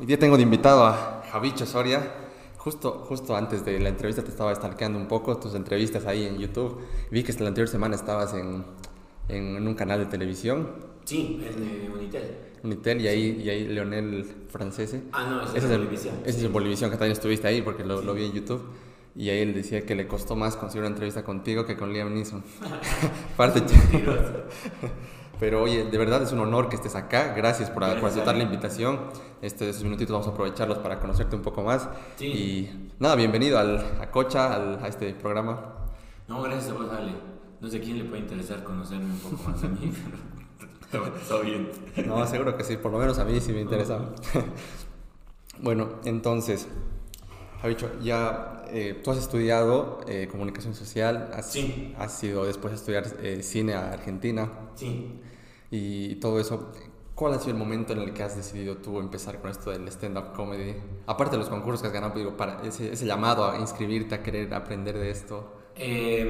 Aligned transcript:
Hoy 0.00 0.06
día 0.06 0.16
tengo 0.16 0.36
de 0.36 0.44
invitado 0.44 0.86
a 0.86 1.24
Javicho 1.32 1.66
Soria. 1.66 2.08
Justo, 2.56 3.04
justo 3.08 3.34
antes 3.34 3.64
de 3.64 3.80
la 3.80 3.88
entrevista 3.88 4.22
te 4.22 4.30
estaba 4.30 4.54
stalkeando 4.54 4.96
un 4.96 5.08
poco 5.08 5.36
tus 5.38 5.56
entrevistas 5.56 6.06
ahí 6.06 6.24
en 6.24 6.38
YouTube. 6.38 6.78
Vi 7.10 7.24
que 7.24 7.32
la 7.32 7.48
anterior 7.48 7.66
semana 7.66 7.96
estabas 7.96 8.32
en, 8.34 8.64
en, 9.28 9.66
un 9.66 9.74
canal 9.74 9.98
de 9.98 10.06
televisión. 10.06 10.68
Sí, 11.04 11.44
en 11.44 11.90
Unitel. 11.90 12.36
Unitel 12.62 13.00
y 13.00 13.08
ahí, 13.08 13.42
y 13.42 13.50
ahí 13.50 13.66
Leonel 13.66 14.24
Francese. 14.48 15.02
Ah, 15.10 15.26
no, 15.28 15.42
ese, 15.42 15.58
es 15.58 15.64
el 15.64 15.78
Bolivisión. 15.78 16.14
Ese 16.24 16.38
es 16.38 16.44
el 16.44 16.52
Bolivisión 16.52 16.90
que 16.90 16.96
también 16.96 17.12
estuviste 17.12 17.48
ahí 17.48 17.62
porque 17.62 17.82
lo, 17.82 18.00
lo 18.00 18.14
vi 18.14 18.26
en 18.26 18.32
YouTube. 18.32 18.62
Y 19.16 19.30
ahí 19.30 19.40
él 19.40 19.52
decía 19.52 19.84
que 19.84 19.96
le 19.96 20.06
costó 20.06 20.36
más 20.36 20.54
conseguir 20.54 20.82
una 20.82 20.90
entrevista 20.90 21.24
contigo 21.24 21.66
que 21.66 21.76
con 21.76 21.92
Liam 21.92 22.14
Neeson. 22.14 22.44
Parte 23.36 23.62
Pero 25.40 25.62
oye, 25.62 25.84
de 25.84 25.98
verdad 25.98 26.22
es 26.22 26.32
un 26.32 26.40
honor 26.40 26.68
que 26.68 26.76
estés 26.76 26.96
acá. 26.96 27.32
Gracias 27.34 27.70
por, 27.70 27.84
aceptar 27.84 28.36
la 28.36 28.42
invitación. 28.42 28.98
Este, 29.40 29.68
estos 29.68 29.84
minutitos 29.84 30.12
vamos 30.12 30.26
a 30.26 30.30
aprovecharlos 30.30 30.78
para 30.78 30.98
conocerte 30.98 31.36
un 31.36 31.42
poco 31.42 31.62
más. 31.62 31.88
Y 32.20 32.68
nada, 32.98 33.14
bienvenido 33.14 33.58
al, 33.58 33.78
a 34.00 34.10
Cocha, 34.10 34.54
al, 34.54 34.82
a 34.82 34.88
este 34.88 35.14
programa. 35.14 35.74
No, 36.26 36.42
gracias 36.42 36.70
a 36.70 36.74
vos, 36.74 36.90
Ale. 36.90 37.12
No 37.60 37.68
sé 37.68 37.80
quién 37.80 37.98
le 37.98 38.04
puede 38.04 38.22
interesar 38.22 38.64
conocerme 38.64 39.06
un 39.06 39.18
poco 39.18 39.50
más 39.50 39.62
a 39.62 39.68
mí, 39.68 39.92
pero 40.90 41.06
está 41.06 41.40
bien. 41.40 41.70
No, 42.06 42.26
seguro 42.26 42.56
que 42.56 42.64
sí, 42.64 42.76
por 42.76 42.92
lo 42.92 42.98
menos 42.98 43.18
a 43.18 43.24
mí 43.24 43.40
sí 43.40 43.52
me 43.52 43.60
interesa. 43.60 43.98
bueno, 45.62 45.88
entonces, 46.04 46.68
Javicho, 47.62 47.90
ya 48.00 48.57
eh, 48.70 49.00
tú 49.02 49.10
has 49.10 49.18
estudiado 49.18 50.00
eh, 50.06 50.28
comunicación 50.30 50.74
social, 50.74 51.30
has, 51.34 51.50
sí. 51.50 51.94
has 51.98 52.22
ido 52.22 52.44
después 52.44 52.72
a 52.72 52.76
estudiar 52.76 53.06
eh, 53.22 53.42
cine 53.42 53.74
a 53.74 53.92
Argentina. 53.92 54.50
Sí 54.74 55.20
y 55.70 56.16
todo 56.16 56.38
eso. 56.40 56.72
¿Cuál 57.14 57.34
ha 57.34 57.38
sido 57.40 57.52
el 57.52 57.58
momento 57.58 57.92
en 57.92 57.98
el 57.98 58.12
que 58.12 58.22
has 58.22 58.36
decidido 58.36 58.76
tú 58.76 59.00
empezar 59.00 59.40
con 59.40 59.50
esto 59.50 59.70
del 59.70 59.88
stand-up 59.88 60.32
comedy? 60.34 60.76
Aparte 61.06 61.32
de 61.32 61.38
los 61.38 61.48
concursos 61.48 61.80
que 61.82 61.88
has 61.88 61.92
ganado, 61.92 62.16
digo, 62.16 62.36
para 62.36 62.62
ese, 62.62 62.92
ese 62.92 63.06
llamado 63.06 63.50
a 63.50 63.58
inscribirte, 63.58 64.14
a 64.14 64.22
querer 64.22 64.54
aprender 64.54 64.96
de 64.96 65.10
esto. 65.10 65.52
Eh, 65.74 66.20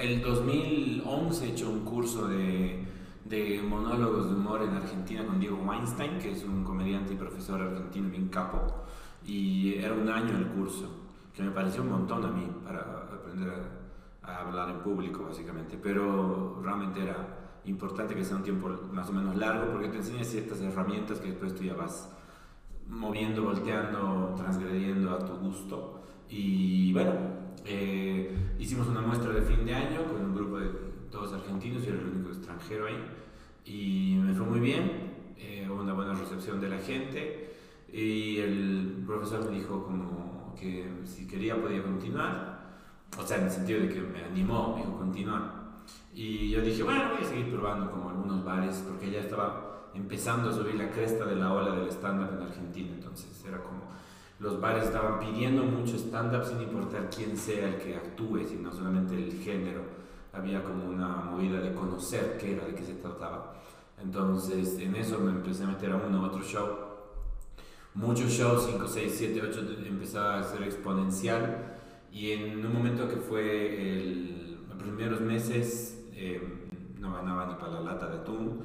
el 0.00 0.22
2011 0.22 1.44
he 1.44 1.48
hecho 1.50 1.68
un 1.68 1.80
curso 1.80 2.28
de, 2.28 2.84
de, 3.24 3.60
monólogos 3.60 4.28
de 4.28 4.36
humor 4.36 4.62
en 4.62 4.70
Argentina 4.70 5.26
con 5.26 5.40
Diego 5.40 5.56
Weinstein, 5.66 6.18
que 6.20 6.30
es 6.30 6.44
un 6.44 6.62
comediante 6.62 7.14
y 7.14 7.16
profesor 7.16 7.60
argentino 7.60 8.08
bien 8.08 8.28
capo. 8.28 8.84
Y 9.26 9.74
era 9.78 9.94
un 9.94 10.08
año 10.08 10.38
el 10.38 10.46
curso, 10.46 10.99
que 11.40 11.46
me 11.46 11.52
pareció 11.52 11.82
un 11.82 11.90
montón 11.90 12.24
a 12.24 12.28
mí 12.28 12.46
para 12.62 12.80
aprender 12.80 13.48
a, 14.22 14.30
a 14.30 14.46
hablar 14.46 14.68
en 14.68 14.80
público, 14.80 15.24
básicamente. 15.24 15.78
Pero 15.82 16.60
realmente 16.62 17.02
era 17.02 17.60
importante 17.64 18.14
que 18.14 18.24
sea 18.24 18.36
un 18.36 18.42
tiempo 18.42 18.68
más 18.92 19.08
o 19.08 19.12
menos 19.12 19.36
largo 19.36 19.72
porque 19.72 19.88
te 19.88 19.96
enseña 19.96 20.22
ciertas 20.22 20.60
herramientas 20.60 21.18
que 21.18 21.28
después 21.28 21.54
tú 21.54 21.64
ya 21.64 21.74
vas 21.74 22.14
moviendo, 22.88 23.44
volteando, 23.44 24.34
transgrediendo 24.36 25.10
a 25.12 25.18
tu 25.18 25.34
gusto. 25.36 26.02
Y 26.28 26.92
bueno, 26.92 27.12
eh, 27.64 28.54
hicimos 28.58 28.86
una 28.88 29.00
muestra 29.00 29.32
de 29.32 29.42
fin 29.42 29.64
de 29.64 29.74
año 29.74 30.04
con 30.04 30.24
un 30.24 30.34
grupo 30.34 30.58
de 30.58 30.68
todos 31.10 31.32
argentinos, 31.32 31.82
yo 31.84 31.94
era 31.94 32.02
el 32.02 32.08
único 32.08 32.28
extranjero 32.28 32.86
ahí, 32.86 33.04
y 33.64 34.16
me 34.20 34.32
fue 34.32 34.46
muy 34.46 34.60
bien, 34.60 35.34
eh, 35.36 35.66
hubo 35.68 35.82
una 35.82 35.92
buena 35.92 36.14
recepción 36.14 36.60
de 36.60 36.68
la 36.68 36.78
gente, 36.78 37.54
y 37.92 38.38
el 38.38 39.02
profesor 39.04 39.50
me 39.50 39.58
dijo 39.58 39.84
como 39.84 40.29
que 40.60 40.86
si 41.04 41.26
quería 41.26 41.60
podía 41.60 41.82
continuar, 41.82 42.60
o 43.18 43.26
sea, 43.26 43.38
en 43.38 43.44
el 43.44 43.50
sentido 43.50 43.80
de 43.80 43.88
que 43.88 44.00
me 44.00 44.24
animó, 44.24 44.74
me 44.76 44.82
dijo 44.82 44.98
continuar. 44.98 45.60
Y 46.12 46.50
yo 46.50 46.60
dije, 46.60 46.82
bueno, 46.82 47.10
voy 47.14 47.24
a 47.24 47.28
seguir 47.28 47.50
probando 47.50 47.90
como 47.90 48.10
algunos 48.10 48.44
bares, 48.44 48.84
porque 48.86 49.10
ya 49.10 49.20
estaba 49.20 49.88
empezando 49.94 50.50
a 50.50 50.52
subir 50.52 50.76
la 50.76 50.90
cresta 50.90 51.24
de 51.24 51.36
la 51.36 51.52
ola 51.52 51.74
del 51.74 51.88
stand-up 51.88 52.36
en 52.36 52.42
Argentina. 52.46 52.90
Entonces 52.94 53.44
era 53.46 53.58
como, 53.58 53.80
los 54.38 54.60
bares 54.60 54.84
estaban 54.84 55.18
pidiendo 55.18 55.62
mucho 55.62 55.96
stand-up 55.96 56.44
sin 56.44 56.60
importar 56.60 57.10
quién 57.14 57.36
sea 57.36 57.68
el 57.68 57.76
que 57.76 57.96
actúe, 57.96 58.44
sino 58.48 58.72
solamente 58.72 59.14
el 59.14 59.32
género. 59.32 59.82
Había 60.32 60.62
como 60.62 60.84
una 60.84 61.08
movida 61.08 61.60
de 61.60 61.72
conocer 61.74 62.38
qué 62.38 62.54
era, 62.54 62.64
de 62.64 62.74
qué 62.74 62.84
se 62.84 62.94
trataba. 62.94 63.54
Entonces 64.00 64.78
en 64.78 64.94
eso 64.96 65.18
me 65.18 65.30
empecé 65.30 65.64
a 65.64 65.66
meter 65.66 65.92
a 65.92 65.96
uno 65.96 66.22
u 66.22 66.24
otro 66.24 66.42
show. 66.42 66.89
Muchos 67.94 68.30
shows, 68.30 68.66
5, 68.66 68.86
6, 68.86 69.14
7, 69.16 69.42
8, 69.50 69.60
empezaba 69.86 70.38
a 70.38 70.44
ser 70.44 70.62
exponencial. 70.62 71.76
Y 72.12 72.30
en 72.32 72.64
un 72.64 72.72
momento 72.72 73.08
que 73.08 73.16
fue 73.16 74.56
los 74.68 74.76
primeros 74.78 75.20
meses 75.20 76.04
eh, 76.12 76.40
no 76.98 77.12
ganaba 77.12 77.46
ni 77.46 77.54
para 77.54 77.72
la 77.72 77.80
lata 77.80 78.08
de 78.08 78.18
atún, 78.18 78.62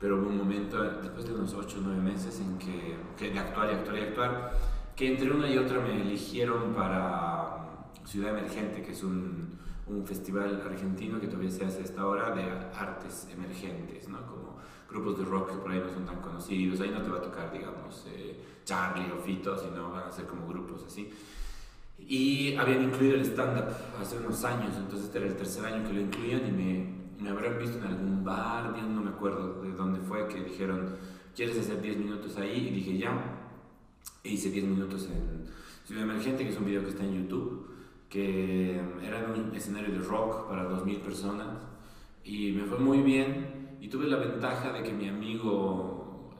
pero 0.00 0.18
hubo 0.18 0.28
un 0.28 0.38
momento, 0.38 0.82
después 0.82 1.26
de 1.26 1.34
unos 1.34 1.52
8 1.52 1.78
o 1.78 1.82
9 1.82 2.00
meses, 2.02 2.40
en 2.40 2.58
que, 2.58 2.96
que, 3.16 3.30
de 3.30 3.38
actuar 3.38 3.70
y 3.70 3.74
actuar 3.74 3.98
y 3.98 4.00
actuar, 4.00 4.52
que 4.96 5.12
entre 5.12 5.30
una 5.30 5.48
y 5.48 5.58
otra 5.58 5.80
me 5.80 6.00
eligieron 6.00 6.72
para 6.74 7.86
Ciudad 8.04 8.30
Emergente, 8.30 8.82
que 8.82 8.92
es 8.92 9.02
un, 9.02 9.58
un 9.86 10.06
festival 10.06 10.62
argentino 10.66 11.20
que 11.20 11.26
todavía 11.26 11.50
se 11.50 11.64
hace 11.64 11.82
hasta 11.82 12.00
ahora 12.00 12.34
de 12.34 12.42
artes 12.74 13.28
emergentes, 13.32 14.08
¿no? 14.08 14.26
como 14.26 14.56
grupos 14.92 15.18
de 15.18 15.24
rock 15.24 15.50
que 15.50 15.56
por 15.56 15.70
ahí 15.70 15.80
no 15.80 15.92
son 15.92 16.04
tan 16.04 16.20
conocidos, 16.20 16.80
ahí 16.80 16.90
no 16.90 17.02
te 17.02 17.10
va 17.10 17.18
a 17.18 17.22
tocar, 17.22 17.52
digamos, 17.52 18.06
eh, 18.08 18.38
Charlie 18.64 19.10
o 19.10 19.20
Fito, 19.20 19.58
sino 19.58 19.90
van 19.90 20.08
a 20.08 20.12
ser 20.12 20.26
como 20.26 20.46
grupos 20.46 20.84
así. 20.86 21.10
Y 21.98 22.54
habían 22.56 22.82
incluido 22.82 23.14
el 23.14 23.22
stand-up 23.22 23.74
hace 24.00 24.18
unos 24.18 24.44
años, 24.44 24.74
entonces 24.76 25.06
este 25.06 25.18
era 25.18 25.26
el 25.28 25.36
tercer 25.36 25.64
año 25.64 25.86
que 25.86 25.94
lo 25.94 26.00
incluían 26.00 26.46
y 26.46 26.52
me, 26.52 27.22
me 27.22 27.30
habrán 27.30 27.58
visto 27.58 27.78
en 27.78 27.84
algún 27.84 28.24
bar, 28.24 28.76
no 28.76 29.02
me 29.02 29.10
acuerdo 29.10 29.62
de 29.62 29.72
dónde 29.72 30.00
fue, 30.00 30.28
que 30.28 30.42
dijeron, 30.42 30.96
¿quieres 31.34 31.58
hacer 31.58 31.80
10 31.80 31.98
minutos 31.98 32.36
ahí? 32.36 32.68
Y 32.68 32.70
dije, 32.70 32.98
ya. 32.98 33.38
E 34.24 34.30
hice 34.30 34.50
10 34.50 34.64
minutos 34.66 35.08
en 35.10 35.46
Ciudad 35.86 36.04
Emergente, 36.04 36.44
que 36.44 36.50
es 36.50 36.58
un 36.58 36.64
video 36.64 36.82
que 36.82 36.90
está 36.90 37.04
en 37.04 37.14
YouTube, 37.14 37.68
que 38.08 38.80
era 39.02 39.32
un 39.34 39.54
escenario 39.54 39.92
de 39.92 39.98
rock 39.98 40.48
para 40.48 40.68
2.000 40.68 41.00
personas 41.00 41.48
y 42.24 42.52
me 42.52 42.64
fue 42.64 42.78
muy 42.78 42.98
bien 42.98 43.61
y 43.82 43.88
tuve 43.88 44.06
la 44.06 44.16
ventaja 44.16 44.70
de 44.70 44.84
que 44.84 44.92
mi 44.92 45.08
amigo, 45.08 46.30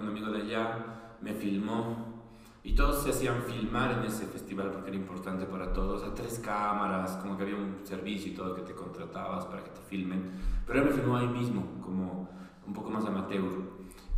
un 0.00 0.08
amigo 0.08 0.30
de 0.32 0.42
allá, 0.42 1.14
me 1.20 1.32
filmó 1.32 2.24
y 2.64 2.74
todos 2.74 3.04
se 3.04 3.10
hacían 3.10 3.44
filmar 3.44 3.92
en 3.92 4.04
ese 4.04 4.26
festival 4.26 4.72
porque 4.72 4.88
era 4.88 4.96
importante 4.96 5.46
para 5.46 5.72
todos, 5.72 6.02
a 6.02 6.12
tres 6.12 6.40
cámaras, 6.44 7.12
como 7.18 7.36
que 7.36 7.44
había 7.44 7.54
un 7.54 7.76
servicio 7.84 8.32
y 8.32 8.34
todo 8.34 8.52
que 8.52 8.62
te 8.62 8.74
contratabas 8.74 9.44
para 9.46 9.62
que 9.62 9.70
te 9.70 9.80
filmen. 9.82 10.24
Pero 10.66 10.80
él 10.80 10.86
me 10.86 10.90
filmó 10.90 11.16
ahí 11.16 11.28
mismo, 11.28 11.80
como 11.80 12.30
un 12.66 12.72
poco 12.74 12.90
más 12.90 13.04
amateur. 13.04 13.44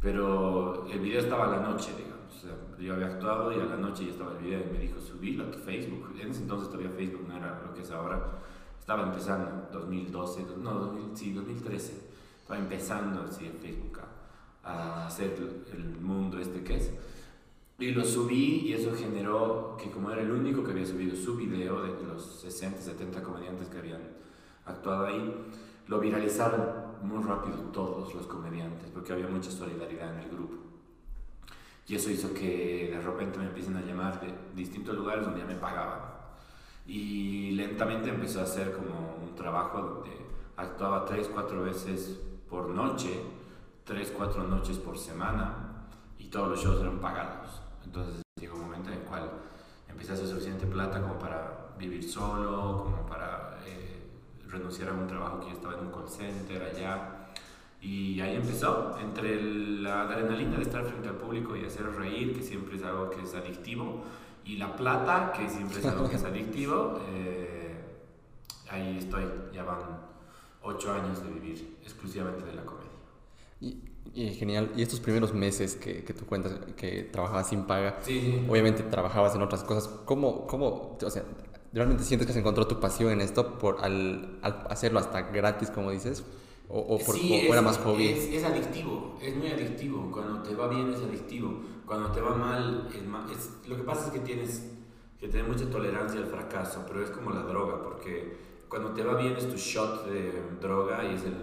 Pero 0.01 0.87
el 0.87 1.01
video 1.01 1.21
estaba 1.21 1.49
a 1.49 1.59
la 1.59 1.61
noche, 1.61 1.93
digamos. 1.99 2.35
O 2.35 2.41
sea, 2.41 2.57
yo 2.79 2.95
había 2.95 3.09
actuado 3.09 3.53
y 3.53 3.61
a 3.61 3.67
la 3.67 3.77
noche 3.77 4.07
ya 4.07 4.13
estaba 4.13 4.33
el 4.33 4.39
video 4.39 4.61
y 4.61 4.73
me 4.73 4.79
dijo, 4.79 4.99
subilo 4.99 5.45
a 5.45 5.51
tu 5.51 5.59
Facebook. 5.59 6.15
En 6.19 6.31
ese 6.31 6.41
entonces 6.41 6.71
todavía 6.71 6.93
Facebook 6.93 7.29
no 7.29 7.37
era 7.37 7.61
lo 7.63 7.75
que 7.75 7.83
es 7.83 7.91
ahora. 7.91 8.39
Estaba 8.79 9.03
empezando, 9.03 9.69
2012, 9.71 10.47
no, 10.63 10.73
2000, 10.73 11.15
sí, 11.15 11.35
2013. 11.35 12.10
Estaba 12.51 12.65
empezando 12.65 13.23
así 13.23 13.47
en 13.47 13.53
Facebook 13.59 14.01
a, 14.65 14.73
a 14.73 15.07
hacer 15.07 15.37
el 15.73 16.01
mundo 16.01 16.37
este 16.41 16.65
que 16.65 16.79
es. 16.79 16.91
Y 17.79 17.93
lo 17.93 18.05
subí 18.05 18.63
y 18.67 18.73
eso 18.73 18.93
generó 18.93 19.77
que 19.81 19.89
como 19.89 20.11
era 20.11 20.23
el 20.23 20.33
único 20.33 20.65
que 20.65 20.73
había 20.73 20.85
subido 20.85 21.15
su 21.15 21.37
video 21.37 21.81
de 21.81 22.05
los 22.05 22.41
60, 22.41 22.81
70 22.81 23.23
comediantes 23.23 23.69
que 23.69 23.79
habían 23.79 24.03
actuado 24.67 25.07
ahí, 25.07 25.33
lo 25.87 26.01
viralizaron 26.01 26.61
muy 27.05 27.23
rápido 27.23 27.57
todos 27.73 28.13
los 28.17 28.27
comediantes 28.27 28.91
porque 28.93 29.13
había 29.13 29.29
mucha 29.29 29.53
solidaridad 29.53 30.13
en 30.13 30.23
el 30.25 30.31
grupo. 30.31 30.57
Y 31.87 31.95
eso 31.95 32.11
hizo 32.11 32.35
que 32.35 32.91
de 32.93 33.01
repente 33.01 33.39
me 33.39 33.45
empiecen 33.45 33.77
a 33.77 33.83
llamar 33.83 34.21
de 34.21 34.35
distintos 34.57 34.97
lugares 34.97 35.25
donde 35.25 35.39
ya 35.39 35.47
me 35.47 35.55
pagaban. 35.55 36.01
Y 36.85 37.53
lentamente 37.53 38.11
empezó 38.11 38.41
a 38.41 38.43
hacer 38.43 38.73
como 38.73 39.19
un 39.23 39.37
trabajo 39.37 39.81
donde 39.81 40.11
actuaba 40.57 41.05
3, 41.05 41.31
4 41.33 41.63
veces 41.63 42.21
por 42.51 42.69
noche, 42.69 43.23
3, 43.85 44.13
4 44.17 44.43
noches 44.45 44.77
por 44.79 44.99
semana 44.99 45.87
y 46.19 46.27
todos 46.27 46.49
los 46.49 46.61
shows 46.61 46.81
eran 46.81 46.99
pagados. 46.99 47.63
Entonces 47.85 48.23
llegó 48.41 48.57
un 48.57 48.63
momento 48.63 48.91
en 48.91 48.99
el 48.99 49.05
cual 49.05 49.31
empecé 49.89 50.11
a 50.11 50.15
hacer 50.15 50.27
suficiente 50.27 50.67
plata 50.67 51.01
como 51.01 51.19
para 51.19 51.69
vivir 51.79 52.03
solo, 52.03 52.83
como 52.85 53.07
para 53.07 53.59
eh, 53.65 54.03
renunciar 54.49 54.91
a 54.91 54.93
un 54.93 55.07
trabajo 55.07 55.41
que 55.41 55.47
yo 55.47 55.53
estaba 55.53 55.75
en 55.75 55.87
un 55.87 55.93
call 55.93 56.09
center 56.09 56.63
allá. 56.63 57.17
Y 57.81 58.21
ahí 58.21 58.37
empezó, 58.37 58.99
entre 58.99 59.41
la 59.81 60.03
adrenalina 60.03 60.57
de 60.57 60.63
estar 60.63 60.85
frente 60.85 61.09
al 61.09 61.15
público 61.15 61.57
y 61.57 61.65
hacer 61.65 61.87
reír, 61.87 62.37
que 62.37 62.43
siempre 62.43 62.77
es 62.77 62.83
algo 62.83 63.09
que 63.09 63.23
es 63.23 63.35
adictivo, 63.35 64.03
y 64.45 64.57
la 64.57 64.77
plata, 64.77 65.33
que 65.33 65.49
siempre 65.49 65.79
es 65.79 65.87
algo 65.87 66.09
que 66.09 66.17
es 66.17 66.25
adictivo, 66.33 67.01
eh, 67.09 67.83
ahí 68.69 68.99
estoy, 68.99 69.25
ya 69.55 69.65
van 69.65 70.11
ocho 70.63 70.93
años 70.93 71.23
de 71.23 71.31
vivir 71.31 71.79
exclusivamente 71.83 72.45
de 72.47 72.55
la 72.55 72.65
comedia. 72.65 72.91
Y 73.61 73.79
y 74.13 74.31
genial. 74.31 74.73
Y 74.77 74.83
estos 74.83 74.99
primeros 74.99 75.33
meses 75.35 75.77
que, 75.77 76.03
que 76.03 76.15
tú 76.15 76.27
cuentas 76.27 76.53
que 76.77 77.05
trabajabas 77.05 77.49
sin 77.49 77.65
paga, 77.65 77.99
sí, 78.03 78.45
obviamente 78.49 78.83
trabajabas 78.83 79.35
en 79.37 79.43
otras 79.43 79.63
cosas. 79.63 79.89
¿Cómo, 80.05 80.47
cómo, 80.49 80.99
o 81.01 81.11
sea, 81.11 81.23
realmente 81.73 82.03
sientes 82.03 82.27
que 82.27 82.33
se 82.33 82.41
encontró 82.41 82.67
tu 82.67 82.81
pasión 82.81 83.13
en 83.13 83.21
esto 83.21 83.59
por 83.59 83.85
al, 83.85 84.39
al 84.43 84.67
hacerlo 84.71 84.99
hasta 84.99 85.23
gratis, 85.31 85.71
como 85.71 85.91
dices? 85.93 86.25
¿O, 86.69 86.99
por, 86.99 87.15
Sí, 87.17 87.33
o 87.33 87.37
es- 87.37 87.53
era 87.53 87.63
más 87.63 87.79
hobby? 87.79 88.09
Es, 88.09 88.25
es 88.33 88.45
adictivo, 88.45 89.19
es 89.23 89.37
muy 89.37 89.49
adictivo. 89.49 90.11
Cuando 90.11 90.43
te 90.43 90.55
va 90.55 90.69
bien 90.69 90.93
es 90.93 91.01
adictivo. 91.03 91.61
Cuando 91.87 92.11
te 92.11 92.21
va 92.21 92.35
mal. 92.35 92.89
Es, 93.33 93.69
lo 93.69 93.77
que 93.77 93.83
pasa 93.83 94.07
es 94.07 94.13
que 94.13 94.21
tienes 94.21 94.71
que 95.21 95.29
tener 95.29 95.47
mucha 95.47 95.69
tolerancia 95.71 96.19
al 96.21 96.27
fracaso, 96.27 96.85
pero 96.89 97.03
es 97.05 97.11
como 97.11 97.31
la 97.31 97.43
droga, 97.43 97.83
porque 97.83 98.50
cuando 98.71 98.93
te 98.93 99.03
va 99.03 99.17
bien 99.17 99.35
es 99.37 99.49
tu 99.49 99.57
shot 99.57 100.07
de 100.07 100.33
droga 100.61 101.05
y 101.05 101.17
es 101.17 101.25
el 101.25 101.35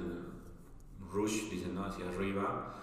rush, 1.12 1.50
dicen, 1.50 1.76
¿no? 1.76 1.84
Hacia 1.84 2.08
arriba, 2.08 2.74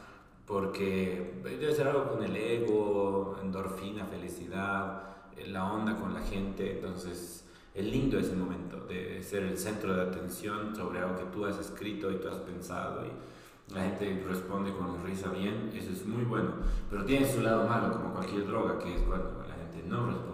porque 0.46 1.40
debe 1.42 1.74
ser 1.74 1.88
algo 1.88 2.10
con 2.10 2.22
el 2.22 2.36
ego, 2.36 3.38
endorfina, 3.42 4.04
felicidad, 4.04 5.02
eh, 5.36 5.46
la 5.48 5.72
onda 5.72 5.96
con 5.96 6.12
la 6.12 6.20
gente, 6.20 6.72
entonces 6.76 7.46
es 7.72 7.84
lindo 7.86 8.18
ese 8.18 8.36
momento 8.36 8.80
de 8.86 9.22
ser 9.22 9.44
el 9.44 9.56
centro 9.56 9.94
de 9.94 10.02
atención 10.02 10.76
sobre 10.76 10.98
algo 10.98 11.16
que 11.16 11.24
tú 11.32 11.46
has 11.46 11.58
escrito 11.58 12.12
y 12.12 12.16
tú 12.16 12.28
has 12.28 12.36
pensado 12.36 13.02
y 13.06 13.72
la 13.74 13.82
gente 13.84 14.24
responde 14.28 14.72
con 14.72 15.02
risa 15.02 15.30
bien, 15.30 15.72
eso 15.74 15.90
es 15.90 16.04
muy 16.04 16.24
bueno, 16.24 16.50
pero 16.90 17.06
tiene 17.06 17.26
su 17.26 17.40
lado 17.40 17.66
malo 17.66 17.94
como 17.94 18.12
cualquier 18.12 18.46
droga, 18.46 18.78
que 18.78 18.94
es 18.94 19.00
cuando 19.00 19.42
la 19.48 19.54
gente 19.54 19.88
no 19.88 20.06
responde 20.06 20.33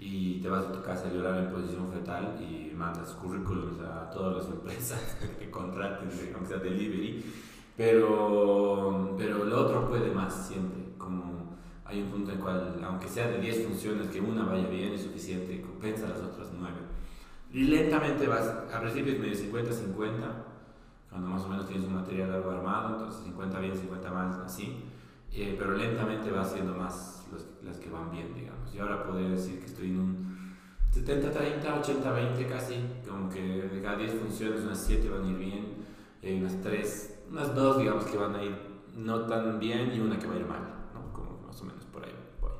y 0.00 0.40
te 0.40 0.48
vas 0.48 0.64
a 0.64 0.72
tu 0.72 0.82
casa 0.82 1.08
a 1.08 1.12
llorar 1.12 1.38
en 1.38 1.50
posición 1.50 1.86
fetal 1.92 2.38
y 2.40 2.74
mandas 2.74 3.10
currículums 3.10 3.78
a 3.82 4.08
todas 4.10 4.38
las 4.38 4.46
empresas 4.46 5.18
que 5.38 5.50
contraten, 5.50 6.08
aunque 6.34 6.48
sea 6.48 6.56
delivery, 6.56 7.22
pero, 7.76 9.14
pero 9.18 9.44
el 9.44 9.52
otro 9.52 9.88
puede 9.88 10.10
más 10.10 10.48
siempre, 10.48 10.94
como 10.96 11.58
hay 11.84 12.00
un 12.00 12.08
punto 12.08 12.30
en 12.30 12.38
el 12.38 12.42
cual, 12.42 12.80
aunque 12.82 13.08
sea 13.08 13.28
de 13.28 13.40
10 13.40 13.66
funciones, 13.66 14.06
que 14.08 14.20
una 14.20 14.44
vaya 14.44 14.68
bien 14.68 14.94
es 14.94 15.02
suficiente 15.02 15.60
compensa 15.60 16.08
las 16.08 16.20
otras 16.20 16.48
9. 16.58 16.72
Y 17.52 17.64
lentamente 17.64 18.26
vas, 18.26 18.46
a 18.72 18.80
principio 18.80 19.12
es 19.12 19.20
medio 19.20 19.34
50-50, 19.34 19.96
cuando 21.10 21.28
más 21.28 21.42
o 21.42 21.48
menos 21.48 21.66
tienes 21.66 21.86
un 21.86 21.96
material 21.96 22.32
algo 22.32 22.50
armado, 22.52 22.94
entonces 22.94 23.22
50 23.24 23.58
bien, 23.58 23.76
50 23.76 24.10
mal, 24.12 24.42
así, 24.46 24.84
Eh, 25.32 25.54
pero 25.58 25.76
lentamente 25.76 26.30
va 26.30 26.42
haciendo 26.42 26.74
más 26.74 27.26
los- 27.32 27.46
las 27.64 27.76
que 27.78 27.88
van 27.90 28.10
bien, 28.10 28.34
digamos. 28.34 28.74
Y 28.74 28.78
ahora 28.78 29.04
podría 29.06 29.28
decir 29.30 29.60
que 29.60 29.66
estoy 29.66 29.88
en 29.90 30.00
un 30.00 30.56
70-30, 30.92 31.76
80-20 31.80 32.46
casi, 32.48 32.74
como 33.08 33.28
que 33.30 33.40
de 33.40 33.80
cada 33.82 33.96
10 33.96 34.12
funciones 34.14 34.62
unas 34.62 34.78
7 34.84 35.08
van 35.08 35.24
a 35.24 35.28
ir 35.30 35.36
bien, 35.36 35.66
hay 36.22 36.40
unas 36.40 36.60
3, 36.60 37.20
unas 37.30 37.54
2 37.54 37.78
digamos 37.78 38.04
que 38.06 38.16
van 38.16 38.34
a 38.34 38.42
ir 38.42 38.56
no 38.96 39.20
tan 39.26 39.60
bien 39.60 39.92
y 39.94 40.00
una 40.00 40.18
que 40.18 40.26
va 40.26 40.34
a 40.34 40.38
ir 40.38 40.46
mal, 40.46 40.60
¿no? 40.92 41.12
Como 41.12 41.46
más 41.46 41.60
o 41.60 41.64
menos 41.64 41.84
por 41.84 42.04
ahí 42.04 42.12
voy. 42.40 42.50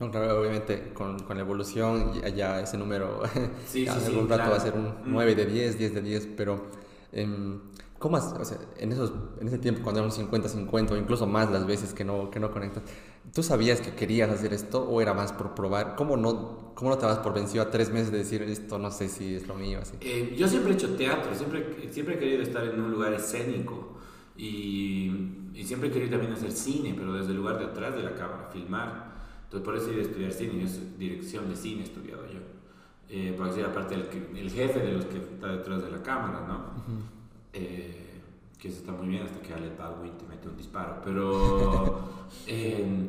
No, 0.00 0.10
claro, 0.10 0.40
obviamente 0.40 0.92
con, 0.92 1.20
con 1.20 1.36
la 1.36 1.42
evolución 1.44 2.12
ya, 2.14 2.28
ya 2.28 2.60
ese 2.60 2.76
número 2.76 3.22
Sí, 3.68 3.86
sí, 3.86 3.92
sí, 4.00 4.06
algún 4.06 4.28
rato 4.28 4.42
claro. 4.42 4.50
va 4.50 4.56
a 4.56 4.60
ser 4.60 4.74
un 4.74 4.84
Mm. 4.88 5.12
9 5.12 5.34
de 5.36 5.46
10, 5.46 5.78
10 5.78 5.94
de 5.94 6.02
10, 6.02 6.26
pero 6.36 6.66
em, 7.12 7.60
¿cómo 8.04 8.18
has- 8.18 8.34
o 8.38 8.44
sea, 8.44 8.58
en, 8.76 8.92
esos, 8.92 9.12
en 9.40 9.48
ese 9.48 9.56
tiempo 9.58 9.80
cuando 9.82 10.04
un 10.04 10.10
50-50 10.10 10.92
o 10.92 10.96
incluso 10.98 11.26
más 11.26 11.50
las 11.50 11.66
veces 11.66 11.94
que 11.94 12.04
no, 12.04 12.30
que 12.30 12.38
no 12.38 12.50
conectas, 12.50 12.82
¿tú 13.32 13.42
sabías 13.42 13.80
que 13.80 13.94
querías 13.94 14.28
hacer 14.30 14.52
esto 14.52 14.82
o 14.86 15.00
era 15.00 15.14
más 15.14 15.32
por 15.32 15.54
probar? 15.54 15.96
¿Cómo 15.96 16.16
no, 16.18 16.72
cómo 16.74 16.90
no 16.90 16.98
te 16.98 17.06
vas 17.06 17.18
por 17.18 17.32
vencido 17.32 17.62
a 17.62 17.70
tres 17.70 17.90
meses 17.90 18.12
de 18.12 18.18
decir 18.18 18.42
esto 18.42 18.78
no 18.78 18.90
sé 18.90 19.08
si 19.08 19.34
es 19.36 19.48
lo 19.48 19.54
mío? 19.54 19.78
Así? 19.80 19.94
Eh, 20.02 20.34
yo 20.36 20.46
siempre 20.46 20.72
he 20.72 20.74
hecho 20.74 20.94
teatro, 20.96 21.34
siempre, 21.34 21.88
siempre 21.90 22.16
he 22.16 22.18
querido 22.18 22.42
estar 22.42 22.62
en 22.64 22.78
un 22.80 22.90
lugar 22.90 23.14
escénico 23.14 23.96
y, 24.36 25.10
y 25.54 25.64
siempre 25.64 25.88
he 25.88 25.92
querido 25.92 26.10
también 26.12 26.32
hacer 26.34 26.52
cine, 26.52 26.94
pero 26.96 27.14
desde 27.14 27.30
el 27.30 27.36
lugar 27.38 27.58
de 27.58 27.64
atrás 27.64 27.96
de 27.96 28.02
la 28.02 28.14
cámara, 28.14 28.50
filmar. 28.52 29.14
Entonces 29.44 29.64
por 29.64 29.76
eso 29.76 29.88
he 29.88 29.92
ido 29.94 30.02
a 30.02 30.04
estudiar 30.06 30.32
cine, 30.32 30.52
yo 30.60 30.68
dirección 30.98 31.48
de 31.48 31.56
cine 31.56 31.80
he 31.80 31.84
estudiado 31.84 32.22
yo. 32.26 32.40
Eh, 33.08 33.34
porque 33.36 33.52
soy 33.54 33.62
aparte 33.62 33.94
el, 33.94 34.36
el 34.36 34.50
jefe 34.50 34.80
de 34.80 34.92
los 34.92 35.04
que 35.06 35.18
está 35.18 35.48
detrás 35.48 35.82
de 35.82 35.90
la 35.90 36.02
cámara, 36.02 36.44
¿no? 36.46 36.84
Eh, 37.54 38.00
que 38.58 38.68
eso 38.68 38.78
está 38.78 38.92
muy 38.92 39.08
bien 39.08 39.22
hasta 39.22 39.40
que 39.42 39.52
Alec 39.52 39.78
Baldwin 39.78 40.12
te 40.18 40.24
mete 40.26 40.48
un 40.48 40.56
disparo, 40.56 41.00
pero 41.04 42.00
eh, 42.46 43.06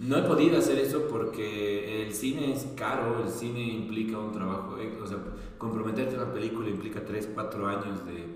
no 0.00 0.18
he 0.18 0.22
podido 0.22 0.58
hacer 0.58 0.78
eso 0.78 1.08
porque 1.08 2.02
el 2.04 2.12
cine 2.12 2.52
es 2.52 2.66
caro, 2.76 3.22
el 3.24 3.30
cine 3.30 3.62
implica 3.62 4.18
un 4.18 4.32
trabajo, 4.32 4.76
o 5.02 5.06
sea, 5.06 5.18
comprometerte 5.58 6.16
a 6.16 6.24
una 6.24 6.32
película 6.32 6.68
implica 6.68 7.04
3, 7.04 7.30
4 7.34 7.66
años 7.68 8.04
de 8.04 8.26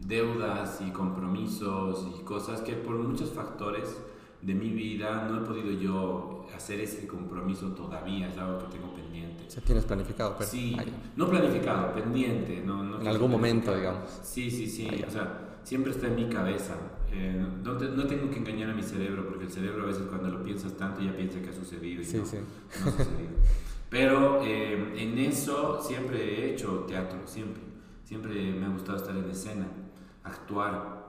deudas 0.00 0.80
y 0.80 0.90
compromisos 0.90 2.06
y 2.18 2.24
cosas 2.24 2.60
que 2.62 2.74
por 2.74 2.96
muchos 2.96 3.30
factores 3.30 3.96
de 4.42 4.54
mi 4.54 4.70
vida 4.70 5.28
no 5.30 5.42
he 5.42 5.46
podido 5.46 5.70
yo 5.72 6.46
hacer 6.56 6.80
ese 6.80 7.06
compromiso 7.06 7.68
todavía, 7.72 8.28
es 8.28 8.38
algo 8.38 8.58
que 8.58 8.76
tengo 8.76 8.94
pendiente. 8.94 9.44
O 9.46 9.50
sea, 9.50 9.62
tienes 9.62 9.84
planificado, 9.84 10.34
pero 10.38 10.48
Sí, 10.50 10.76
Ay, 10.78 10.92
no 11.16 11.28
planificado, 11.28 11.92
pendiente. 11.94 12.62
No, 12.64 12.82
no 12.82 13.00
en 13.00 13.06
algún 13.08 13.30
momento, 13.30 13.74
digamos. 13.74 14.08
Sí, 14.22 14.50
sí, 14.50 14.66
sí. 14.66 14.88
Ya. 14.98 15.06
O 15.06 15.10
sea, 15.10 15.58
siempre 15.64 15.92
está 15.92 16.06
en 16.06 16.16
mi 16.16 16.28
cabeza. 16.28 16.74
Eh, 17.12 17.44
no, 17.64 17.76
te- 17.76 17.88
no 17.88 18.04
tengo 18.06 18.30
que 18.30 18.38
engañar 18.38 18.70
a 18.70 18.74
mi 18.74 18.82
cerebro 18.82 19.26
porque 19.28 19.44
el 19.44 19.50
cerebro 19.50 19.82
a 19.82 19.86
veces 19.86 20.02
cuando 20.08 20.28
lo 20.28 20.42
piensas 20.44 20.76
tanto 20.76 21.00
ya 21.02 21.14
piensa 21.16 21.40
que 21.42 21.48
ha 21.50 21.52
sucedido 21.52 22.00
y 22.02 22.04
Sí, 22.04 22.18
no, 22.18 22.24
sí. 22.24 22.36
no 22.36 22.88
ha 22.88 22.90
sucedido. 22.92 23.30
Pero 23.90 24.42
eh, 24.44 24.92
en 24.96 25.18
eso 25.18 25.82
siempre 25.82 26.18
he 26.22 26.52
hecho 26.54 26.84
teatro, 26.88 27.18
siempre. 27.26 27.62
Siempre 28.04 28.52
me 28.52 28.66
ha 28.66 28.68
gustado 28.70 28.98
estar 28.98 29.16
en 29.16 29.28
escena, 29.30 29.66
actuar. 30.24 31.00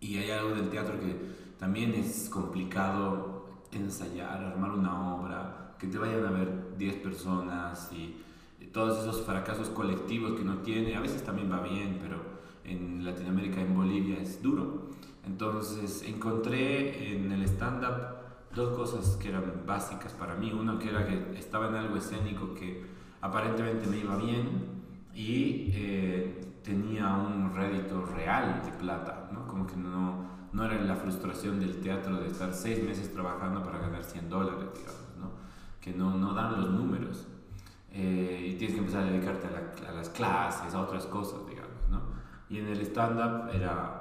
Y 0.00 0.16
hay 0.18 0.30
algo 0.30 0.50
del 0.54 0.68
teatro 0.68 0.94
que 1.00 1.16
también 1.58 1.94
es 1.94 2.28
complicado 2.28 3.46
ensayar, 3.72 4.44
armar 4.44 4.72
una 4.72 5.16
obra, 5.16 5.74
que 5.78 5.86
te 5.86 5.98
vayan 5.98 6.24
a 6.24 6.30
ver 6.30 6.76
10 6.78 6.96
personas 6.96 7.90
y, 7.92 8.16
y 8.60 8.66
todos 8.66 9.02
esos 9.02 9.22
fracasos 9.22 9.68
colectivos 9.68 10.34
que 10.34 10.42
uno 10.42 10.58
tiene. 10.58 10.96
A 10.96 11.00
veces 11.00 11.24
también 11.24 11.50
va 11.50 11.60
bien, 11.60 11.98
pero 12.00 12.16
en 12.64 13.04
Latinoamérica, 13.04 13.60
en 13.60 13.74
Bolivia, 13.74 14.18
es 14.20 14.42
duro. 14.42 14.90
Entonces 15.26 16.02
encontré 16.06 17.14
en 17.14 17.32
el 17.32 17.42
stand-up 17.44 18.24
dos 18.54 18.76
cosas 18.76 19.16
que 19.16 19.28
eran 19.28 19.62
básicas 19.66 20.12
para 20.12 20.34
mí. 20.34 20.52
Uno 20.52 20.78
que 20.78 20.90
era 20.90 21.06
que 21.06 21.38
estaba 21.38 21.68
en 21.68 21.74
algo 21.74 21.96
escénico 21.96 22.54
que 22.54 22.84
aparentemente 23.20 23.86
me 23.88 23.98
iba 23.98 24.16
bien 24.16 24.84
y 25.14 25.70
eh, 25.74 26.58
tenía 26.62 27.14
un 27.14 27.54
rédito 27.54 28.04
real 28.04 28.62
de 28.64 28.72
plata, 28.72 29.30
¿no? 29.32 29.46
Como 29.46 29.66
que 29.66 29.76
no, 29.76 30.33
no 30.54 30.64
era 30.64 30.80
la 30.82 30.96
frustración 30.96 31.60
del 31.60 31.80
teatro 31.80 32.16
de 32.18 32.28
estar 32.28 32.54
seis 32.54 32.82
meses 32.82 33.12
trabajando 33.12 33.62
para 33.62 33.78
ganar 33.78 34.02
100 34.04 34.28
dólares, 34.30 34.68
digamos, 34.74 35.02
¿no? 35.20 35.30
Que 35.80 35.92
no, 35.92 36.16
no 36.16 36.32
dan 36.32 36.52
los 36.60 36.70
números. 36.70 37.26
Eh, 37.92 38.50
y 38.52 38.54
tienes 38.56 38.74
que 38.74 38.80
empezar 38.80 39.02
a 39.02 39.06
dedicarte 39.10 39.46
a, 39.48 39.50
la- 39.50 39.90
a 39.90 39.92
las 39.94 40.08
clases, 40.10 40.74
a 40.74 40.80
otras 40.80 41.06
cosas, 41.06 41.40
digamos, 41.48 41.88
¿no? 41.90 42.00
Y 42.48 42.58
en 42.58 42.68
el 42.68 42.80
stand-up 42.82 43.50
era... 43.52 44.00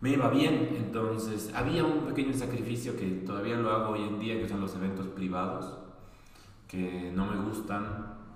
Me 0.00 0.10
iba 0.10 0.28
bien, 0.30 0.74
entonces 0.78 1.52
había 1.54 1.84
un 1.84 2.06
pequeño 2.06 2.32
sacrificio 2.32 2.96
que 2.96 3.06
todavía 3.26 3.56
lo 3.56 3.70
hago 3.70 3.90
hoy 3.90 4.02
en 4.02 4.18
día, 4.18 4.38
que 4.40 4.48
son 4.48 4.60
los 4.60 4.74
eventos 4.74 5.06
privados, 5.08 5.76
que 6.68 7.12
no 7.14 7.26
me 7.26 7.36
gustan, 7.36 7.84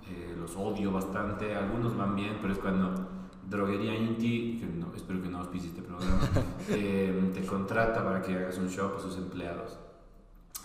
eh, 0.06 0.34
los 0.38 0.54
odio 0.56 0.92
bastante, 0.92 1.54
algunos 1.54 1.96
van 1.96 2.14
bien, 2.16 2.36
pero 2.42 2.52
es 2.52 2.58
cuando 2.58 3.08
Droguería 3.48 3.94
Inti, 3.94 4.58
que 4.58 4.66
no, 4.66 4.92
espero 4.94 5.22
que 5.22 5.28
no 5.28 5.38
auspicie 5.38 5.68
este 5.68 5.82
programa, 5.82 6.20
eh, 6.68 7.30
te 7.34 7.44
contrata 7.44 8.04
para 8.04 8.22
que 8.22 8.34
hagas 8.34 8.58
un 8.58 8.68
show 8.68 8.90
para 8.90 9.02
sus 9.02 9.16
empleados. 9.16 9.78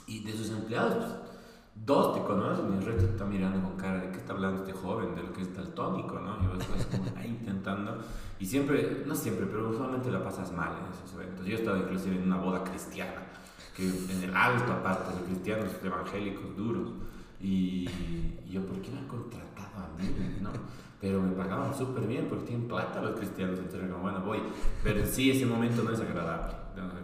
Y 0.07 0.23
de 0.23 0.33
sus 0.33 0.49
empleados, 0.49 0.95
pues, 0.95 1.09
dos 1.85 2.15
te 2.15 2.23
conocen 2.23 2.73
y 2.73 2.77
el 2.77 2.85
resto 2.85 3.05
te 3.05 3.11
está 3.11 3.25
mirando 3.25 3.61
con 3.61 3.77
cara 3.77 4.01
de 4.01 4.11
qué 4.11 4.17
está 4.17 4.33
hablando 4.33 4.63
este 4.63 4.73
joven, 4.73 5.15
de 5.15 5.23
lo 5.23 5.33
que 5.33 5.41
es 5.41 5.55
daltónico, 5.55 6.19
¿no? 6.19 6.43
Y 6.43 6.47
vos 6.47 6.59
estás 6.59 6.85
como 6.85 7.17
ahí 7.17 7.27
intentando. 7.27 7.97
Y 8.39 8.45
siempre, 8.45 9.03
no 9.05 9.15
siempre, 9.15 9.45
pero 9.45 9.69
usualmente 9.69 10.09
la 10.09 10.23
pasas 10.23 10.51
mal 10.51 10.71
en 10.77 10.91
esos 10.93 11.13
eventos. 11.13 11.45
Yo 11.45 11.55
he 11.55 11.59
estado 11.59 11.77
inclusive 11.77 12.15
en 12.15 12.23
una 12.23 12.37
boda 12.37 12.63
cristiana, 12.63 13.21
que 13.75 13.87
en 13.87 14.23
el 14.23 14.35
alto 14.35 14.71
aparte, 14.71 15.15
de 15.19 15.25
cristianos 15.25 15.69
evangélicos 15.83 16.55
duros. 16.55 16.93
Y, 17.41 17.87
y 18.45 18.49
yo, 18.49 18.65
¿por 18.65 18.81
qué 18.81 18.91
me 18.91 18.99
han 18.99 19.07
contratado 19.07 19.85
a 19.85 19.97
mí? 19.97 20.09
¿no? 20.41 20.49
Pero 21.01 21.21
me 21.21 21.31
pagaban 21.31 21.73
súper 21.73 22.05
bien 22.05 22.27
porque 22.27 22.47
tienen 22.47 22.67
plata 22.67 23.01
los 23.01 23.17
cristianos. 23.17 23.59
Entonces, 23.59 23.89
como, 23.89 24.03
bueno, 24.03 24.21
voy. 24.21 24.39
Pero 24.83 25.05
sí, 25.05 25.31
ese 25.31 25.45
momento 25.45 25.83
no 25.83 25.91
es 25.91 25.99
agradable. 25.99 26.53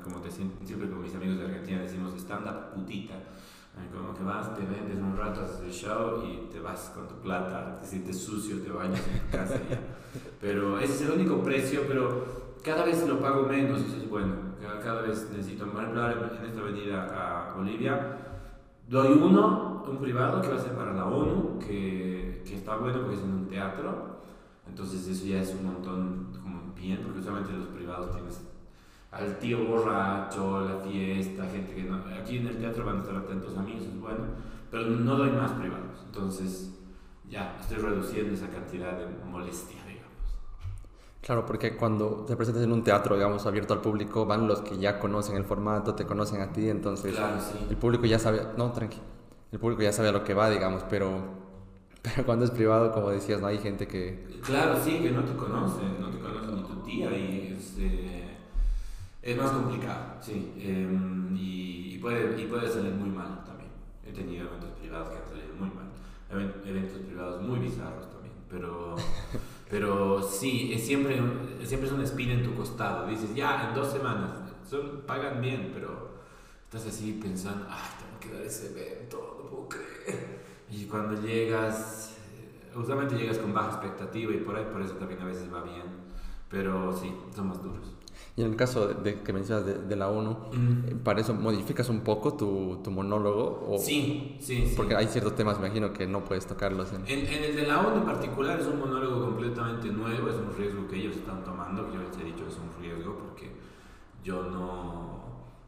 Como 0.04 0.18
te, 0.18 0.30
siempre 0.32 0.90
con 0.90 1.02
mis 1.02 1.16
amigos 1.16 1.38
de 1.40 1.46
Argentina 1.46 1.82
decimos 1.82 2.14
stand-up 2.16 2.74
putita. 2.74 3.16
Eh, 3.16 3.90
Como 3.94 4.14
que 4.14 4.24
vas, 4.24 4.54
te 4.56 4.62
vendes 4.62 4.98
un 4.98 5.18
rato, 5.18 5.42
haces 5.42 5.62
el 5.62 5.72
show 5.72 6.24
y 6.24 6.50
te 6.50 6.60
vas 6.60 6.92
con 6.96 7.08
tu 7.08 7.16
plata, 7.16 7.78
te 7.78 7.86
sientes 7.86 8.22
sucio, 8.24 8.62
te 8.62 8.70
bañas 8.70 9.06
en 9.08 9.20
tu 9.20 9.38
casa 9.38 9.60
ya. 9.70 9.80
Pero 10.40 10.80
ese 10.80 10.94
es 10.94 11.02
el 11.02 11.20
único 11.20 11.42
precio, 11.44 11.82
pero 11.88 12.56
cada 12.64 12.86
vez 12.86 13.06
lo 13.08 13.20
pago 13.20 13.44
menos, 13.44 13.82
eso 13.82 13.98
es 13.98 14.10
bueno. 14.10 14.34
Cada, 14.82 15.02
vez 15.02 15.30
necesito, 15.32 15.66
por 15.68 15.82
ejemplo, 15.82 16.10
en 16.10 16.46
esta 16.46 16.62
venida 16.62 17.50
a 17.52 17.54
Bolivia, 17.54 18.18
doy 18.88 19.14
uno, 19.14 19.84
un 19.88 19.98
privado 19.98 20.42
que 20.42 20.48
va 20.48 20.56
a 20.56 20.60
ser 20.60 20.74
para 20.74 20.94
la 20.94 21.06
ONU, 21.06 21.60
que, 21.60 22.35
que 22.46 22.56
está 22.56 22.78
bueno 22.78 23.02
porque 23.02 23.16
es 23.16 23.24
en 23.24 23.32
un 23.32 23.48
teatro. 23.48 24.16
Entonces 24.68 25.08
eso 25.08 25.26
ya 25.26 25.42
es 25.42 25.54
un 25.54 25.66
montón 25.66 26.30
como 26.42 26.74
bien, 26.74 27.02
porque 27.04 27.20
usualmente 27.20 27.52
en 27.52 27.60
los 27.60 27.68
privados 27.70 28.16
tienes 28.16 28.42
al 29.12 29.40
tío 29.40 29.66
borracho, 29.66 30.62
la 30.62 30.80
fiesta, 30.80 31.46
gente 31.46 31.74
que 31.74 31.84
no... 31.84 32.04
Aquí 32.20 32.38
en 32.38 32.48
el 32.48 32.58
teatro 32.58 32.86
van 32.86 32.98
a 32.98 33.00
estar 33.00 33.16
atentos 33.16 33.58
a 33.58 33.62
mí, 33.62 33.78
eso 33.80 33.90
es 33.90 34.00
bueno, 34.00 34.26
pero 34.70 34.88
no 34.88 35.16
doy 35.16 35.32
más 35.32 35.52
privados. 35.52 36.04
Entonces 36.06 36.74
ya 37.30 37.58
estoy 37.60 37.78
reduciendo 37.78 38.34
esa 38.34 38.50
cantidad 38.50 38.98
de 38.98 39.06
molestia, 39.26 39.78
digamos. 39.86 40.12
Claro, 41.22 41.46
porque 41.46 41.78
cuando 41.78 42.26
te 42.28 42.36
presentas 42.36 42.64
en 42.64 42.74
un 42.74 42.84
teatro, 42.84 43.16
digamos, 43.16 43.46
abierto 43.46 43.74
al 43.74 43.82
público, 43.82 44.26
van 44.26 44.48
los 44.48 44.62
que 44.62 44.78
ya 44.78 45.00
conocen 45.00 45.38
el 45.38 45.46
formato, 45.46 45.96
te 45.96 46.06
conocen 46.06 46.42
a 46.42 46.52
ti, 46.52 46.70
entonces 46.70 47.18
el 47.70 47.78
público 47.78 48.06
ya 48.06 48.20
sabe, 48.20 48.42
no, 48.58 48.72
tranqui, 48.74 49.00
el 49.52 49.60
público 49.60 49.82
ya 49.82 49.94
sabe 49.94 50.10
a 50.10 50.12
lo 50.12 50.26
que 50.26 50.34
va, 50.34 50.50
digamos, 50.50 50.84
pero, 50.90 51.35
pero 52.06 52.26
cuando 52.26 52.46
es 52.46 52.52
privado, 52.52 52.92
como 52.92 53.10
decías, 53.10 53.42
no 53.42 53.48
hay 53.48 53.58
gente 53.58 53.88
que... 53.88 54.40
Claro, 54.46 54.80
sí, 54.84 55.00
que 55.00 55.12
no 55.12 55.24
te 55.24 55.36
conoce, 55.36 55.82
no 56.00 56.10
te 56.10 56.20
conoce 56.20 56.52
ni 56.52 56.64
tu 56.64 56.76
tía 56.84 57.18
y 57.18 57.56
es, 57.58 57.76
eh, 57.80 58.38
es 59.22 59.38
más 59.38 59.52
complicado, 59.52 60.18
sí, 60.22 60.54
em, 60.60 61.36
y, 61.36 61.98
puede, 61.98 62.40
y 62.40 62.46
puede 62.46 62.70
salir 62.70 62.94
muy 62.94 63.10
mal 63.10 63.44
también. 63.44 63.72
He 64.06 64.12
tenido 64.12 64.48
eventos 64.48 64.70
privados 64.80 65.10
que 65.10 65.18
han 65.18 65.28
salido 65.28 65.56
muy 65.60 65.70
mal, 65.70 65.92
eventos 66.64 67.00
privados 67.00 67.42
muy 67.42 67.60
bizarros 67.60 68.10
también, 68.12 68.36
pero... 68.50 68.96
Pero 69.68 70.22
sí, 70.22 70.72
es 70.74 70.86
siempre, 70.86 71.20
siempre 71.64 71.88
es 71.88 71.92
una 71.92 72.04
espina 72.04 72.34
en 72.34 72.44
tu 72.44 72.54
costado. 72.54 73.08
Dices, 73.08 73.34
ya, 73.34 73.68
en 73.68 73.76
dos 73.76 73.92
semanas, 73.92 74.32
son, 74.70 75.02
pagan 75.08 75.42
bien, 75.42 75.72
pero 75.74 76.20
estás 76.66 76.86
así 76.86 77.20
pensando, 77.22 77.66
ay, 77.68 77.90
tengo 77.98 78.20
que 78.20 78.38
dar 78.38 78.46
ese 78.46 78.68
evento, 78.68 79.40
no 79.44 79.50
puedo 79.50 79.70
creer. 79.70 80.45
Y 80.70 80.86
cuando 80.86 81.22
llegas, 81.22 82.18
eh, 82.34 82.78
usualmente 82.78 83.16
llegas 83.16 83.38
con 83.38 83.54
baja 83.54 83.70
expectativa 83.70 84.34
y 84.34 84.38
por 84.38 84.56
ahí, 84.56 84.66
por 84.72 84.82
eso 84.82 84.96
también 84.96 85.22
a 85.22 85.26
veces 85.26 85.54
va 85.54 85.62
bien. 85.62 85.84
Pero 86.50 86.96
sí, 86.96 87.14
son 87.36 87.50
más 87.50 87.62
duros. 87.62 87.96
Y 88.38 88.42
en 88.42 88.52
el 88.52 88.56
caso 88.58 88.88
de, 88.88 89.22
que 89.22 89.32
mencionas 89.32 89.66
de, 89.66 89.76
de 89.76 89.96
la 89.96 90.10
ONU, 90.10 90.38
eh, 90.52 90.96
¿para 91.04 91.22
eso 91.22 91.34
modificas 91.34 91.88
un 91.88 92.02
poco 92.02 92.34
tu, 92.34 92.82
tu 92.84 92.92
monólogo? 92.92 93.66
O, 93.70 93.78
sí, 93.78 94.38
sí, 94.42 94.74
Porque 94.76 94.94
hay 94.94 95.08
ciertos 95.08 95.36
temas, 95.36 95.58
me 95.58 95.68
imagino, 95.68 95.94
que 95.94 96.06
no 96.06 96.26
puedes 96.26 96.46
tocarlos. 96.46 96.92
En... 96.92 97.08
En, 97.08 97.26
el 97.26 97.56
de 97.56 97.66
la 97.66 97.80
ONU 97.80 98.00
en 98.00 98.06
particular 98.06 98.60
es 98.60 98.68
un 98.68 98.80
monólogo 98.80 99.26
completamente 99.26 99.88
nuevo, 99.90 100.30
es 100.30 100.36
un 100.36 100.54
riesgo 100.58 100.86
que 100.88 100.98
ellos 100.98 101.16
están 101.16 101.46
tomando, 101.46 101.88
que 101.88 101.96
yo 101.96 102.02
les 102.02 102.18
he 102.18 102.24
dicho 102.26 102.46
es 102.48 102.58
un 102.58 102.82
riesgo 102.82 103.16
porque 103.18 103.52
yo 104.22 104.44
no, 104.44 105.22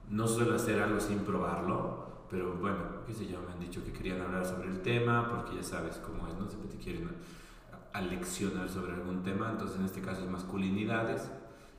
no 0.10 0.28
suelo 0.28 0.56
hacer 0.56 0.82
algo 0.82 1.00
sin 1.00 1.20
probarlo. 1.20 2.07
Pero 2.30 2.56
bueno, 2.56 2.78
qué 3.06 3.14
sé 3.14 3.28
yo, 3.28 3.42
me 3.42 3.54
han 3.54 3.60
dicho 3.60 3.84
que 3.84 3.94
querían 3.94 4.22
hablar 4.22 4.46
sobre 4.46 4.70
el 4.70 4.82
tema, 4.82 5.30
porque 5.30 5.56
ya 5.56 5.64
sabes 5.64 5.98
cómo 5.98 6.28
es, 6.28 6.36
¿no? 6.36 6.48
Siempre 6.48 6.70
te 6.70 6.78
quieren 6.78 7.10
aleccionar 7.94 8.70
sobre 8.70 8.94
algún 8.94 9.24
tema, 9.24 9.50
entonces 9.52 9.80
en 9.80 9.86
este 9.86 10.02
caso 10.02 10.24
es 10.24 10.30
masculinidades 10.30 11.32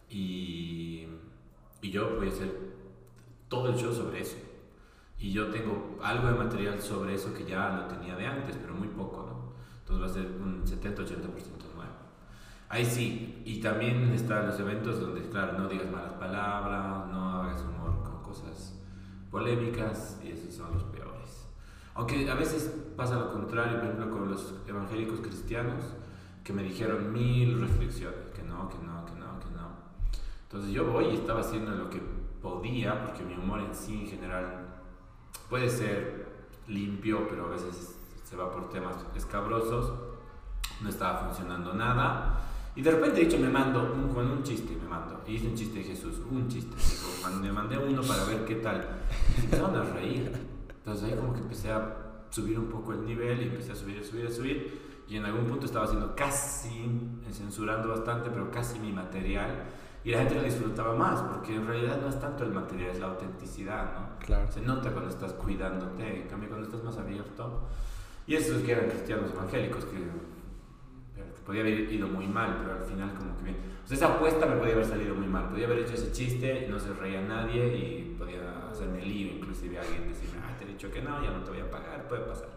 y, 0.08 1.06
y 1.82 1.90
yo 1.90 2.16
voy 2.16 2.28
a 2.28 2.32
hacer 2.32 2.50
todo 3.48 3.70
el 3.70 3.76
show 3.76 3.92
sobre 3.92 4.20
eso. 4.20 4.36
Y 5.18 5.32
yo 5.32 5.48
tengo 5.48 5.98
algo 6.02 6.28
de 6.28 6.34
material 6.34 6.80
sobre 6.80 7.14
eso 7.14 7.34
que 7.34 7.44
ya 7.44 7.70
lo 7.70 7.84
tenía 7.86 8.16
de 8.16 8.26
antes, 8.26 8.56
pero 8.56 8.74
muy 8.74 8.88
poco, 8.88 9.26
¿no? 9.26 9.52
Entonces 9.80 10.02
va 10.02 10.06
a 10.06 10.14
ser 10.14 10.40
un 10.40 10.64
70-80% 10.64 11.74
nuevo. 11.74 11.92
Ahí 12.68 12.84
sí, 12.84 13.42
y 13.44 13.60
también 13.60 14.12
están 14.12 14.46
los 14.46 14.58
eventos 14.60 15.00
donde, 15.00 15.28
claro, 15.28 15.58
no 15.58 15.68
digas 15.68 15.90
malas 15.90 16.12
palabras, 16.12 17.08
no 17.08 17.42
hagas 17.42 17.62
humor 17.62 18.02
con 18.02 18.22
cosas 18.22 18.77
polémicas, 19.30 20.18
y 20.22 20.30
esos 20.30 20.54
son 20.54 20.72
los 20.72 20.84
peores. 20.84 21.46
Aunque 21.94 22.30
a 22.30 22.34
veces 22.34 22.74
pasa 22.96 23.18
lo 23.18 23.32
contrario, 23.32 23.78
por 23.78 23.84
ejemplo, 23.84 24.10
con 24.10 24.30
los 24.30 24.54
evangélicos 24.66 25.20
cristianos, 25.20 25.84
que 26.44 26.52
me 26.52 26.62
dijeron 26.62 27.12
mil 27.12 27.60
reflexiones, 27.60 28.30
que 28.34 28.42
no, 28.42 28.68
que 28.68 28.78
no, 28.78 29.04
que 29.04 29.12
no, 29.12 29.38
que 29.38 29.50
no. 29.50 29.68
Entonces 30.44 30.70
yo 30.70 30.90
voy 30.90 31.06
y 31.06 31.14
estaba 31.14 31.40
haciendo 31.40 31.72
lo 31.72 31.90
que 31.90 32.00
podía, 32.40 33.04
porque 33.04 33.22
mi 33.24 33.34
humor 33.34 33.60
en 33.60 33.74
sí 33.74 34.00
en 34.00 34.06
general 34.06 34.66
puede 35.50 35.68
ser 35.68 36.28
limpio, 36.68 37.26
pero 37.28 37.46
a 37.46 37.48
veces 37.48 37.96
se 38.24 38.36
va 38.36 38.50
por 38.50 38.68
temas 38.70 38.96
escabrosos, 39.14 39.92
no 40.80 40.88
estaba 40.88 41.26
funcionando 41.26 41.74
nada. 41.74 42.40
Y 42.78 42.82
de 42.82 42.92
repente, 42.92 43.22
dicho, 43.22 43.38
me 43.38 43.48
mando 43.48 43.92
un, 43.92 44.14
con 44.14 44.24
un 44.30 44.44
chiste, 44.44 44.76
me 44.80 44.88
mando. 44.88 45.20
Y 45.26 45.32
hice 45.32 45.48
un 45.48 45.54
chiste 45.56 45.80
de 45.80 45.84
Jesús, 45.84 46.20
un 46.30 46.46
chiste. 46.46 46.76
me 47.42 47.50
mandé 47.50 47.76
uno 47.76 48.02
para 48.02 48.22
ver 48.24 48.44
qué 48.44 48.54
tal. 48.54 49.00
Y 49.36 49.40
empezaron 49.40 49.74
a 49.74 49.82
reír. 49.82 50.30
Entonces 50.68 51.10
ahí 51.10 51.18
como 51.18 51.34
que 51.34 51.40
empecé 51.40 51.72
a 51.72 51.96
subir 52.30 52.56
un 52.56 52.68
poco 52.68 52.92
el 52.92 53.04
nivel 53.04 53.42
y 53.42 53.44
empecé 53.48 53.72
a 53.72 53.74
subir, 53.74 53.98
a 53.98 54.04
subir, 54.04 54.26
a 54.26 54.30
subir 54.30 54.88
y 55.08 55.16
en 55.16 55.24
algún 55.24 55.46
punto 55.46 55.66
estaba 55.66 55.86
haciendo 55.86 56.14
casi, 56.14 56.86
censurando 57.32 57.88
bastante, 57.88 58.30
pero 58.30 58.50
casi 58.50 58.78
mi 58.78 58.92
material. 58.92 59.64
Y 60.04 60.12
la 60.12 60.18
gente 60.18 60.34
lo 60.36 60.42
disfrutaba 60.42 60.94
más, 60.94 61.20
porque 61.22 61.56
en 61.56 61.66
realidad 61.66 61.98
no 62.00 62.08
es 62.08 62.20
tanto 62.20 62.44
el 62.44 62.52
material, 62.52 62.90
es 62.90 63.00
la 63.00 63.06
autenticidad, 63.06 63.92
¿no? 63.94 64.24
Claro. 64.24 64.52
Se 64.52 64.60
nota 64.60 64.92
cuando 64.92 65.10
estás 65.10 65.32
cuidándote, 65.32 66.22
en 66.22 66.28
cambio 66.28 66.48
cuando 66.50 66.66
estás 66.66 66.84
más 66.84 66.96
abierto. 66.96 67.62
Y 68.26 68.36
esos 68.36 68.62
que 68.62 68.72
eran 68.72 68.90
cristianos 68.90 69.32
evangélicos, 69.32 69.84
que, 69.86 69.96
podía 71.48 71.62
haber 71.62 71.90
ido 71.90 72.06
muy 72.06 72.26
mal, 72.26 72.58
pero 72.60 72.78
al 72.78 72.84
final 72.84 73.14
como 73.14 73.34
que 73.38 73.44
bien. 73.44 73.56
O 73.82 73.88
sea, 73.88 73.96
esa 73.96 74.06
apuesta 74.16 74.44
me 74.44 74.56
podía 74.56 74.74
haber 74.74 74.84
salido 74.84 75.14
muy 75.14 75.26
mal. 75.26 75.48
Podía 75.48 75.64
haber 75.64 75.78
hecho 75.78 75.94
ese 75.94 76.12
chiste 76.12 76.68
no 76.68 76.78
se 76.78 76.92
reía 76.92 77.22
nadie 77.22 77.74
y 77.74 78.16
podía 78.18 78.68
hacerme 78.70 79.00
lío, 79.00 79.32
inclusive 79.32 79.78
alguien 79.78 80.06
decirme, 80.06 80.42
ah, 80.44 80.54
te 80.58 80.66
he 80.66 80.68
dicho 80.68 80.90
que 80.90 81.00
no, 81.00 81.24
ya 81.24 81.30
no 81.30 81.42
te 81.42 81.50
voy 81.52 81.60
a 81.60 81.70
pagar, 81.70 82.06
puede 82.06 82.20
pasar. 82.20 82.50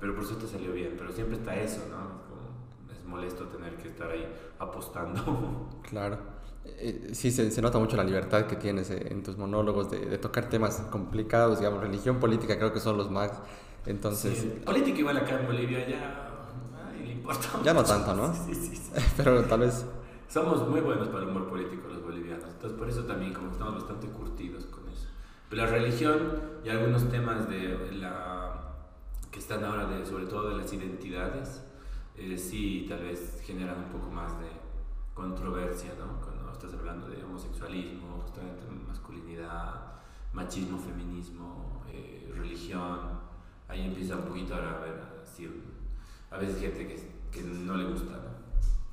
Pero 0.00 0.16
por 0.16 0.24
suerte 0.24 0.48
salió 0.48 0.72
bien, 0.72 0.96
pero 0.98 1.12
siempre 1.12 1.36
está 1.36 1.54
eso, 1.54 1.86
¿no? 1.88 2.92
Es 2.92 3.04
molesto 3.04 3.44
tener 3.44 3.76
que 3.76 3.86
estar 3.86 4.10
ahí 4.10 4.26
apostando. 4.58 5.70
Claro. 5.88 6.18
Eh, 6.64 7.10
sí, 7.12 7.30
se, 7.30 7.52
se, 7.52 7.62
nota 7.62 7.78
mucho 7.78 7.96
la 7.96 8.02
libertad 8.02 8.46
que 8.46 8.56
tienes 8.56 8.90
eh, 8.90 9.08
en 9.10 9.22
tus 9.22 9.36
monólogos 9.36 9.92
de, 9.92 10.06
de, 10.06 10.18
tocar 10.18 10.48
temas 10.48 10.80
complicados, 10.90 11.60
digamos, 11.60 11.80
religión, 11.80 12.18
política, 12.18 12.56
creo 12.56 12.72
que 12.72 12.80
son 12.80 12.96
los 12.96 13.10
más. 13.10 13.30
Entonces. 13.86 14.44
Política 14.64 14.98
igual 14.98 15.18
acá 15.18 15.38
en 15.38 15.46
Bolivia 15.46 15.86
ya. 15.86 16.23
Ya 17.64 17.72
no 17.72 17.82
tanto, 17.82 18.14
¿no? 18.14 18.34
Sí, 18.46 18.54
sí, 18.54 18.76
sí. 18.76 18.92
Pero 19.16 19.42
tal 19.44 19.60
vez. 19.60 19.84
Somos 20.28 20.68
muy 20.68 20.80
buenos 20.80 21.08
para 21.08 21.24
el 21.24 21.30
humor 21.30 21.48
político 21.48 21.88
los 21.88 22.02
bolivianos, 22.02 22.44
entonces 22.48 22.78
por 22.78 22.88
eso 22.88 23.04
también, 23.04 23.32
como 23.32 23.52
estamos 23.52 23.74
bastante 23.74 24.08
curtidos 24.08 24.64
con 24.66 24.88
eso. 24.88 25.06
Pero 25.48 25.64
la 25.64 25.70
religión 25.70 26.40
y 26.64 26.70
algunos 26.70 27.08
temas 27.08 27.48
de 27.48 27.92
la 27.92 28.74
que 29.30 29.38
están 29.38 29.62
ahora, 29.64 29.86
de, 29.86 30.04
sobre 30.04 30.26
todo 30.26 30.48
de 30.48 30.56
las 30.56 30.72
identidades, 30.72 31.62
eh, 32.16 32.36
sí 32.36 32.86
tal 32.88 33.02
vez 33.02 33.40
generan 33.44 33.78
un 33.78 33.90
poco 33.90 34.10
más 34.10 34.38
de 34.40 34.48
controversia, 35.12 35.92
¿no? 35.98 36.20
Cuando 36.20 36.50
estás 36.52 36.72
hablando 36.74 37.08
de 37.08 37.22
homosexualismo, 37.22 38.22
justamente 38.22 38.62
masculinidad, 38.88 39.92
machismo, 40.32 40.78
feminismo, 40.78 41.84
eh, 41.92 42.32
religión, 42.34 43.20
ahí 43.68 43.86
empieza 43.86 44.16
un 44.16 44.24
poquito 44.24 44.54
a 44.54 44.58
haber 44.58 45.14
a 46.34 46.38
veces 46.38 46.60
gente 46.60 46.86
que, 46.86 47.13
que 47.34 47.42
no 47.42 47.76
le 47.76 47.84
gusta, 47.84 48.12
¿no? 48.12 48.34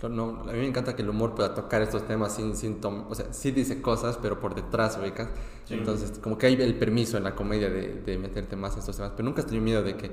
No, 0.10 0.42
a 0.42 0.54
mí 0.54 0.60
me 0.60 0.68
encanta 0.68 0.96
que 0.96 1.04
el 1.04 1.10
humor 1.10 1.36
pueda 1.36 1.54
tocar 1.54 1.82
estos 1.84 2.08
temas 2.08 2.36
sin, 2.36 2.56
sin 2.56 2.80
o 2.84 3.14
sea, 3.14 3.32
sí 3.32 3.52
dice 3.52 3.82
cosas, 3.82 4.18
pero 4.20 4.40
por 4.40 4.56
detrás, 4.56 4.98
ubicas. 5.00 5.30
Entonces, 5.70 6.18
como 6.20 6.38
que 6.38 6.48
hay 6.48 6.56
el 6.56 6.76
permiso 6.76 7.18
en 7.18 7.24
la 7.24 7.36
comedia 7.36 7.70
de, 7.70 8.02
de, 8.02 8.18
meterte 8.18 8.56
más 8.56 8.74
en 8.74 8.80
estos 8.80 8.98
temas, 8.98 9.12
pero 9.16 9.26
nunca 9.26 9.42
has 9.42 9.46
tenido 9.46 9.64
miedo 9.64 9.84
de 9.84 9.96
que 9.96 10.12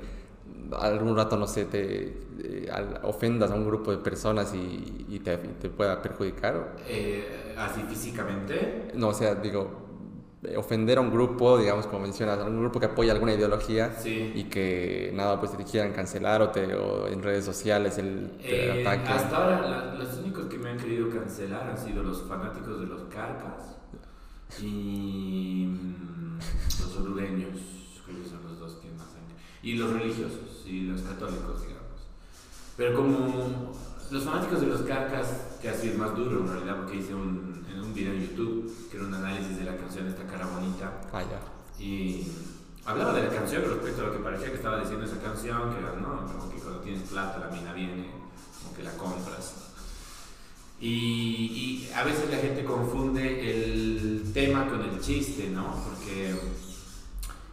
algún 0.79 1.15
rato, 1.15 1.37
no 1.37 1.47
sé, 1.47 1.65
te 1.65 2.17
eh, 2.43 2.71
ofendas 3.03 3.51
a 3.51 3.55
un 3.55 3.65
grupo 3.65 3.91
de 3.91 3.97
personas 3.97 4.53
y, 4.53 5.05
y 5.09 5.19
te, 5.19 5.37
te, 5.37 5.69
pueda 5.69 6.01
perjudicar. 6.01 6.75
Eh, 6.87 7.55
¿Así 7.57 7.81
físicamente? 7.81 8.91
No, 8.93 9.09
o 9.09 9.13
sea, 9.13 9.35
digo, 9.35 9.88
ofender 10.55 10.97
a 10.97 11.01
un 11.01 11.11
grupo, 11.11 11.57
digamos, 11.57 11.85
como 11.87 12.01
mencionas, 12.03 12.39
a 12.39 12.45
un 12.45 12.59
grupo 12.59 12.79
que 12.79 12.85
apoya 12.85 13.11
alguna 13.11 13.33
ideología 13.33 13.93
y 14.05 14.45
que 14.45 15.11
nada, 15.13 15.39
pues 15.39 15.55
te 15.55 15.63
quieran 15.63 15.91
cancelar 15.91 16.41
o, 16.41 16.49
te, 16.49 16.73
o 16.75 17.07
en 17.07 17.21
redes 17.21 17.43
sociales 17.43 17.97
el, 17.97 18.31
eh, 18.39 18.85
ataque. 18.85 19.09
Hasta 19.09 19.35
ahora, 19.35 19.95
los 19.95 20.17
únicos 20.19 20.45
que 20.45 20.57
me 20.57 20.69
han 20.69 20.77
querido 20.77 21.09
cancelar 21.09 21.69
han 21.69 21.77
sido 21.77 22.03
los 22.03 22.23
fanáticos 22.23 22.79
de 22.79 22.87
los 22.87 23.01
carcas 23.13 23.75
y 24.61 25.65
mm, 25.67 26.39
los 26.81 26.97
orureños, 26.97 27.59
que 28.05 28.29
son 28.29 28.43
los 28.47 28.59
dos 28.59 28.75
que 28.75 28.89
más 28.91 29.07
han. 29.07 29.27
Y 29.61 29.73
los 29.73 29.91
religiosos 29.91 30.63
y 30.65 30.83
los 30.83 31.01
católicos, 31.01 31.61
digamos. 31.61 31.79
Pero 32.77 32.95
como 32.95 33.73
los 34.11 34.23
fanáticos 34.23 34.61
de 34.61 34.67
los 34.67 34.81
carcas, 34.81 35.27
que 35.61 35.69
ha 35.69 35.73
sido 35.73 35.97
más 35.97 36.15
duro 36.15 36.39
en 36.39 36.47
realidad, 36.47 36.77
porque 36.77 36.97
hice 36.97 37.13
un, 37.13 37.65
en 37.71 37.81
un 37.81 37.93
video 37.93 38.13
en 38.13 38.27
YouTube, 38.27 38.89
que 38.89 38.97
era 38.97 39.05
un 39.05 39.13
análisis 39.13 39.57
de 39.57 39.65
la 39.65 39.77
canción 39.77 40.07
Esta 40.07 40.23
cara 40.23 40.47
bonita. 40.47 41.01
Ah, 41.13 41.21
ya. 41.21 41.83
Y 41.83 42.27
hablaba 42.85 43.13
de 43.13 43.23
la 43.23 43.29
canción 43.29 43.63
respecto 43.63 44.01
a 44.01 44.05
lo 44.05 44.13
que 44.13 44.19
parecía 44.19 44.49
que 44.49 44.55
estaba 44.55 44.79
diciendo 44.79 45.05
esa 45.05 45.21
canción, 45.21 45.73
que 45.73 45.79
era, 45.79 45.93
¿no? 45.95 46.25
Como 46.25 46.51
que 46.51 46.57
cuando 46.57 46.79
tienes 46.79 47.07
plata 47.09 47.37
la 47.39 47.47
mina 47.47 47.73
viene, 47.73 48.09
como 48.63 48.75
que 48.75 48.83
la 48.83 48.91
compras. 48.93 49.65
Y, 50.81 50.87
y, 50.87 51.91
a 51.93 52.03
veces 52.03 52.31
la 52.31 52.37
gente 52.37 52.63
confunde 52.63 53.51
el 53.51 54.31
tema 54.33 54.67
con 54.69 54.81
el 54.81 54.99
chiste, 55.01 55.49
¿no? 55.49 55.75
Porque 55.83 56.31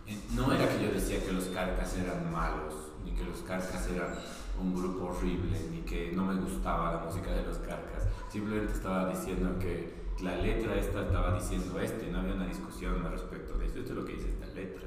eh, 0.06 0.20
no 0.34 0.52
era 0.52 0.68
que 0.68 0.84
yo 0.84 0.92
decía 0.92 1.25
que 1.25 1.32
los 1.32 1.44
carcas 1.46 1.96
eran 1.96 2.32
malos, 2.32 2.75
ni 3.04 3.10
que 3.10 3.25
los 3.25 3.40
carcas 3.40 3.88
eran 3.88 4.14
un 4.60 4.75
grupo 4.75 5.06
horrible, 5.06 5.58
ni 5.70 5.80
que 5.80 6.12
no 6.12 6.25
me 6.25 6.40
gustaba 6.40 6.94
la 6.94 6.98
música 7.04 7.30
de 7.32 7.42
los 7.42 7.58
carcas. 7.58 8.06
Simplemente 8.28 8.72
estaba 8.72 9.08
diciendo 9.08 9.58
que 9.58 10.06
la 10.22 10.36
letra 10.36 10.76
esta 10.76 11.02
estaba 11.02 11.34
diciendo 11.34 11.78
este, 11.80 12.10
no 12.10 12.18
había 12.18 12.34
una 12.34 12.46
discusión 12.46 13.04
al 13.04 13.12
respecto 13.12 13.58
de 13.58 13.66
esto, 13.66 13.80
esto 13.80 13.92
es 13.92 13.98
lo 13.98 14.04
que 14.04 14.12
dice 14.14 14.30
esta 14.30 14.46
letra. 14.54 14.82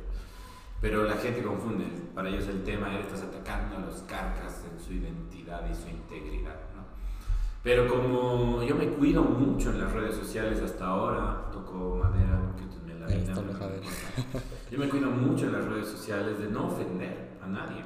Pero 0.82 1.04
la 1.04 1.16
gente 1.16 1.44
confunde, 1.44 1.86
para 2.16 2.30
ellos 2.30 2.48
el 2.48 2.64
tema 2.64 2.90
era 2.90 3.02
estás 3.02 3.24
atacando 3.24 3.78
a 3.78 3.80
los 3.80 4.02
carcas 4.04 4.64
en 4.72 4.80
su 4.80 4.94
identidad 4.94 5.70
y 5.70 5.76
su 5.76 5.90
integridad. 5.90 6.56
¿no? 6.76 6.84
Pero 7.62 7.88
como 7.88 8.64
yo 8.64 8.76
me 8.76 8.88
cuido 8.88 9.22
mucho 9.24 9.72
en 9.72 9.82
las 9.82 9.92
redes 9.92 10.16
sociales 10.16 10.62
hasta 10.62 10.88
ahora, 10.88 11.50
toco 11.52 12.00
madera, 12.02 12.42
porque 12.46 12.64
me 12.86 12.98
la 12.98 13.08
vida, 13.08 13.34
Yo 14.72 14.80
me 14.80 14.88
cuido 14.88 15.12
mucho 15.12 15.48
en 15.48 15.54
las 15.54 15.66
redes 15.66 15.90
sociales 15.90 16.40
de 16.40 16.48
no 16.48 16.68
ofender 16.68 17.38
a 17.44 17.48
nadie, 17.48 17.84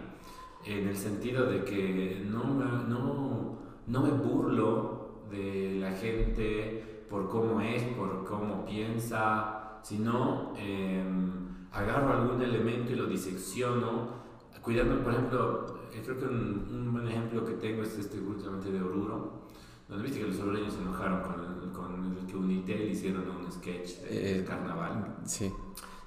en 0.65 0.88
el 0.88 0.96
sentido 0.96 1.46
de 1.46 1.63
que 1.63 2.25
no, 2.29 2.43
no, 2.43 3.60
no 3.88 4.01
me 4.01 4.12
burlo 4.12 5.24
de 5.29 5.77
la 5.79 5.91
gente 5.91 7.05
por 7.10 7.29
cómo 7.29 7.62
es, 7.62 7.84
por 7.96 8.25
cómo 8.25 8.65
piensa, 8.65 9.79
sino 9.84 10.53
em, 10.58 11.67
agarro 11.72 12.13
algún 12.13 12.41
elemento 12.41 12.93
y 12.93 12.96
lo 12.96 13.08
disecciono, 13.08 14.24
cuidando, 14.62 15.03
por 15.03 15.13
ejemplo, 15.13 15.65
eh, 15.91 16.01
creo 16.03 16.17
que 16.17 16.25
un, 16.25 16.67
un 16.72 16.93
buen 16.93 17.08
ejemplo 17.08 17.46
que 17.46 17.53
tengo 17.53 17.84
es 17.84 17.98
este 17.98 18.20
justamente 18.20 18.72
de 18.72 18.82
Oruro 18.82 19.43
¿No 19.89 20.01
viste 20.01 20.20
que 20.20 20.27
los 20.27 20.39
obreños 20.39 20.74
se 20.74 20.82
enojaron 20.82 21.22
con, 21.22 21.72
con 21.72 22.17
el 22.17 22.25
que 22.25 22.38
Unitel 22.38 22.89
hicieron 22.89 23.29
un 23.29 23.51
sketch 23.51 24.00
de 24.00 24.39
eh, 24.39 24.46
carnaval? 24.46 25.17
Sí. 25.25 25.51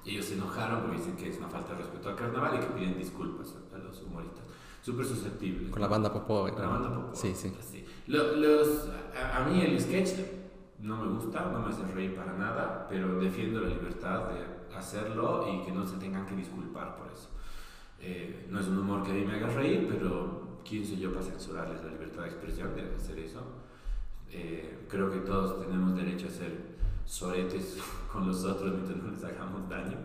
Y 0.03 0.11
ellos 0.11 0.25
se 0.25 0.33
enojaron 0.33 0.81
porque 0.81 0.97
dicen 0.97 1.15
que 1.15 1.29
es 1.29 1.37
una 1.37 1.47
falta 1.47 1.73
de 1.73 1.79
respeto 1.79 2.09
al 2.09 2.15
carnaval 2.15 2.55
y 2.55 2.59
que 2.59 2.73
piden 2.73 2.97
disculpas 2.97 3.55
a 3.73 3.77
los 3.77 4.01
humoristas. 4.01 4.43
Súper 4.87 5.05
susceptibles. 5.05 5.69
Con 5.69 5.81
la 5.81 5.89
banda 5.89 6.13
Popó. 6.13 6.49
Con 6.49 6.61
la 6.61 6.69
banda 6.69 6.95
Popó. 6.95 7.13
Sí, 7.13 7.33
sí. 7.35 7.53
Los, 8.07 8.87
a, 9.21 9.43
mí 9.43 9.59
el 9.59 9.77
sketch 9.81 10.11
no 10.79 11.03
me 11.03 11.09
gusta, 11.09 11.51
no 11.51 11.59
me 11.59 11.73
hace 11.73 11.83
reír 11.93 12.15
para 12.15 12.31
nada, 12.37 12.87
pero 12.89 13.19
defiendo 13.19 13.59
la 13.59 13.67
libertad 13.67 14.29
de 14.29 14.77
hacerlo 14.77 15.45
y 15.51 15.65
que 15.65 15.73
no 15.73 15.85
se 15.85 15.97
tengan 15.97 16.25
que 16.25 16.37
disculpar 16.37 16.95
por 16.95 17.11
eso. 17.11 17.27
Eh, 17.99 18.47
no 18.49 18.61
es 18.61 18.67
un 18.67 18.77
humor 18.77 19.03
que 19.03 19.11
a 19.11 19.15
mí 19.15 19.25
me 19.25 19.33
haga 19.33 19.47
reír, 19.47 19.89
pero 19.91 20.61
¿quién 20.63 20.85
soy 20.85 20.99
yo 20.99 21.11
para 21.11 21.25
censurarles 21.25 21.83
la 21.83 21.91
libertad 21.91 22.21
de 22.21 22.27
expresión 22.29 22.73
de 22.73 22.95
hacer 22.95 23.19
eso? 23.19 23.41
Eh, 24.31 24.85
creo 24.87 25.11
que 25.11 25.19
todos 25.19 25.65
tenemos 25.65 25.97
derecho 25.97 26.27
a 26.27 26.29
ser 26.29 26.77
soretes 27.03 27.77
con 28.09 28.25
los 28.25 28.41
otros 28.45 28.71
mientras 28.71 29.03
no 29.03 29.11
les 29.11 29.23
hagamos 29.25 29.67
daño. 29.67 29.97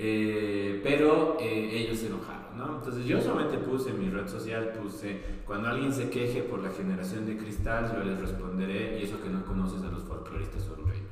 Eh, 0.00 0.80
pero 0.84 1.36
eh, 1.40 1.70
ellos 1.72 1.98
se 1.98 2.06
enojaron, 2.06 2.56
¿no? 2.56 2.76
Entonces 2.76 3.04
yo 3.04 3.20
solamente 3.20 3.58
puse 3.58 3.90
en 3.90 3.98
mi 3.98 4.08
red 4.08 4.28
social, 4.28 4.72
puse, 4.80 5.20
cuando 5.44 5.68
alguien 5.68 5.92
se 5.92 6.08
queje 6.08 6.44
por 6.44 6.62
la 6.62 6.70
generación 6.70 7.26
de 7.26 7.36
cristal, 7.36 7.92
yo 7.92 8.04
les 8.04 8.20
responderé, 8.20 9.00
y 9.00 9.02
eso 9.02 9.20
que 9.20 9.28
no 9.28 9.44
conoces 9.44 9.82
a 9.82 9.90
los 9.90 10.04
folcloristas 10.04 10.68
hondureños. 10.68 11.08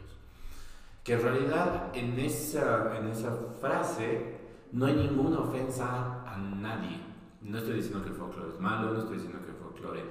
Que 1.03 1.15
en 1.15 1.23
realidad 1.23 1.91
en 1.95 2.17
esa, 2.21 2.97
en 2.97 3.09
esa 3.09 3.37
frase 3.61 4.37
no 4.71 4.87
hay 4.87 4.95
ninguna 4.95 5.41
ofensa 5.41 6.23
a 6.25 6.39
nadie. 6.39 7.01
No 7.43 7.59
estoy 7.59 7.75
diciendo 7.75 8.05
que 8.05 8.11
el 8.11 8.15
folclore 8.15 8.51
es 8.51 8.61
malo, 8.61 8.93
no 8.93 9.01
estoy 9.01 9.17
diciendo 9.17 9.41
que 9.45 9.51
el 9.51 9.57
folclore 9.57 10.05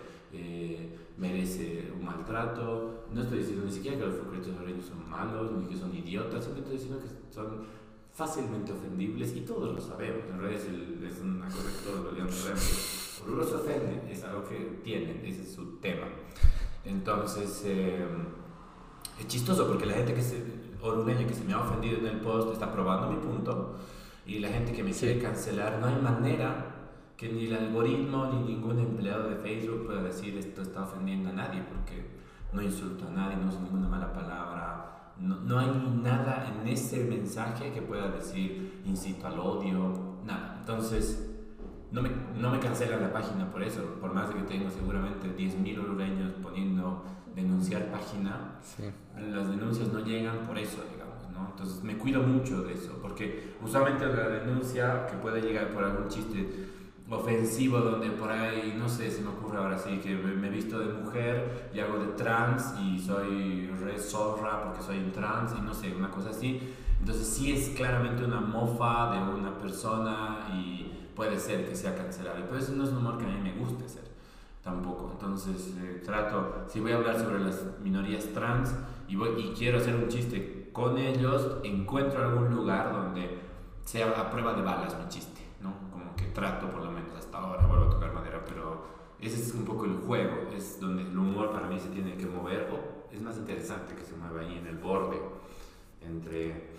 merece 1.18 1.92
un 1.98 2.04
maltrato. 2.04 3.06
No 3.14 3.22
estoy 3.22 3.40
diciendo 3.40 3.64
ni 3.66 3.72
siquiera 3.72 3.98
que 3.98 4.06
los 4.06 4.16
folcloristas 4.16 4.86
son 4.86 5.10
malos, 5.10 5.52
ni 5.54 5.66
que 5.68 5.78
son 5.78 5.96
idiotas, 5.96 6.44
simplemente 6.44 6.76
estoy 6.76 6.78
diciendo 6.78 7.00
que 7.02 7.34
son 7.34 7.85
fácilmente 8.16 8.72
ofendibles 8.72 9.36
y 9.36 9.42
todos 9.42 9.76
lo 9.76 9.82
sabemos. 9.82 10.24
En 10.32 10.40
realidad 10.40 10.64
es, 10.64 11.22
una 11.22 11.46
cosa 11.48 11.70
que 11.70 11.90
todos 11.90 12.18
lo 12.18 12.32
sabemos. 12.32 13.22
Oruro 13.24 13.44
se 13.44 13.56
ofende, 13.56 14.12
es 14.12 14.24
algo 14.24 14.44
que 14.46 14.80
tienen, 14.84 15.22
ese 15.26 15.44
es 15.44 15.54
su 15.54 15.78
tema. 15.78 16.08
Entonces, 16.86 17.64
eh, 17.66 18.06
es 19.20 19.28
chistoso 19.28 19.68
porque 19.68 19.86
la 19.86 19.94
gente 19.94 20.14
que 20.14 20.22
se, 20.22 20.42
orureña 20.82 21.28
que 21.28 21.34
se 21.34 21.44
me 21.44 21.54
ha 21.54 21.62
ofendido 21.62 21.98
en 21.98 22.08
el 22.08 22.20
post 22.22 22.54
está 22.54 22.72
probando 22.72 23.12
mi 23.12 23.18
punto 23.18 23.76
y 24.26 24.40
la 24.40 24.50
gente 24.50 24.72
que 24.72 24.84
me 24.84 24.92
quiere 24.92 25.20
cancelar, 25.20 25.80
no 25.80 25.88
hay 25.88 26.02
manera 26.02 26.72
que 27.18 27.30
ni 27.30 27.46
el 27.46 27.56
algoritmo 27.56 28.28
ni 28.28 28.54
ningún 28.54 28.80
empleado 28.80 29.30
de 29.30 29.36
Facebook 29.38 29.86
pueda 29.86 30.04
decir 30.04 30.38
esto 30.38 30.62
está 30.62 30.84
ofendiendo 30.84 31.30
a 31.30 31.34
nadie, 31.34 31.64
porque 31.64 32.06
no 32.52 32.62
insulto 32.62 33.08
a 33.08 33.12
nadie, 33.12 33.38
no 33.38 33.50
uso 33.50 33.60
ninguna 33.62 33.88
mala 33.88 34.12
palabra, 34.14 34.75
no, 35.20 35.40
no, 35.42 35.60
hay 35.60 36.00
nada 36.04 36.48
en 36.48 36.68
ese 36.68 37.04
mensaje 37.06 37.72
que 37.72 37.82
pueda 37.82 38.10
decir 38.10 38.82
incito 38.86 39.28
al 39.28 39.40
odio, 39.40 40.18
nada. 40.26 40.58
Entonces, 40.60 41.32
no 41.92 42.02
me, 42.02 42.10
no 42.38 42.52
me 42.52 42.60
cancelan 42.60 43.02
la 43.02 43.14
página 43.14 43.50
por 43.50 43.64
eso, 43.64 43.82
por 44.02 44.14
más 44.14 44.30
de 44.30 44.36
que 44.36 44.42
tengo 44.42 44.70
seguramente 44.70 45.36
10.000 45.36 45.80
orureños 45.80 46.34
poniendo 46.44 47.04
denunciar 47.36 47.92
página, 47.92 48.60
las 49.18 49.50
denuncias 49.50 49.90
no 49.92 50.00
llegan 50.00 50.40
por 50.48 50.58
eso, 50.58 50.78
digamos, 50.92 51.30
¿no? 51.32 51.50
Entonces 51.52 51.84
me 51.84 51.98
cuido 51.98 52.24
mucho 52.24 52.64
de 52.64 52.74
eso, 52.74 52.98
porque 53.02 53.56
usualmente 53.62 54.06
la 54.06 54.30
denuncia 54.30 55.06
que 55.08 55.18
puede 55.18 55.42
llegar 55.42 55.70
por 55.74 55.84
algún 55.84 56.08
chiste 56.08 56.70
ofensivo 57.10 57.80
donde 57.80 58.10
por 58.12 58.32
ahí, 58.32 58.76
no 58.78 58.90
sé, 58.90 59.12
se 59.12 59.22
me 59.22 59.30
ocurre 59.30 59.58
ahora 59.58 59.78
sí, 59.78 60.00
que 60.00 60.16
me, 60.16 60.48
he 60.48 60.50
visto 60.50 60.80
de 60.80 60.92
mujer 60.94 61.70
y 61.74 61.80
hago 61.80 62.00
de 62.00 62.08
trans 62.14 62.74
y 62.80 63.00
soy 63.00 63.68
re 63.68 64.00
zorra 64.00 64.64
porque 64.64 64.82
soy 64.82 64.98
un 64.98 65.12
trans 65.12 65.54
y 65.58 65.62
no 65.62 65.74
sé, 65.74 65.94
una 65.96 66.10
cosa 66.10 66.32
así. 66.32 66.74
Entonces 67.00 67.28
sí 67.28 67.52
es 67.52 67.70
claramente 67.76 68.24
una 68.24 68.42
mofa 68.42 69.12
de 69.12 69.20
una 69.20 69.58
persona 69.60 70.48
y 70.54 71.10
puede 71.16 71.40
ser 71.40 71.68
que 71.68 71.76
sea 71.76 71.96
cancelable, 71.96 72.46
pero 72.46 72.60
eso 72.60 72.74
no 72.74 72.84
es 72.84 72.90
un 72.90 72.98
humor 72.98 73.18
que 73.18 73.26
a 73.26 73.28
mí 73.28 73.40
me 73.42 73.54
guste 73.54 73.86
hacer 73.86 74.04
tampoco. 74.64 75.12
Entonces 75.14 75.74
eh, 75.80 76.02
trato, 76.04 76.66
si 76.68 76.80
voy 76.80 76.92
a 76.92 76.96
hablar 76.96 77.20
sobre 77.20 77.40
las 77.40 77.64
minorías 77.82 78.26
trans 78.34 78.74
y, 79.08 79.16
voy, 79.16 79.30
y 79.38 79.54
quiero 79.56 79.78
hacer 79.78 79.96
un 79.96 80.08
chiste 80.08 80.70
con 80.74 80.98
ellos, 80.98 81.58
encuentro 81.64 82.22
algún 82.22 82.54
lugar 82.54 82.92
donde 82.92 83.38
sea 83.86 84.10
a 84.10 84.32
prueba 84.32 84.54
de 84.54 84.64
balas 84.64 84.98
mi 85.00 85.08
chiste, 85.08 85.35
trato 86.36 86.70
por 86.70 86.84
lo 86.84 86.96
ahora 87.34 87.66
vuelvo 87.66 87.86
a 87.86 87.90
tocar 87.90 88.14
madera, 88.14 88.44
pero 88.46 88.84
ese 89.20 89.42
es 89.42 89.54
un 89.54 89.66
poco 89.66 89.86
el 89.86 89.98
juego, 90.06 90.50
es 90.56 90.80
donde 90.80 91.04
el 91.04 91.18
humor 91.18 91.52
para 91.52 91.68
mí 91.68 91.80
se 91.80 91.90
tiene 91.90 92.16
que 92.16 92.26
mover, 92.26 92.70
o 92.72 93.14
es 93.14 93.22
más 93.22 93.38
interesante 93.38 93.96
que 93.96 94.04
se 94.04 94.16
mueva 94.16 94.42
ahí 94.42 94.58
en 94.58 94.68
el 94.68 94.78
borde, 94.78 95.20
entre 96.02 96.70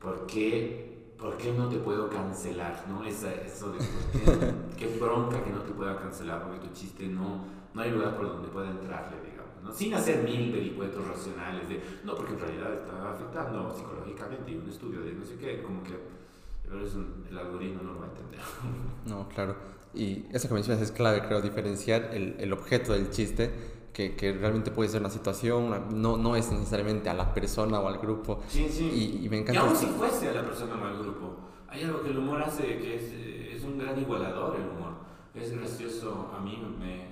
por 0.00 0.26
qué, 0.26 1.12
por 1.18 1.36
qué 1.36 1.52
no 1.52 1.68
te 1.68 1.78
puedo 1.78 2.08
cancelar, 2.08 2.84
¿no? 2.88 3.04
Esa, 3.04 3.32
eso 3.34 3.72
de 3.72 3.78
qué, 4.78 4.86
bronca 4.98 5.42
que 5.42 5.50
no 5.50 5.60
te 5.60 5.72
pueda 5.72 5.96
cancelar, 5.96 6.44
porque 6.44 6.66
tu 6.66 6.72
chiste 6.72 7.06
no, 7.06 7.44
no 7.74 7.82
hay 7.82 7.90
lugar 7.90 8.16
por 8.16 8.28
donde 8.28 8.48
pueda 8.48 8.70
entrarle, 8.70 9.16
digamos, 9.28 9.62
¿no? 9.62 9.72
Sin 9.72 9.94
hacer 9.94 10.22
mil 10.22 10.52
vericuetos 10.52 11.06
racionales 11.06 11.68
de, 11.68 11.82
no, 12.04 12.14
porque 12.14 12.32
en 12.32 12.40
realidad 12.40 12.72
está 12.74 13.12
afectando 13.12 13.72
psicológicamente 13.72 14.52
y 14.52 14.56
un 14.56 14.68
estudio 14.68 15.00
de 15.00 15.12
no 15.12 15.24
sé 15.24 15.36
qué, 15.36 15.62
como 15.62 15.82
que 15.82 16.22
pero 16.62 16.84
eso 16.84 17.04
el 17.30 17.38
algoritmo 17.38 17.82
no 17.82 17.92
lo 17.94 18.00
va 18.00 18.06
a 18.06 18.08
entender. 18.10 18.40
No, 19.06 19.28
claro. 19.28 19.56
Y 19.94 20.26
eso 20.32 20.48
que 20.48 20.54
mencionas 20.54 20.82
es 20.82 20.90
clave, 20.90 21.22
creo, 21.26 21.42
diferenciar 21.42 22.10
el, 22.14 22.36
el 22.38 22.52
objeto 22.52 22.92
del 22.92 23.10
chiste, 23.10 23.50
que, 23.92 24.16
que, 24.16 24.32
realmente 24.32 24.70
puede 24.70 24.88
ser 24.88 25.00
una 25.00 25.10
situación, 25.10 26.00
no, 26.00 26.16
no 26.16 26.34
es 26.34 26.50
necesariamente 26.50 27.10
a 27.10 27.14
la 27.14 27.34
persona 27.34 27.78
o 27.78 27.88
al 27.88 27.98
grupo. 27.98 28.40
Sí, 28.48 28.68
sí. 28.70 28.88
Y, 29.20 29.26
y 29.26 29.28
me 29.28 29.40
encanta. 29.40 29.60
Y 29.60 29.66
aún 29.66 29.76
si 29.76 29.86
fuese 29.86 30.30
a 30.30 30.32
la 30.32 30.44
persona 30.44 30.80
o 30.80 30.86
al 30.86 30.98
grupo, 30.98 31.36
hay 31.68 31.84
algo 31.84 32.02
que 32.02 32.10
el 32.10 32.18
humor 32.18 32.42
hace 32.42 32.78
que 32.78 32.96
es, 32.96 33.02
eh, 33.12 33.54
es 33.56 33.64
un 33.64 33.78
gran 33.78 33.98
igualador, 34.00 34.56
el 34.56 34.68
humor. 34.68 34.92
Es 35.34 35.54
gracioso, 35.54 36.30
a 36.34 36.40
mí 36.40 36.62
me, 36.78 37.08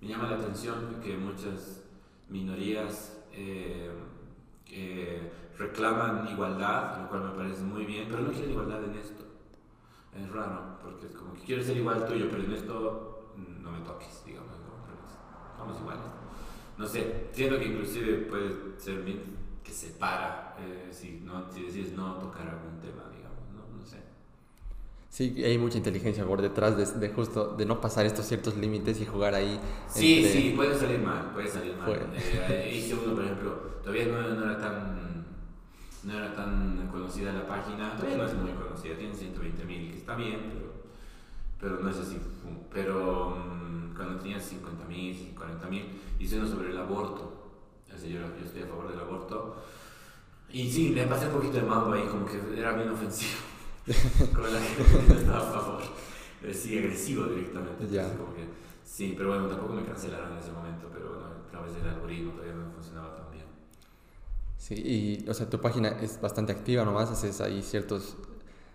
me 0.00 0.08
llama 0.08 0.30
la 0.30 0.36
atención 0.36 0.96
que 1.02 1.16
muchas 1.16 1.84
minorías 2.28 3.18
eh, 3.32 3.90
reclaman 5.60 6.26
igualdad, 6.28 7.02
lo 7.02 7.08
cual 7.08 7.24
me 7.24 7.30
parece 7.36 7.62
muy 7.62 7.84
bien, 7.84 8.08
pero 8.10 8.22
no 8.22 8.30
quieren 8.30 8.50
igualdad 8.50 8.82
en 8.82 8.94
esto. 8.94 9.24
Es 10.18 10.28
raro, 10.30 10.78
porque 10.82 11.06
es 11.06 11.12
como 11.12 11.34
que 11.34 11.40
quiero 11.40 11.62
ser 11.62 11.76
igual 11.76 12.06
tuyo, 12.06 12.26
pero 12.30 12.42
en 12.42 12.52
esto 12.52 13.32
no 13.62 13.70
me 13.70 13.80
toques, 13.80 14.22
digamos, 14.26 14.56
somos 15.56 15.78
iguales. 15.78 16.02
No 16.78 16.86
sé, 16.86 17.28
siento 17.32 17.58
que 17.58 17.66
inclusive 17.66 18.14
puede 18.22 18.50
ser 18.78 19.02
bien 19.02 19.20
que 19.62 19.70
separa 19.70 20.56
eh, 20.58 20.88
si, 20.90 21.20
no, 21.22 21.52
si 21.52 21.64
decides 21.64 21.92
no 21.92 22.14
tocar 22.14 22.48
algún 22.48 22.80
tema, 22.80 23.04
digamos, 23.14 23.44
no, 23.54 23.76
no 23.76 23.84
sé. 23.84 23.98
Sí, 25.10 25.44
hay 25.44 25.58
mucha 25.58 25.76
inteligencia 25.76 26.24
por 26.24 26.40
detrás 26.40 26.76
de, 26.78 26.98
de, 26.98 27.12
justo 27.12 27.54
de 27.54 27.66
no 27.66 27.82
pasar 27.82 28.06
estos 28.06 28.24
ciertos 28.24 28.56
límites 28.56 28.98
y 29.02 29.04
jugar 29.04 29.34
ahí. 29.34 29.60
Sí, 29.88 30.24
sí, 30.24 30.54
puede 30.56 30.74
salir 30.74 31.00
mal, 31.00 31.32
puede 31.34 31.48
salir 31.48 31.76
mal. 31.76 32.10
Eh, 32.14 32.72
hice 32.74 32.94
uno, 32.94 33.14
por 33.14 33.24
ejemplo, 33.24 33.50
todavía 33.82 34.06
no, 34.06 34.22
no 34.22 34.44
era 34.44 34.58
tan 34.58 35.09
no 36.04 36.14
era 36.16 36.34
tan 36.34 36.88
conocida 36.88 37.32
la 37.32 37.46
página, 37.46 37.94
todavía 37.96 38.16
no 38.18 38.24
es 38.24 38.34
muy 38.34 38.52
conocida, 38.52 38.96
tiene 38.96 39.14
120 39.14 39.64
mil, 39.64 39.90
que 39.90 39.98
está 39.98 40.14
bien, 40.14 40.40
pero, 40.52 40.72
pero 41.60 41.82
no 41.82 41.90
es 41.90 41.96
así. 41.98 42.18
Pero 42.72 43.34
um, 43.34 43.94
cuando 43.94 44.18
tenía 44.18 44.40
50 44.40 44.84
mil, 44.86 45.34
40 45.36 45.66
mil, 45.68 46.00
hice 46.18 46.38
uno 46.38 46.46
sobre 46.46 46.70
el 46.70 46.78
aborto. 46.78 47.36
O 47.92 47.96
yo, 48.06 48.08
yo, 48.08 48.44
estoy 48.44 48.62
a 48.62 48.66
favor 48.66 48.90
del 48.90 49.00
aborto. 49.00 49.56
Y 50.48 50.70
sí, 50.70 50.90
le 50.90 51.06
pasé 51.06 51.26
un 51.26 51.32
poquito 51.32 51.54
de 51.54 51.62
mambo 51.62 51.92
ahí, 51.92 52.06
como 52.06 52.24
que 52.24 52.40
era 52.56 52.72
bien 52.72 52.88
ofensivo. 52.88 53.40
como 54.34 54.46
la 54.46 54.60
gente 54.60 55.14
estaba 55.14 55.38
a 55.38 55.52
favor. 55.52 55.82
Sí, 56.52 56.78
agresivo 56.78 57.24
directamente. 57.26 57.88
Ya. 57.90 58.16
Como 58.16 58.34
que, 58.34 58.44
sí, 58.84 59.14
pero 59.16 59.30
bueno, 59.30 59.48
tampoco 59.48 59.74
me 59.74 59.84
cancelaron 59.84 60.32
en 60.32 60.38
ese 60.38 60.52
momento, 60.52 60.88
pero 60.92 61.10
bueno, 61.10 61.26
a 61.26 61.50
través 61.50 61.74
del 61.74 61.88
algoritmo 61.88 62.32
todavía 62.32 62.54
no 62.54 62.72
funcionaba 62.72 63.16
tan. 63.16 63.29
Sí, 64.60 64.74
y 64.74 65.28
o 65.28 65.32
sea, 65.32 65.48
tu 65.48 65.58
página 65.58 65.88
es 66.02 66.20
bastante 66.20 66.52
activa 66.52 66.84
nomás, 66.84 67.10
haces 67.10 67.40
ahí 67.40 67.62
ciertos, 67.62 68.18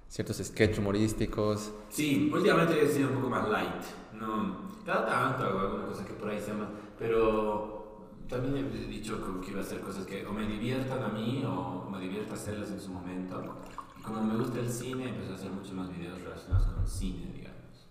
ciertos 0.09 0.37
sketches 0.37 0.79
humorísticos. 0.79 1.71
Sí, 1.89 2.31
últimamente 2.33 2.83
he 2.83 2.89
sido 2.89 3.09
un 3.09 3.15
poco 3.17 3.29
más 3.29 3.47
light, 3.47 3.83
no, 4.13 4.71
cada 4.83 5.05
tanto 5.05 5.43
hago 5.43 5.59
alguna 5.59 5.85
cosa 5.85 6.03
que 6.03 6.13
por 6.13 6.29
ahí 6.29 6.39
se 6.39 6.47
llama, 6.47 6.71
pero 6.97 8.07
también 8.27 8.65
he 8.65 8.87
dicho 8.87 9.21
que 9.41 9.55
a 9.55 9.61
hacer 9.61 9.79
cosas 9.81 10.07
que 10.07 10.25
o 10.25 10.33
me 10.33 10.47
diviertan 10.47 11.03
a 11.03 11.09
mí 11.09 11.43
o 11.45 11.87
me 11.87 11.99
divierta 11.99 12.33
hacerlas 12.33 12.71
en 12.71 12.81
su 12.81 12.89
momento. 12.89 13.61
Y 13.99 14.01
como 14.01 14.23
me 14.23 14.35
gusta 14.37 14.59
el 14.61 14.69
cine, 14.69 15.09
empecé 15.09 15.33
a 15.33 15.35
hacer 15.35 15.51
muchos 15.51 15.73
más 15.73 15.95
videos 15.95 16.19
relacionados 16.19 16.65
con 16.65 16.87
cine, 16.87 17.31
digamos, 17.31 17.87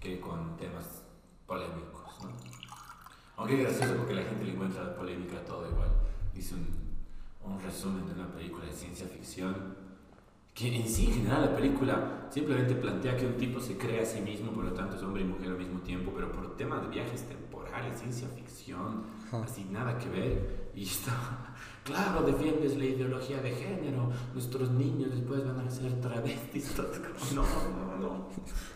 que 0.00 0.18
con 0.20 0.56
temas 0.56 1.04
polémicos, 1.46 2.24
¿no? 2.24 2.30
Aunque 3.36 3.56
es 3.56 3.68
gracioso 3.68 3.98
porque 3.98 4.14
la 4.14 4.22
gente 4.22 4.42
le 4.46 4.52
encuentra 4.54 4.96
polémica 4.96 5.36
a 5.36 5.44
todo 5.44 5.68
igual. 5.70 5.90
Hice 6.34 6.54
un, 6.54 6.85
un 7.46 7.60
resumen 7.60 8.06
de 8.06 8.14
una 8.14 8.28
película 8.32 8.64
de 8.66 8.72
ciencia 8.72 9.06
ficción 9.06 9.86
que 10.56 10.74
en 10.74 10.88
sí, 10.88 11.08
en 11.08 11.12
general, 11.12 11.42
la 11.42 11.54
película 11.54 12.28
simplemente 12.30 12.74
plantea 12.74 13.14
que 13.14 13.26
un 13.26 13.34
tipo 13.34 13.60
se 13.60 13.76
crea 13.76 14.02
a 14.02 14.06
sí 14.06 14.22
mismo, 14.22 14.52
por 14.52 14.64
lo 14.64 14.72
tanto 14.72 14.96
es 14.96 15.02
hombre 15.02 15.20
y 15.20 15.26
mujer 15.26 15.48
al 15.48 15.58
mismo 15.58 15.80
tiempo, 15.80 16.12
pero 16.16 16.32
por 16.32 16.56
temas 16.56 16.80
de 16.80 16.88
viajes 16.88 17.28
temporales, 17.28 17.98
ciencia 17.98 18.26
ficción, 18.28 19.02
así 19.44 19.66
nada 19.70 19.98
que 19.98 20.08
ver. 20.08 20.70
Y 20.74 20.84
está, 20.84 21.12
claro, 21.84 22.22
defiendes 22.22 22.74
la 22.78 22.86
ideología 22.86 23.42
de 23.42 23.50
género, 23.50 24.10
nuestros 24.32 24.70
niños 24.70 25.10
después 25.10 25.44
van 25.44 25.60
a 25.60 25.70
ser 25.70 25.92
travestis. 26.00 26.74
No, 27.34 27.42
no, 27.42 27.96
no. 27.98 28.28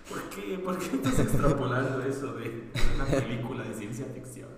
¿Por 0.08 0.28
qué? 0.28 0.58
¿Por 0.58 0.78
qué 0.78 0.96
estás 0.96 1.18
extrapolando 1.18 2.02
eso 2.02 2.34
de 2.34 2.70
una 2.94 3.06
película 3.06 3.64
de 3.64 3.74
ciencia 3.74 4.04
ficción? 4.06 4.48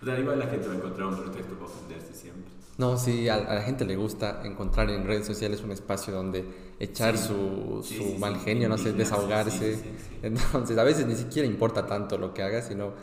O 0.00 0.04
sea, 0.04 0.18
igual 0.18 0.38
la 0.38 0.46
gente 0.46 0.66
va 0.66 0.74
a 0.74 0.76
encontrar 0.76 1.08
un 1.08 1.16
pretexto 1.16 1.54
para 1.54 1.66
ofenderse 1.66 2.14
siempre. 2.14 2.50
No, 2.78 2.96
sí, 2.96 3.28
a, 3.28 3.36
la 3.36 3.60
gente 3.60 3.84
le 3.84 3.96
gusta 3.96 4.40
encontrar 4.44 4.88
en 4.88 5.06
redes 5.06 5.26
sociales 5.26 5.62
un 5.62 5.70
espacio 5.70 6.14
donde 6.14 6.72
echar 6.78 7.18
su, 7.18 7.84
su 7.86 8.18
mal 8.18 8.38
genio, 8.38 8.70
no 8.70 8.78
sé, 8.78 8.94
desahogarse. 8.94 9.78
Entonces, 10.22 10.78
a 10.78 10.84
veces 10.84 11.06
ni 11.06 11.14
siquiera 11.14 11.46
importa 11.46 11.86
tanto 11.86 12.16
lo 12.16 12.32
que 12.32 12.42
hagas, 12.42 12.68
sino 12.68 12.94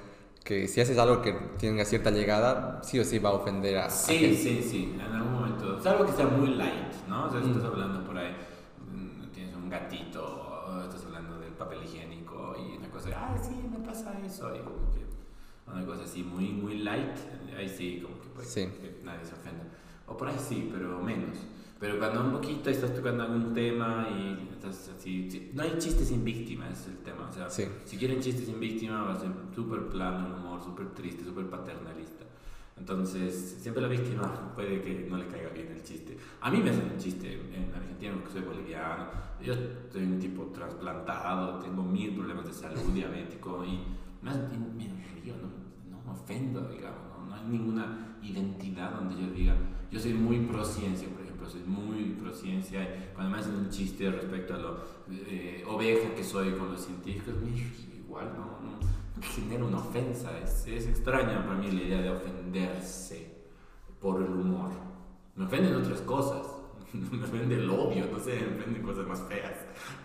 que 0.44 0.68
si 0.68 0.82
haces 0.82 0.98
algo 0.98 1.22
que 1.22 1.34
tenga 1.60 1.86
cierta 1.86 2.10
llegada, 2.10 2.82
sí 2.82 3.00
o 3.00 3.04
sí 3.04 3.20
va 3.20 3.30
a 3.30 3.34
ofender 3.34 3.78
a, 3.78 3.90
sí, 3.90 4.18
gente. 4.18 4.38
Sí, 4.38 4.64
sí, 4.64 4.94
en 4.96 5.02
algún 5.02 5.34
momento. 5.34 5.80
Salvo 5.82 6.06
que 6.06 6.14
sea 6.14 6.26
muy 6.26 6.56
light, 6.56 6.94
¿no? 7.08 7.26
O 7.26 7.30
sea, 7.30 7.44
si 7.44 7.50
estás 7.50 7.64
mm. 7.64 7.68
hablando 7.68 8.04
por 8.06 8.18
ahí, 8.18 8.34
mm, 8.92 9.32
tienes 9.32 9.54
un 9.54 9.70
gatito, 9.70 10.82
estás 10.86 11.06
hablando 11.06 11.38
del 11.38 11.52
papel 11.52 11.84
higiénico 11.84 12.56
y 12.58 12.78
una 12.78 12.90
cosa, 12.90 13.10
ah, 13.14 13.36
sí, 13.40 13.56
me 13.70 13.86
pasa 13.86 14.18
eso, 14.26 14.56
y 14.56 14.60
una 15.72 15.86
cosa 15.86 16.04
así 16.04 16.24
muy, 16.24 16.50
muy 16.50 16.80
light, 16.80 17.18
ahí 17.58 17.70
sí, 17.70 18.02
como 18.02 18.20
que, 18.20 18.28
pues, 18.30 18.54
que 18.54 19.00
nadie 19.04 19.26
se 19.26 19.34
ofenda. 19.34 19.66
O 20.08 20.16
por 20.16 20.28
ahí 20.28 20.38
sí, 20.40 20.70
pero 20.72 21.00
menos. 21.00 21.38
Pero 21.80 22.00
cuando 22.00 22.24
un 22.24 22.32
poquito 22.32 22.70
estás 22.70 22.94
tocando 22.96 23.24
algún 23.24 23.54
tema 23.54 24.08
y 24.10 24.50
estás 24.52 24.90
así, 24.98 25.52
no 25.54 25.62
hay 25.62 25.78
chistes 25.78 26.08
sin 26.08 26.24
víctima, 26.24 26.68
es 26.70 26.88
el 26.88 26.98
tema. 26.98 27.30
O 27.30 27.32
sea, 27.32 27.50
si 27.50 27.98
quieren 27.98 28.20
chistes 28.20 28.46
sin 28.46 28.60
víctima 28.60 29.04
va 29.04 29.14
a 29.14 29.20
ser 29.20 29.30
súper 29.54 29.88
plano, 29.88 30.28
un 30.28 30.34
humor 30.34 30.64
súper 30.64 30.90
triste, 30.96 31.24
súper 31.24 31.48
paternalista. 31.50 32.26
Entonces, 32.80 33.58
siempre 33.60 33.82
la 33.82 33.90
víctima 33.90 34.54
puede 34.56 34.82
que 34.82 35.08
no 35.10 35.18
le 35.18 35.28
caiga 35.28 35.50
bien 35.50 35.68
el 35.68 35.84
chiste. 35.84 36.18
A 36.42 36.50
mí 36.50 36.60
me 36.60 36.70
hacen 36.70 36.92
un 36.92 36.98
chiste 36.98 37.34
en 37.34 37.74
Argentina 37.74 38.14
porque 38.14 38.32
soy 38.32 38.42
boliviano. 38.42 39.06
Yo 39.42 39.54
soy 39.92 40.04
un 40.04 40.20
tipo 40.20 40.46
trasplantado, 40.48 41.60
tengo 41.60 41.84
mil 41.84 42.16
problemas 42.16 42.46
de 42.46 42.54
salud, 42.54 42.80
diabético 42.94 43.64
y 43.66 43.80
más 44.22 44.36
me 44.36 44.86
río, 45.22 45.36
no, 45.42 45.50
no 46.08 46.14
ofendo, 46.14 46.62
digamos. 46.62 47.02
¿no? 47.20 47.26
no 47.28 47.36
hay 47.36 47.48
ninguna 47.48 48.18
identidad 48.24 48.92
donde 48.92 49.22
yo 49.22 49.32
diga, 49.32 49.56
yo 49.92 50.00
soy 50.00 50.14
muy 50.14 50.40
pro 50.40 50.66
ciencia, 50.66 51.08
por 51.10 51.22
ejemplo, 51.22 51.50
soy 51.50 51.62
muy 51.62 52.16
pro 52.20 52.34
ciencia. 52.34 53.12
Cuando 53.14 53.36
me 53.36 53.42
hacen 53.42 53.56
un 53.56 53.70
chiste 53.70 54.10
respecto 54.10 54.56
a 54.56 54.58
lo 54.58 54.78
eh, 55.12 55.64
oveja 55.68 56.16
que 56.16 56.24
soy 56.24 56.52
con 56.54 56.72
los 56.72 56.86
científicos, 56.86 57.36
igual 57.96 58.34
no, 58.36 58.70
no 58.70 58.98
genera 59.22 59.66
una 59.66 59.80
ofensa. 59.80 60.38
Es, 60.40 60.66
es 60.68 60.88
extraña 60.88 61.46
para 61.46 61.60
mí 61.60 61.72
la 61.72 61.82
idea 61.82 62.02
de 62.02 62.10
ofenderse 62.10 63.38
por 64.02 64.22
el 64.22 64.32
humor. 64.32 64.72
Me 65.36 65.46
ofenden 65.46 65.76
otras 65.76 66.02
cosas. 66.02 66.48
me 66.94 67.24
ofende 67.24 67.56
el 67.56 67.70
odio, 67.70 68.06
no 68.12 68.20
sé, 68.20 68.40
me 68.40 68.58
ofenden 68.60 68.82
cosas 68.82 69.08
más 69.08 69.22
feas, 69.24 69.54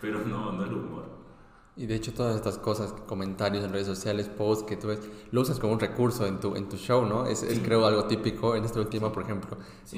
pero 0.01 0.19
no, 0.25 0.51
no 0.51 0.63
el 0.65 0.73
humor. 0.73 1.12
Y 1.75 1.87
de 1.87 1.95
hecho 1.95 2.13
todas 2.13 2.35
estas 2.35 2.59
cosas, 2.59 2.93
comentarios 3.07 3.63
en 3.65 3.71
redes 3.71 3.87
sociales, 3.87 4.29
posts 4.29 4.63
que 4.63 4.77
tú 4.77 4.89
ves, 4.89 4.99
lo 5.31 5.41
usas 5.41 5.59
como 5.59 5.73
un 5.73 5.79
recurso 5.79 6.27
en 6.27 6.39
tu, 6.39 6.55
en 6.55 6.69
tu 6.69 6.77
show, 6.77 7.03
¿no? 7.03 7.25
Es, 7.25 7.41
es 7.41 7.59
creo 7.59 7.87
algo 7.87 8.05
típico. 8.05 8.55
En 8.55 8.63
este 8.63 8.79
último, 8.79 9.11
por 9.11 9.23
ejemplo, 9.23 9.57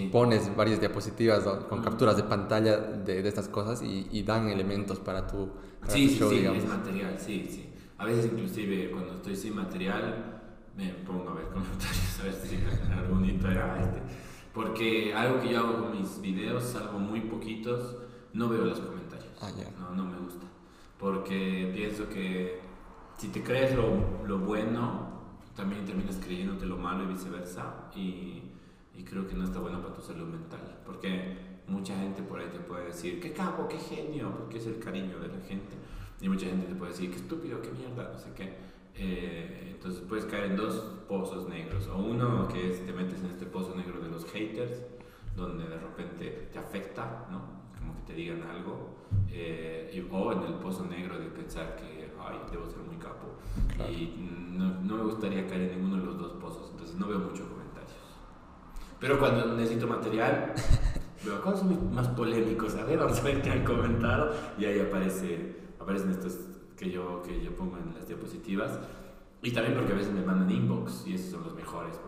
pones 0.09 0.55
varias 0.55 0.79
diapositivas 0.79 1.43
con 1.67 1.81
capturas 1.81 2.15
de 2.15 2.23
pantalla 2.23 2.77
de, 2.77 3.21
de 3.21 3.27
estas 3.27 3.49
cosas 3.49 3.81
y, 3.81 4.07
y, 4.09 4.23
dan 4.23 4.47
elementos 4.47 4.99
para 4.99 5.27
tu, 5.27 5.49
sí, 5.89 6.15
show, 6.17 6.29
sí, 6.29 6.37
digamos. 6.37 6.63
es 6.63 6.69
material, 6.69 7.19
sí, 7.19 7.45
sí. 7.51 7.69
A 7.97 8.05
veces 8.05 8.31
inclusive 8.31 8.91
cuando 8.91 9.15
estoy 9.15 9.35
sin 9.35 9.55
material 9.55 10.41
me 10.77 10.89
pongo 11.05 11.31
a 11.31 11.33
ver 11.33 11.47
comentarios, 11.47 12.19
a 12.21 12.23
ver 12.23 12.33
si 12.33 12.55
algún 12.93 13.29
este. 13.29 14.01
Porque 14.53 15.13
algo 15.13 15.41
que 15.41 15.51
yo 15.51 15.59
hago 15.59 15.81
con 15.81 15.99
mis 15.99 16.21
videos, 16.21 16.63
salvo 16.63 16.99
muy 16.99 17.19
poquitos, 17.21 17.97
no 18.31 18.47
veo 18.47 18.63
los 18.63 18.79
comentarios. 18.79 19.33
Ah, 19.41 19.51
no, 19.77 19.93
no 19.93 20.05
me 20.05 20.17
gusta 20.19 20.44
porque 20.99 21.71
pienso 21.73 22.09
que 22.09 22.59
si 23.17 23.29
te 23.29 23.43
crees 23.43 23.75
lo, 23.75 24.25
lo 24.25 24.39
bueno, 24.39 25.09
también 25.55 25.85
terminas 25.85 26.17
creyéndote 26.17 26.65
lo 26.65 26.77
malo 26.77 27.03
y 27.03 27.07
viceversa, 27.07 27.89
y, 27.95 28.43
y, 28.93 29.03
creo 29.03 29.27
que 29.27 29.35
no 29.35 29.43
está 29.43 29.59
bueno 29.59 29.81
para 29.81 29.93
tu 29.93 30.01
salud 30.01 30.27
mental, 30.27 30.81
porque 30.85 31.37
mucha 31.67 31.95
gente 31.97 32.21
por 32.21 32.39
ahí 32.39 32.47
te 32.51 32.59
puede 32.59 32.87
decir, 32.87 33.19
qué 33.19 33.31
capo, 33.31 33.67
qué 33.67 33.77
genio, 33.77 34.35
porque 34.37 34.57
es 34.57 34.67
el 34.67 34.79
cariño 34.79 35.19
de 35.19 35.29
la 35.29 35.39
gente, 35.47 35.75
y 36.21 36.29
mucha 36.29 36.47
gente 36.47 36.67
te 36.67 36.75
puede 36.75 36.91
decir, 36.91 37.09
qué 37.09 37.17
estúpido, 37.17 37.61
qué 37.61 37.71
mierda, 37.71 38.11
no 38.11 38.19
sé 38.19 38.31
qué. 38.35 38.75
Eh, 38.97 39.71
entonces 39.73 40.01
puedes 40.07 40.25
caer 40.25 40.45
en 40.45 40.55
dos 40.55 40.75
pozos 41.07 41.47
negros, 41.49 41.87
o 41.87 41.97
uno 41.97 42.47
que 42.47 42.71
es 42.71 42.85
te 42.85 42.93
metes 42.93 43.19
en 43.21 43.27
este 43.27 43.45
pozo 43.45 43.75
negro 43.75 43.99
de 44.01 44.09
los 44.09 44.25
haters, 44.25 44.81
donde 45.35 45.67
de 45.67 45.77
repente 45.77 46.49
te 46.51 46.59
afecta, 46.59 47.27
¿no? 47.29 47.64
Como 47.85 47.95
que 47.95 48.13
te 48.13 48.13
digan 48.13 48.43
algo, 48.43 48.95
eh, 49.29 50.07
o 50.11 50.31
en 50.31 50.43
el 50.43 50.53
pozo 50.55 50.85
negro 50.85 51.19
de 51.19 51.27
pensar 51.27 51.75
que, 51.75 52.11
ay, 52.19 52.37
debo 52.51 52.67
ser 52.67 52.79
muy 52.79 52.97
capo. 52.97 53.37
Y 53.89 54.15
no, 54.51 54.81
no, 54.81 54.95
me 54.97 55.03
gustaría 55.03 55.47
caer 55.47 55.71
en 55.71 55.79
ninguno 55.79 56.01
de 56.01 56.05
los 56.05 56.17
dos 56.17 56.33
pozos, 56.33 56.69
entonces 56.71 56.95
no 56.97 57.07
veo 57.07 57.19
muchos 57.19 57.47
comentarios. 57.47 57.91
Pero 58.99 59.19
cuando 59.19 59.55
necesito 59.55 59.87
material, 59.87 60.53
veo 61.25 61.41
cosas 61.41 61.65
más 61.91 62.07
polémicos, 62.09 62.75
a 62.75 62.85
ver, 62.85 62.99
vamos 62.99 63.19
a 63.19 63.23
ver 63.23 63.41
qué 63.41 63.51
han 63.51 63.63
comentado, 63.63 64.33
y 64.57 64.65
ahí 64.65 64.79
aparece, 64.79 65.55
aparecen 65.79 66.11
estos 66.11 66.39
que 66.77 66.89
yo, 66.91 67.21
que 67.21 67.43
yo 67.43 67.55
pongo 67.55 67.77
en 67.77 67.93
las 67.93 68.07
diapositivas. 68.07 68.79
Y 69.41 69.51
también 69.51 69.75
porque 69.75 69.93
a 69.93 69.95
veces 69.95 70.11
me 70.11 70.23
mandan 70.23 70.49
inbox 70.49 71.05
y 71.05 71.13
esos 71.13 71.31
son 71.31 71.43
los 71.43 71.53
mejores, 71.53 71.99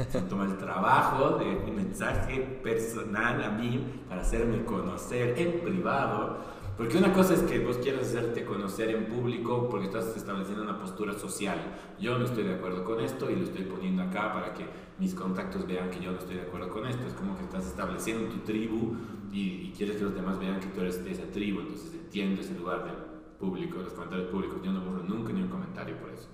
se 0.10 0.22
toma 0.22 0.44
el 0.44 0.56
trabajo 0.56 1.38
de 1.38 1.56
un 1.56 1.76
mensaje 1.76 2.40
personal 2.62 3.42
a 3.42 3.50
mí 3.50 4.02
para 4.08 4.22
hacerme 4.22 4.64
conocer 4.64 5.38
en 5.38 5.60
privado. 5.60 6.60
Porque 6.76 6.96
una 6.96 7.12
cosa 7.12 7.34
es 7.34 7.42
que 7.42 7.58
vos 7.58 7.76
quieras 7.76 8.06
hacerte 8.06 8.42
conocer 8.42 8.88
en 8.88 9.04
público 9.04 9.68
porque 9.68 9.86
estás 9.86 10.16
estableciendo 10.16 10.62
una 10.62 10.78
postura 10.78 11.12
social. 11.12 11.58
Yo 12.00 12.18
no 12.18 12.24
estoy 12.24 12.44
de 12.44 12.54
acuerdo 12.54 12.84
con 12.84 13.00
esto 13.00 13.30
y 13.30 13.36
lo 13.36 13.44
estoy 13.44 13.64
poniendo 13.64 14.02
acá 14.02 14.32
para 14.32 14.54
que 14.54 14.64
mis 14.98 15.14
contactos 15.14 15.66
vean 15.66 15.90
que 15.90 16.00
yo 16.00 16.10
no 16.10 16.18
estoy 16.18 16.36
de 16.36 16.42
acuerdo 16.42 16.70
con 16.70 16.86
esto. 16.86 17.06
Es 17.06 17.12
como 17.12 17.36
que 17.36 17.42
estás 17.42 17.66
estableciendo 17.66 18.30
tu 18.30 18.38
tribu 18.38 18.96
y, 19.30 19.72
quieres 19.76 19.96
que 19.96 20.04
los 20.04 20.14
demás 20.14 20.38
vean 20.38 20.58
que 20.58 20.68
tú 20.68 20.80
eres 20.80 21.04
de 21.04 21.10
esa 21.10 21.24
tribu. 21.24 21.60
Entonces 21.60 21.92
entiendo 21.92 22.40
ese 22.40 22.54
lugar 22.54 22.84
del 22.84 22.96
público, 23.38 23.82
los 23.82 23.92
comentarios 23.92 24.28
públicos. 24.28 24.56
Yo 24.64 24.72
no 24.72 24.80
borro 24.80 25.02
nunca 25.02 25.34
ni 25.34 25.42
un 25.42 25.48
comentario 25.48 25.96
por 25.98 26.08
eso. 26.08 26.28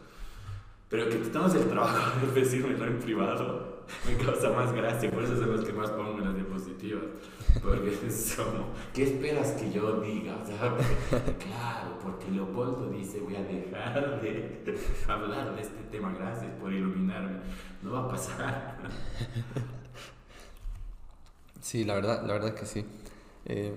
Pero 0.89 1.09
que 1.09 1.17
te 1.17 1.39
el 1.59 1.69
trabajo 1.69 2.27
de 2.35 2.41
decirme 2.41 2.75
en 2.75 2.99
privado 2.99 3.77
me 4.07 4.17
causa 4.17 4.51
más 4.51 4.73
gracia, 4.73 5.11
por 5.11 5.23
eso 5.23 5.37
son 5.37 5.57
los 5.57 5.65
que 5.65 5.73
más 5.73 5.91
pongo 5.91 6.19
en 6.19 6.25
las 6.25 6.35
diapositivas. 6.35 7.05
Porque 7.63 7.99
es 8.07 8.39
¿qué 8.93 9.05
esperas 9.05 9.53
que 9.53 9.71
yo 9.73 10.01
diga? 10.01 10.43
claro, 10.45 11.99
porque 12.03 12.31
Leopoldo 12.31 12.91
dice, 12.91 13.21
voy 13.21 13.37
a 13.37 13.43
dejar 13.43 14.21
de 14.21 14.61
hablar 15.09 15.55
de 15.55 15.63
este 15.63 15.83
tema, 15.91 16.13
gracias 16.13 16.51
por 16.61 16.73
iluminarme. 16.73 17.39
No 17.83 17.93
va 17.93 18.05
a 18.05 18.09
pasar. 18.09 18.79
Sí, 21.61 21.85
la 21.85 21.95
verdad, 21.95 22.25
la 22.27 22.35
verdad 22.35 22.55
que 22.55 22.67
sí. 22.67 22.85
Eh, 23.49 23.73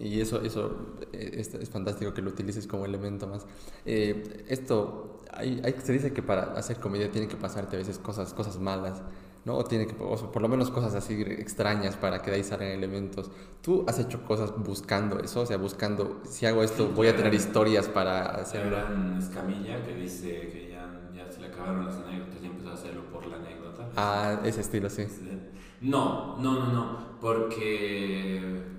y 0.00 0.20
eso, 0.20 0.40
eso 0.40 0.94
eh, 1.12 1.32
es, 1.34 1.52
es, 1.54 1.68
fantástico 1.68 2.14
que 2.14 2.22
lo 2.22 2.30
utilices 2.30 2.66
como 2.68 2.84
elemento 2.84 3.26
más. 3.26 3.44
Eh, 3.84 4.44
esto, 4.48 5.18
hay, 5.32 5.60
hay, 5.64 5.74
se 5.82 5.92
dice 5.92 6.12
que 6.12 6.22
para 6.22 6.52
hacer 6.54 6.78
comedia 6.78 7.10
tiene 7.10 7.26
que 7.26 7.36
pasarte 7.36 7.74
a 7.74 7.80
veces 7.80 7.98
cosas, 7.98 8.32
cosas 8.32 8.60
malas, 8.60 9.02
¿no? 9.44 9.56
O 9.56 9.64
tiene 9.64 9.88
que, 9.88 9.96
o 9.98 10.30
por 10.30 10.40
lo 10.40 10.48
menos 10.48 10.70
cosas 10.70 10.94
así 10.94 11.20
extrañas 11.22 11.96
para 11.96 12.22
que 12.22 12.30
de 12.30 12.36
ahí 12.36 12.44
salgan 12.44 12.68
elementos. 12.68 13.32
¿Tú 13.62 13.84
has 13.88 13.98
hecho 13.98 14.22
cosas 14.24 14.54
buscando 14.56 15.18
eso? 15.18 15.40
O 15.40 15.46
sea, 15.46 15.56
buscando, 15.56 16.20
si 16.24 16.46
hago 16.46 16.62
esto, 16.62 16.90
voy 16.90 17.08
a 17.08 17.16
tener 17.16 17.34
historias 17.34 17.88
para 17.88 18.26
hacerlo. 18.36 18.76
Era 18.76 19.18
Escamilla 19.18 19.84
que 19.84 19.94
dice 19.96 20.50
que 20.52 20.70
ya, 20.70 21.10
ya 21.12 21.28
se 21.32 21.40
le 21.40 21.48
acabaron 21.48 21.84
las 21.84 21.96
anécdotas 21.96 22.40
y 22.40 22.46
empezó 22.46 22.70
a 22.70 22.74
hacerlo 22.74 23.02
por 23.10 23.26
la 23.26 23.38
anécdota. 23.38 23.88
Ah, 23.96 24.40
ese 24.44 24.60
estilo, 24.60 24.88
sí. 24.88 25.04
No, 25.80 26.36
no, 26.38 26.66
no, 26.66 26.72
no, 26.72 26.98
porque 27.20 28.78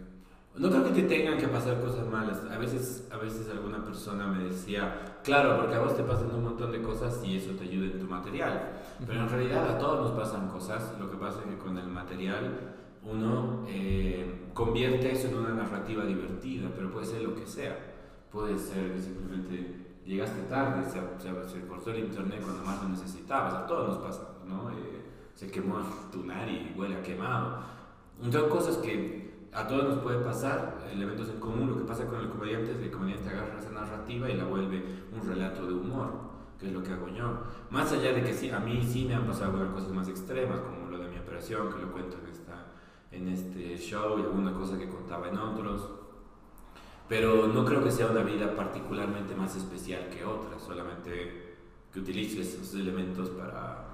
no 0.62 0.70
creo 0.70 0.84
que 0.84 0.92
te 0.92 1.04
tengan 1.04 1.40
que 1.40 1.48
pasar 1.48 1.82
cosas 1.82 2.08
malas. 2.08 2.40
A 2.52 2.60
veces, 2.60 3.10
a 3.12 3.18
veces 3.18 3.50
alguna 3.50 3.84
persona 3.84 4.28
me 4.28 4.44
decía, 4.44 5.18
claro, 5.24 5.58
porque 5.58 5.74
a 5.74 5.80
vos 5.80 5.98
te 5.98 6.04
pasan 6.04 6.30
un 6.36 6.44
montón 6.44 6.72
de 6.72 6.84
cosas 6.84 7.20
y 7.26 7.38
eso 7.38 7.54
te 7.54 7.64
ayuda 7.64 7.88
en 7.88 8.00
tu 8.00 8.06
material. 8.06 8.74
Pero 9.04 9.22
en 9.22 9.30
realidad 9.30 9.68
a 9.68 9.80
todos 9.80 10.12
nos 10.12 10.20
pasan 10.20 10.50
cosas. 10.50 10.94
Lo 11.00 11.10
que 11.10 11.18
pasa 11.18 11.40
es 11.40 11.46
que 11.46 11.58
con 11.58 11.80
el 11.80 11.88
material 11.88 12.76
uno 13.04 13.66
eh, 13.68 14.52
convierte 14.54 15.12
eso 15.12 15.30
en 15.30 15.38
una 15.40 15.50
narrativa 15.50 16.06
divertida, 16.06 16.70
pero 16.76 16.92
puede 16.92 17.08
ser 17.08 17.24
lo 17.24 17.34
que 17.34 17.48
sea. 17.48 17.76
Puede 18.32 18.60
ser 18.60 18.94
que 18.94 19.02
simplemente 19.02 20.02
llegaste 20.06 20.44
tarde, 20.44 20.84
se, 20.86 21.00
se, 21.50 21.66
cortó 21.66 21.90
el 21.90 22.06
internet 22.06 22.40
cuando 22.44 22.64
más 22.64 22.84
lo 22.84 22.90
necesitabas. 22.90 23.56
A 23.56 23.66
todos 23.66 23.88
nos 23.88 23.98
pasa, 23.98 24.28
¿no? 24.48 24.70
Eh, 24.70 25.02
se 25.34 25.50
quemó 25.50 25.80
tu 26.12 26.24
nariz 26.24 26.70
y 26.70 26.80
huele 26.80 26.98
a 26.98 27.02
quemado. 27.02 27.64
Entonces, 28.22 28.52
cosas 28.52 28.78
que 28.78 29.31
a 29.54 29.68
todos 29.68 29.84
nos 29.84 30.00
puede 30.00 30.20
pasar, 30.20 30.88
elementos 30.92 31.28
en 31.30 31.40
común, 31.40 31.70
lo 31.70 31.78
que 31.80 31.84
pasa 31.84 32.06
con 32.06 32.22
el 32.22 32.30
comediante 32.30 32.72
es 32.72 32.78
que 32.78 32.86
el 32.86 32.92
comediante 32.92 33.30
agarra 33.30 33.60
esa 33.60 33.72
narrativa 33.72 34.30
y 34.30 34.38
la 34.38 34.46
vuelve 34.46 34.84
un 35.12 35.28
relato 35.28 35.68
de 35.68 35.74
humor, 35.74 36.32
que 36.58 36.68
es 36.68 36.74
lo 36.74 36.82
que 36.82 36.92
hago 36.94 37.10
yo. 37.10 37.44
Más 37.70 37.92
allá 37.92 38.14
de 38.14 38.24
que 38.24 38.34
sí, 38.34 38.50
a 38.50 38.60
mí 38.60 38.82
sí 38.88 39.06
me 39.06 39.16
han 39.16 39.28
pasado 39.28 39.74
cosas 39.74 39.92
más 39.92 40.08
extremas, 40.08 40.62
como 40.62 40.90
lo 40.90 41.00
de 41.00 41.10
mi 41.10 41.18
operación, 41.18 41.70
que 41.70 41.82
lo 41.82 41.92
cuento 41.92 42.18
en, 42.24 42.32
esta, 42.32 42.68
en 43.12 43.28
este 43.28 43.78
show 43.78 44.18
y 44.20 44.22
alguna 44.22 44.54
cosa 44.54 44.78
que 44.78 44.88
contaba 44.88 45.28
en 45.28 45.38
otros, 45.38 45.90
pero 47.10 47.48
no 47.48 47.66
creo 47.66 47.84
que 47.84 47.92
sea 47.92 48.08
una 48.08 48.24
vida 48.24 48.56
particularmente 48.56 49.36
más 49.36 49.54
especial 49.58 50.08
que 50.10 50.24
otra, 50.24 50.58
solamente 50.60 51.58
que 51.92 52.00
utilizo 52.00 52.40
esos 52.40 52.74
elementos 52.74 53.32
para, 53.32 53.86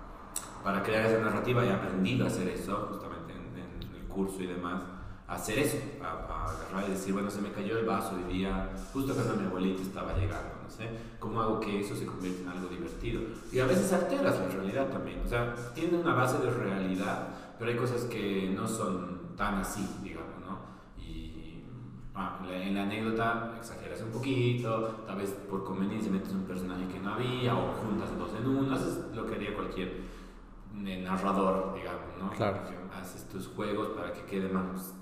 para 0.63 0.83
crear 0.83 1.07
esa 1.07 1.19
narrativa. 1.19 1.65
Y 1.65 1.69
aprendido 1.69 2.25
a 2.25 2.27
hacer 2.27 2.47
eso 2.49 2.89
justamente 2.91 3.33
en 3.33 3.95
el 3.95 4.07
curso 4.07 4.43
y 4.43 4.45
demás 4.45 4.96
hacer 5.27 5.59
eso, 5.59 5.77
a, 6.01 6.45
agarrar 6.45 6.87
y 6.87 6.91
decir, 6.91 7.13
bueno, 7.13 7.29
se 7.29 7.41
me 7.41 7.51
cayó 7.51 7.77
el 7.77 7.85
vaso 7.85 8.15
hoy 8.15 8.33
día, 8.33 8.69
justo 8.93 9.13
cuando 9.13 9.35
mi 9.35 9.45
abuelita 9.45 9.81
estaba 9.81 10.13
llegando, 10.13 10.55
no 10.63 10.69
sé, 10.69 10.89
¿cómo 11.19 11.41
hago 11.41 11.59
que 11.59 11.81
eso 11.81 11.95
se 11.95 12.05
convierta 12.05 12.43
en 12.43 12.47
algo 12.47 12.69
divertido? 12.69 13.21
Y 13.51 13.59
a 13.59 13.65
veces 13.65 13.91
alteras 13.91 14.39
la 14.39 14.47
realidad 14.47 14.87
también, 14.87 15.21
o 15.25 15.27
sea, 15.27 15.53
tiene 15.75 15.97
una 15.97 16.13
base 16.13 16.37
de 16.39 16.49
realidad, 16.49 17.27
pero 17.59 17.71
hay 17.71 17.77
cosas 17.77 18.03
que 18.05 18.53
no 18.55 18.67
son 18.67 19.35
tan 19.35 19.55
así, 19.55 19.85
digamos, 20.01 20.39
¿no? 20.39 20.59
Y 21.03 21.63
ah, 22.15 22.39
en 22.49 22.75
la 22.75 22.83
anécdota 22.83 23.53
exageras 23.57 24.01
un 24.01 24.11
poquito, 24.11 25.03
tal 25.05 25.17
vez 25.17 25.31
por 25.49 25.65
conveniencia 25.65 26.09
metes 26.09 26.31
un 26.31 26.43
personaje 26.43 26.87
que 26.87 26.99
no 26.99 27.15
había, 27.15 27.53
o 27.53 27.73
juntas 27.73 28.17
dos 28.17 28.31
en 28.39 28.47
uno, 28.47 28.73
haces 28.73 28.99
lo 29.13 29.25
que 29.25 29.35
haría 29.35 29.53
cualquier 29.53 30.03
eh, 30.85 31.01
narrador, 31.03 31.73
digamos, 31.75 32.17
¿no? 32.17 32.29
Claro. 32.29 32.59
Haces 32.97 33.27
tus 33.27 33.47
juegos 33.47 33.89
para 33.89 34.13
que 34.13 34.23
quede 34.23 34.49
más 34.49 34.96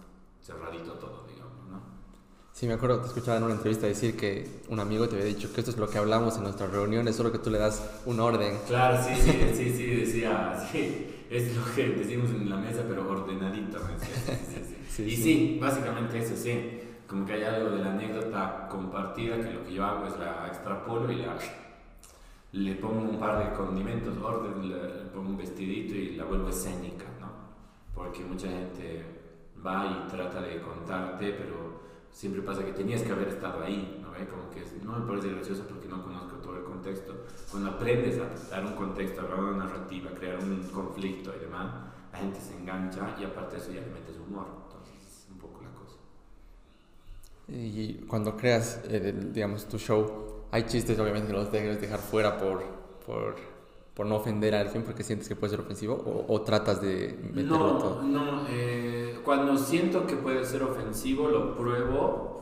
cerradito 0.45 0.93
todo, 0.93 1.25
digamos, 1.27 1.65
¿no? 1.71 1.81
Sí, 2.53 2.67
me 2.67 2.73
acuerdo, 2.73 3.01
te 3.01 3.07
escuchaba 3.07 3.37
en 3.37 3.43
una 3.43 3.55
entrevista 3.55 3.87
decir 3.87 4.15
que 4.15 4.61
un 4.69 4.79
amigo 4.79 5.09
te 5.09 5.15
había 5.15 5.25
dicho 5.25 5.51
que 5.51 5.61
esto 5.61 5.71
es 5.71 5.77
lo 5.77 5.89
que 5.89 5.97
hablamos 5.97 6.37
en 6.37 6.43
nuestras 6.43 6.69
reuniones, 6.71 7.15
solo 7.15 7.31
que 7.31 7.39
tú 7.39 7.49
le 7.49 7.57
das 7.57 7.83
un 8.05 8.19
orden. 8.19 8.59
Claro, 8.67 9.03
sí, 9.03 9.15
sí, 9.15 9.31
sí, 9.55 9.73
sí, 9.75 9.85
decía, 9.87 10.67
sí, 10.71 11.25
es 11.31 11.55
lo 11.55 11.63
que 11.73 11.89
decimos 11.89 12.29
en 12.29 12.49
la 12.49 12.57
mesa, 12.57 12.83
pero 12.87 13.09
ordenadito, 13.09 13.79
sí, 14.89 15.03
y 15.03 15.15
sí, 15.17 15.57
básicamente 15.59 16.19
eso, 16.19 16.35
sí, 16.35 16.79
como 17.07 17.25
que 17.25 17.33
hay 17.33 17.43
algo 17.43 17.71
de 17.71 17.83
la 17.83 17.91
anécdota 17.91 18.67
compartida 18.69 19.37
que 19.37 19.51
lo 19.51 19.65
que 19.65 19.73
yo 19.73 19.83
hago 19.83 20.05
es 20.05 20.17
la 20.19 20.47
extrapolo 20.47 21.11
y 21.11 21.17
la 21.17 21.37
le 22.51 22.75
pongo 22.75 23.01
un 23.01 23.19
par 23.19 23.43
de 23.43 23.53
condimentos, 23.53 24.15
orden, 24.17 24.69
le, 24.69 24.77
pongo 25.13 25.29
un 25.29 25.37
vestidito 25.37 25.93
y 25.93 26.15
la 26.15 26.23
vuelvo 26.23 26.47
escénica, 26.49 27.03
¿no? 27.19 27.27
Porque 27.93 28.23
mucha 28.23 28.47
gente 28.47 29.14
va 29.65 29.85
y 29.85 30.09
trata 30.09 30.41
de 30.41 30.61
contarte, 30.61 31.33
pero 31.33 31.81
siempre 32.11 32.41
pasa 32.41 32.63
que 32.63 32.71
tenías 32.71 33.01
que 33.01 33.11
haber 33.11 33.29
estado 33.29 33.63
ahí, 33.63 33.99
¿no? 34.01 34.09
Como 34.29 34.49
que 34.49 34.63
no 34.83 34.99
me 34.99 35.05
parece 35.07 35.31
gracioso 35.33 35.63
porque 35.67 35.87
no 35.87 36.03
conozco 36.03 36.37
todo 36.37 36.57
el 36.57 36.63
contexto. 36.63 37.13
Cuando 37.51 37.71
aprendes 37.71 38.19
a 38.19 38.49
dar 38.49 38.65
un 38.65 38.73
contexto, 38.73 39.21
a 39.21 39.23
hablar 39.23 39.39
una 39.39 39.65
narrativa, 39.65 40.11
crear 40.11 40.39
un 40.39 40.63
conflicto 40.69 41.33
y 41.35 41.39
demás, 41.39 41.73
la 42.11 42.19
gente 42.19 42.39
se 42.39 42.57
engancha 42.57 43.15
y 43.19 43.25
aparte 43.25 43.57
de 43.57 43.61
eso 43.61 43.71
ya 43.73 43.81
le 43.81 43.87
metes 43.87 44.17
humor. 44.17 44.45
Entonces, 44.65 44.95
es 45.05 45.27
un 45.31 45.37
poco 45.39 45.61
la 45.61 45.71
cosa. 45.71 45.97
Y 47.49 48.05
cuando 48.07 48.37
creas, 48.37 48.81
digamos, 49.33 49.65
tu 49.65 49.77
show, 49.77 50.45
hay 50.51 50.63
chistes 50.63 50.97
obviamente 50.99 51.27
que 51.27 51.33
los 51.33 51.51
debes 51.51 51.81
dejar 51.81 51.99
fuera 51.99 52.37
por, 52.37 52.63
por 53.05 53.35
por 53.95 54.05
no 54.05 54.17
ofender 54.17 54.53
a 54.53 54.59
alguien 54.59 54.83
porque 54.83 55.03
sientes 55.03 55.27
que 55.27 55.37
puede 55.37 55.51
ser 55.51 55.61
ofensivo 55.61 56.25
o, 56.27 56.41
tratas 56.41 56.81
de 56.81 57.17
meterlo 57.33 57.57
no, 57.57 57.77
todo? 57.77 58.03
No, 58.03 58.45
eh, 58.49 58.94
cuando 59.25 59.57
siento 59.57 60.05
que 60.05 60.15
puede 60.15 60.45
ser 60.45 60.63
ofensivo 60.63 61.27
lo 61.27 61.55
pruebo 61.55 62.35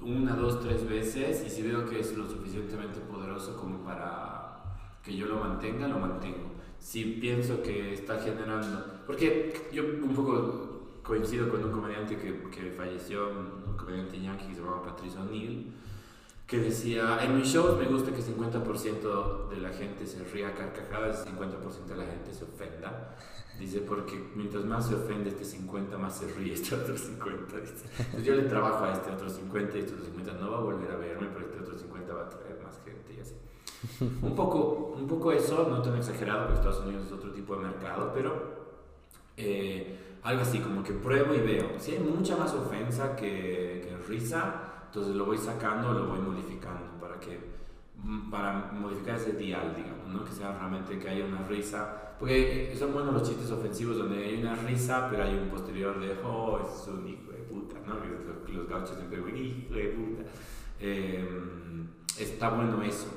una, 0.00 0.36
dos, 0.36 0.60
tres 0.60 0.88
veces 0.88 1.42
y 1.44 1.50
si 1.50 1.62
veo 1.62 1.88
que 1.88 1.98
es 2.00 2.16
lo 2.16 2.28
suficientemente 2.28 3.00
poderoso 3.00 3.56
como 3.56 3.78
para 3.78 4.62
que 5.02 5.16
yo 5.16 5.26
lo 5.26 5.36
mantenga, 5.36 5.88
lo 5.88 5.98
mantengo. 5.98 6.50
Si 6.78 7.04
pienso 7.20 7.62
que 7.62 7.94
está 7.94 8.18
generando... 8.18 9.00
Porque 9.06 9.68
yo 9.72 9.84
un 9.84 10.14
poco 10.14 11.00
coincido 11.02 11.48
con 11.48 11.64
un 11.64 11.72
comediante 11.72 12.16
que, 12.16 12.42
que 12.50 12.70
falleció, 12.72 13.30
un 13.30 13.76
comediante 13.76 14.20
yankee 14.20 14.46
que 14.48 14.54
se 14.54 14.60
llamaba 14.60 14.82
Patricio 14.82 15.22
O'Neill, 15.22 15.72
que 16.46 16.58
decía, 16.58 17.18
en 17.22 17.36
mis 17.36 17.48
shows 17.48 17.76
me 17.76 17.86
gusta 17.86 18.12
que 18.12 18.22
50% 18.22 19.48
de 19.48 19.56
la 19.56 19.70
gente 19.70 20.06
se 20.06 20.22
ría 20.24 20.54
carcajadas 20.54 21.26
y 21.26 21.30
50% 21.30 21.86
de 21.86 21.96
la 21.96 22.04
gente 22.04 22.32
se 22.32 22.44
ofenda. 22.44 23.16
Dice, 23.58 23.80
porque 23.80 24.22
mientras 24.34 24.64
más 24.64 24.86
se 24.86 24.94
ofende 24.94 25.30
este 25.30 25.44
50, 25.44 25.96
más 25.98 26.18
se 26.18 26.28
ríe 26.34 26.52
este 26.54 26.74
otro 26.74 26.96
50. 26.96 27.58
Dice. 27.58 27.86
Entonces 27.98 28.24
yo 28.24 28.34
le 28.34 28.42
trabajo 28.42 28.84
a 28.84 28.92
este 28.92 29.10
otro 29.10 29.28
50 29.28 29.76
y 29.76 29.80
este 29.80 29.94
otro 29.94 30.04
50 30.04 30.32
no 30.34 30.50
va 30.52 30.58
a 30.58 30.60
volver 30.60 30.90
a 30.90 30.96
verme, 30.96 31.28
pero 31.32 31.46
este 31.46 31.60
otro 31.60 31.78
50 31.78 32.14
va 32.14 32.22
a 32.22 32.28
traer 32.28 32.60
más 32.62 32.78
gente 32.84 33.14
y 33.16 33.20
así. 33.20 33.34
Un 34.22 34.36
poco, 34.36 34.94
un 34.96 35.06
poco 35.06 35.32
eso, 35.32 35.66
no 35.68 35.82
tan 35.82 35.96
exagerado, 35.96 36.46
porque 36.46 36.60
Estados 36.60 36.86
Unidos 36.86 37.06
es 37.06 37.12
otro 37.12 37.32
tipo 37.32 37.56
de 37.56 37.62
mercado, 37.62 38.12
pero 38.14 38.66
eh, 39.36 40.18
algo 40.22 40.42
así, 40.42 40.60
como 40.60 40.84
que 40.84 40.92
pruebo 40.92 41.34
y 41.34 41.40
veo. 41.40 41.70
Si 41.78 41.92
hay 41.92 41.98
mucha 41.98 42.36
más 42.36 42.52
ofensa 42.52 43.16
que, 43.16 43.82
que 43.84 43.96
risa, 44.06 44.65
entonces 44.86 45.14
lo 45.14 45.26
voy 45.26 45.38
sacando, 45.38 45.92
lo 45.92 46.06
voy 46.06 46.20
modificando 46.20 46.98
para 47.00 47.18
que 47.20 47.38
mm, 48.02 48.30
para 48.30 48.72
modificar 48.72 49.16
ese 49.16 49.32
dial, 49.32 49.74
digamos, 49.76 50.06
¿no? 50.08 50.24
Que 50.24 50.32
sea 50.32 50.56
realmente 50.58 50.98
que 50.98 51.08
haya 51.08 51.24
una 51.24 51.46
risa, 51.46 52.14
porque 52.18 52.74
son 52.78 52.92
buenos 52.92 53.14
los 53.14 53.28
chistes 53.28 53.50
ofensivos 53.50 53.98
donde 53.98 54.24
hay 54.24 54.40
una 54.40 54.54
risa, 54.56 55.08
pero 55.10 55.24
hay 55.24 55.34
un 55.34 55.48
posterior 55.48 56.00
de, 56.00 56.16
oh, 56.24 56.60
es 56.60 56.88
un 56.88 57.06
hijo 57.06 57.32
de 57.32 57.38
puta, 57.38 57.76
¿no? 57.86 57.94
Los, 57.94 58.68
gauchos 58.68 58.96
siempre 58.96 59.18
dicen, 59.18 59.36
hijo 59.36 59.74
de 59.74 59.88
puta. 59.88 60.22
Em, 60.80 61.88
está 62.18 62.50
bueno 62.50 62.82
eso, 62.82 63.08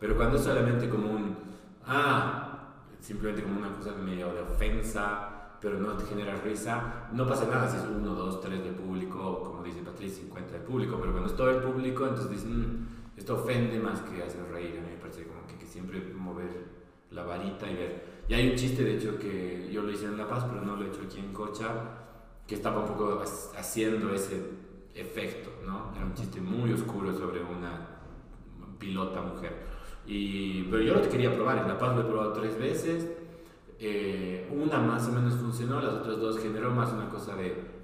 pero 0.00 0.16
cuando 0.16 0.36
es 0.36 0.44
solamente 0.44 0.88
como 0.88 1.10
un, 1.10 1.36
ah, 1.86 2.72
simplemente 3.00 3.42
como 3.42 3.58
una 3.58 3.72
cosa 3.76 3.92
medio 3.92 4.32
de 4.32 4.40
ofensa, 4.40 5.35
pero 5.60 5.78
no 5.78 5.92
te 5.94 6.06
genera 6.06 6.36
risa, 6.36 7.08
no 7.12 7.26
pasa 7.26 7.46
nada 7.46 7.68
si 7.68 7.76
es 7.76 7.84
uno, 7.84 8.14
dos, 8.14 8.40
tres 8.40 8.62
del 8.62 8.74
público, 8.74 9.42
como 9.42 9.62
dice 9.62 9.80
Patricia, 9.82 10.22
50 10.22 10.52
del 10.52 10.62
público, 10.62 10.96
pero 11.00 11.12
cuando 11.12 11.30
es 11.30 11.36
todo 11.36 11.50
el 11.50 11.62
público, 11.62 12.04
entonces 12.04 12.30
dicen, 12.30 12.60
mm, 12.60 12.88
esto 13.16 13.34
ofende 13.34 13.78
más 13.78 14.00
que 14.00 14.22
hacer 14.22 14.46
reír, 14.50 14.78
a 14.78 14.82
mí 14.82 14.90
me 14.94 15.00
parece 15.00 15.26
como 15.26 15.46
que, 15.46 15.56
que, 15.56 15.66
siempre 15.66 16.00
mover 16.14 16.76
la 17.10 17.24
varita 17.24 17.70
y 17.70 17.74
ver. 17.74 18.04
Y 18.28 18.34
hay 18.34 18.50
un 18.50 18.56
chiste, 18.56 18.84
de 18.84 18.96
hecho, 18.96 19.18
que 19.18 19.70
yo 19.72 19.82
lo 19.82 19.90
hice 19.90 20.06
en 20.06 20.18
La 20.18 20.28
Paz, 20.28 20.44
pero 20.50 20.64
no 20.64 20.76
lo 20.76 20.84
he 20.84 20.88
hecho 20.88 21.02
aquí 21.04 21.18
en 21.18 21.32
Cocha, 21.32 21.68
que 22.46 22.54
estaba 22.54 22.80
un 22.80 22.86
poco 22.86 23.22
haciendo 23.56 24.12
ese 24.14 24.42
efecto, 24.94 25.50
¿no? 25.64 25.92
Era 25.94 26.04
un 26.04 26.14
chiste 26.14 26.40
muy 26.40 26.72
oscuro 26.72 27.12
sobre 27.12 27.42
una 27.42 27.96
pilota 28.78 29.22
mujer. 29.22 29.66
Y, 30.06 30.64
pero 30.64 30.82
yo 30.82 30.94
lo 30.94 31.08
quería 31.08 31.34
probar, 31.34 31.58
en 31.58 31.68
La 31.68 31.78
Paz 31.78 31.94
lo 31.96 32.02
he 32.02 32.04
probado 32.04 32.32
tres 32.32 32.58
veces, 32.58 33.10
eh, 33.78 34.48
una 34.50 34.78
más 34.78 35.06
o 35.08 35.12
menos 35.12 35.34
funcionó, 35.34 35.80
las 35.80 35.94
otras 35.94 36.18
dos 36.18 36.38
generó 36.38 36.70
más 36.70 36.92
una 36.92 37.08
cosa 37.08 37.36
de 37.36 37.76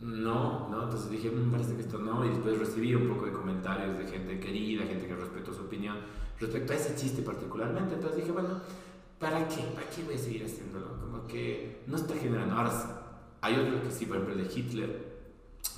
no, 0.00 0.68
¿no? 0.68 0.82
Entonces 0.84 1.10
dije, 1.10 1.30
me 1.30 1.50
parece 1.50 1.76
que 1.76 1.82
esto 1.82 1.98
no, 1.98 2.24
y 2.24 2.28
después 2.30 2.58
recibí 2.58 2.94
un 2.94 3.08
poco 3.08 3.26
de 3.26 3.32
comentarios 3.32 3.96
de 3.98 4.06
gente 4.06 4.40
querida, 4.40 4.84
gente 4.84 5.06
que 5.06 5.14
respetó 5.14 5.52
su 5.52 5.62
opinión 5.62 5.98
respecto 6.40 6.72
a 6.72 6.76
ese 6.76 6.96
chiste 6.96 7.22
particularmente, 7.22 7.94
entonces 7.94 8.18
dije, 8.18 8.32
bueno, 8.32 8.60
¿para 9.20 9.46
qué? 9.46 9.62
¿Para 9.74 9.88
qué 9.88 10.02
voy 10.02 10.14
a 10.14 10.18
seguir 10.18 10.44
haciéndolo? 10.44 10.98
Como 10.98 11.26
que 11.28 11.84
no 11.86 11.96
está 11.96 12.14
generando. 12.14 12.56
Ahora, 12.56 12.72
hay 13.40 13.54
otro 13.54 13.80
que 13.82 13.90
sí, 13.92 14.06
por 14.06 14.16
ejemplo, 14.16 14.40
el 14.40 14.48
de 14.48 14.52
Hitler, 14.52 15.12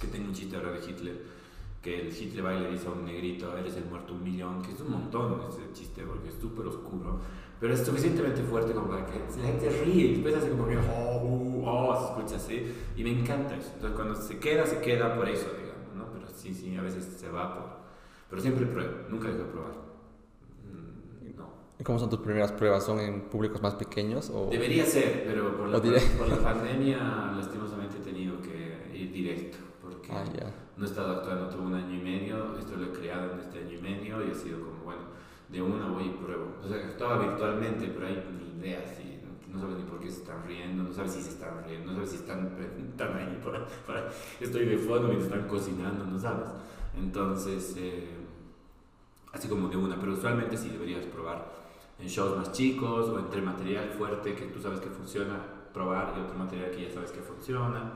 que 0.00 0.06
tengo 0.06 0.28
un 0.28 0.34
chiste 0.34 0.56
ahora 0.56 0.72
de 0.72 0.90
Hitler, 0.90 1.22
que 1.82 2.00
el 2.00 2.16
Hitler 2.16 2.46
va 2.46 2.54
y 2.54 2.60
le 2.60 2.70
dice 2.70 2.88
a 2.88 2.92
un 2.92 3.04
negrito, 3.04 3.54
eres 3.58 3.76
el 3.76 3.84
muerto 3.84 4.14
un 4.14 4.24
millón, 4.24 4.62
que 4.62 4.72
es 4.72 4.80
un 4.80 4.90
montón 4.90 5.42
ese 5.50 5.70
chiste 5.74 6.02
porque 6.02 6.30
es 6.30 6.34
súper 6.40 6.66
oscuro 6.66 7.20
pero 7.64 7.72
es 7.72 7.80
suficientemente 7.80 8.42
fuerte 8.42 8.74
como 8.74 8.88
para 8.88 9.06
que 9.06 9.18
la 9.40 9.46
gente 9.46 9.70
ríe 9.70 10.04
y 10.04 10.12
después 10.16 10.36
hace 10.36 10.50
como 10.50 10.68
que, 10.68 10.76
oh, 10.76 11.22
uh, 11.22 11.62
oh, 11.66 11.96
se 11.96 12.04
escucha 12.04 12.36
así, 12.36 12.74
y 12.94 13.02
me 13.02 13.18
encanta 13.18 13.56
eso. 13.56 13.70
Entonces 13.76 13.96
cuando 13.96 14.14
se 14.14 14.38
queda, 14.38 14.66
se 14.66 14.82
queda 14.82 15.16
por 15.16 15.26
eso, 15.26 15.46
digamos, 15.58 15.94
¿no? 15.96 16.12
Pero 16.12 16.28
sí, 16.28 16.52
sí, 16.52 16.76
a 16.76 16.82
veces 16.82 17.06
se 17.18 17.30
va 17.30 17.54
por... 17.54 17.64
Pero 18.28 18.42
siempre 18.42 18.66
pruebo, 18.66 19.08
nunca 19.08 19.28
dejo 19.28 19.44
de 19.44 19.44
probar. 19.44 19.72
Mm, 20.62 21.38
no. 21.38 21.48
¿Y 21.80 21.84
cómo 21.84 21.98
son 21.98 22.10
tus 22.10 22.18
primeras 22.18 22.52
pruebas? 22.52 22.84
¿Son 22.84 23.00
en 23.00 23.22
públicos 23.30 23.62
más 23.62 23.76
pequeños? 23.76 24.28
O... 24.28 24.50
Debería 24.50 24.84
ser, 24.84 25.24
pero 25.26 25.56
por 25.56 25.68
la, 25.68 25.80
por, 25.80 26.28
la 26.28 26.42
pandemia 26.42 27.32
lastimosamente 27.34 27.96
he 27.96 28.02
tenido 28.02 28.42
que 28.42 28.94
ir 28.94 29.10
directo, 29.10 29.56
porque... 29.80 30.12
Ah, 30.12 30.22
ya 30.38 30.52
no 30.76 30.84
he 30.84 30.88
estado 30.88 31.16
actuando 31.16 31.48
todo 31.48 31.62
un 31.62 31.74
año 31.74 31.94
y 31.94 32.02
medio, 32.02 32.58
esto 32.58 32.76
lo 32.76 32.86
he 32.86 32.90
creado 32.90 33.34
en 33.34 33.40
este 33.40 33.58
año 33.60 33.78
y 33.78 33.82
medio 33.82 34.26
y 34.26 34.30
ha 34.30 34.34
sido 34.34 34.58
como, 34.60 34.73
de 35.54 35.62
una 35.62 35.86
voy 35.86 36.06
y 36.06 36.10
pruebo. 36.10 36.56
O 36.62 36.68
sea, 36.68 36.78
actuaba 36.78 37.18
virtualmente, 37.18 37.86
pero 37.86 38.08
hay 38.08 38.24
ni 38.36 38.60
idea, 38.60 38.82
así, 38.84 39.20
no, 39.48 39.60
sabes 39.60 39.76
ni 39.76 39.84
por 39.84 40.00
qué 40.00 40.10
se 40.10 40.18
están 40.18 40.44
riendo, 40.44 40.82
no 40.82 40.92
sabes 40.92 41.12
si 41.12 41.22
se 41.22 41.30
están 41.30 41.64
riendo, 41.64 41.92
no 41.92 41.94
sabes 41.94 42.10
si 42.10 42.16
están, 42.16 42.58
están 42.90 43.16
ahí, 43.16 43.40
para, 43.44 43.64
para, 43.86 44.10
estoy 44.40 44.66
de 44.66 44.78
fondo 44.78 45.08
mientras 45.08 45.30
están 45.30 45.48
cocinando, 45.48 46.04
no 46.04 46.18
sabes. 46.18 46.48
Entonces, 46.96 47.74
eh, 47.78 48.16
así 49.32 49.48
como 49.48 49.68
de 49.68 49.76
una, 49.76 49.98
pero 49.98 50.12
usualmente 50.12 50.56
sí 50.56 50.70
deberías 50.70 51.04
probar 51.06 51.46
en 52.00 52.08
shows 52.08 52.36
más 52.36 52.50
chicos 52.50 53.08
o 53.08 53.18
entre 53.20 53.40
material 53.40 53.90
fuerte 53.90 54.34
que 54.34 54.46
tú 54.46 54.60
sabes 54.60 54.80
que 54.80 54.88
funciona, 54.88 55.38
probar 55.72 56.14
y 56.16 56.20
otro 56.20 56.36
material 56.36 56.72
que 56.72 56.88
ya 56.88 56.90
sabes 56.90 57.12
que 57.12 57.20
funciona. 57.20 57.92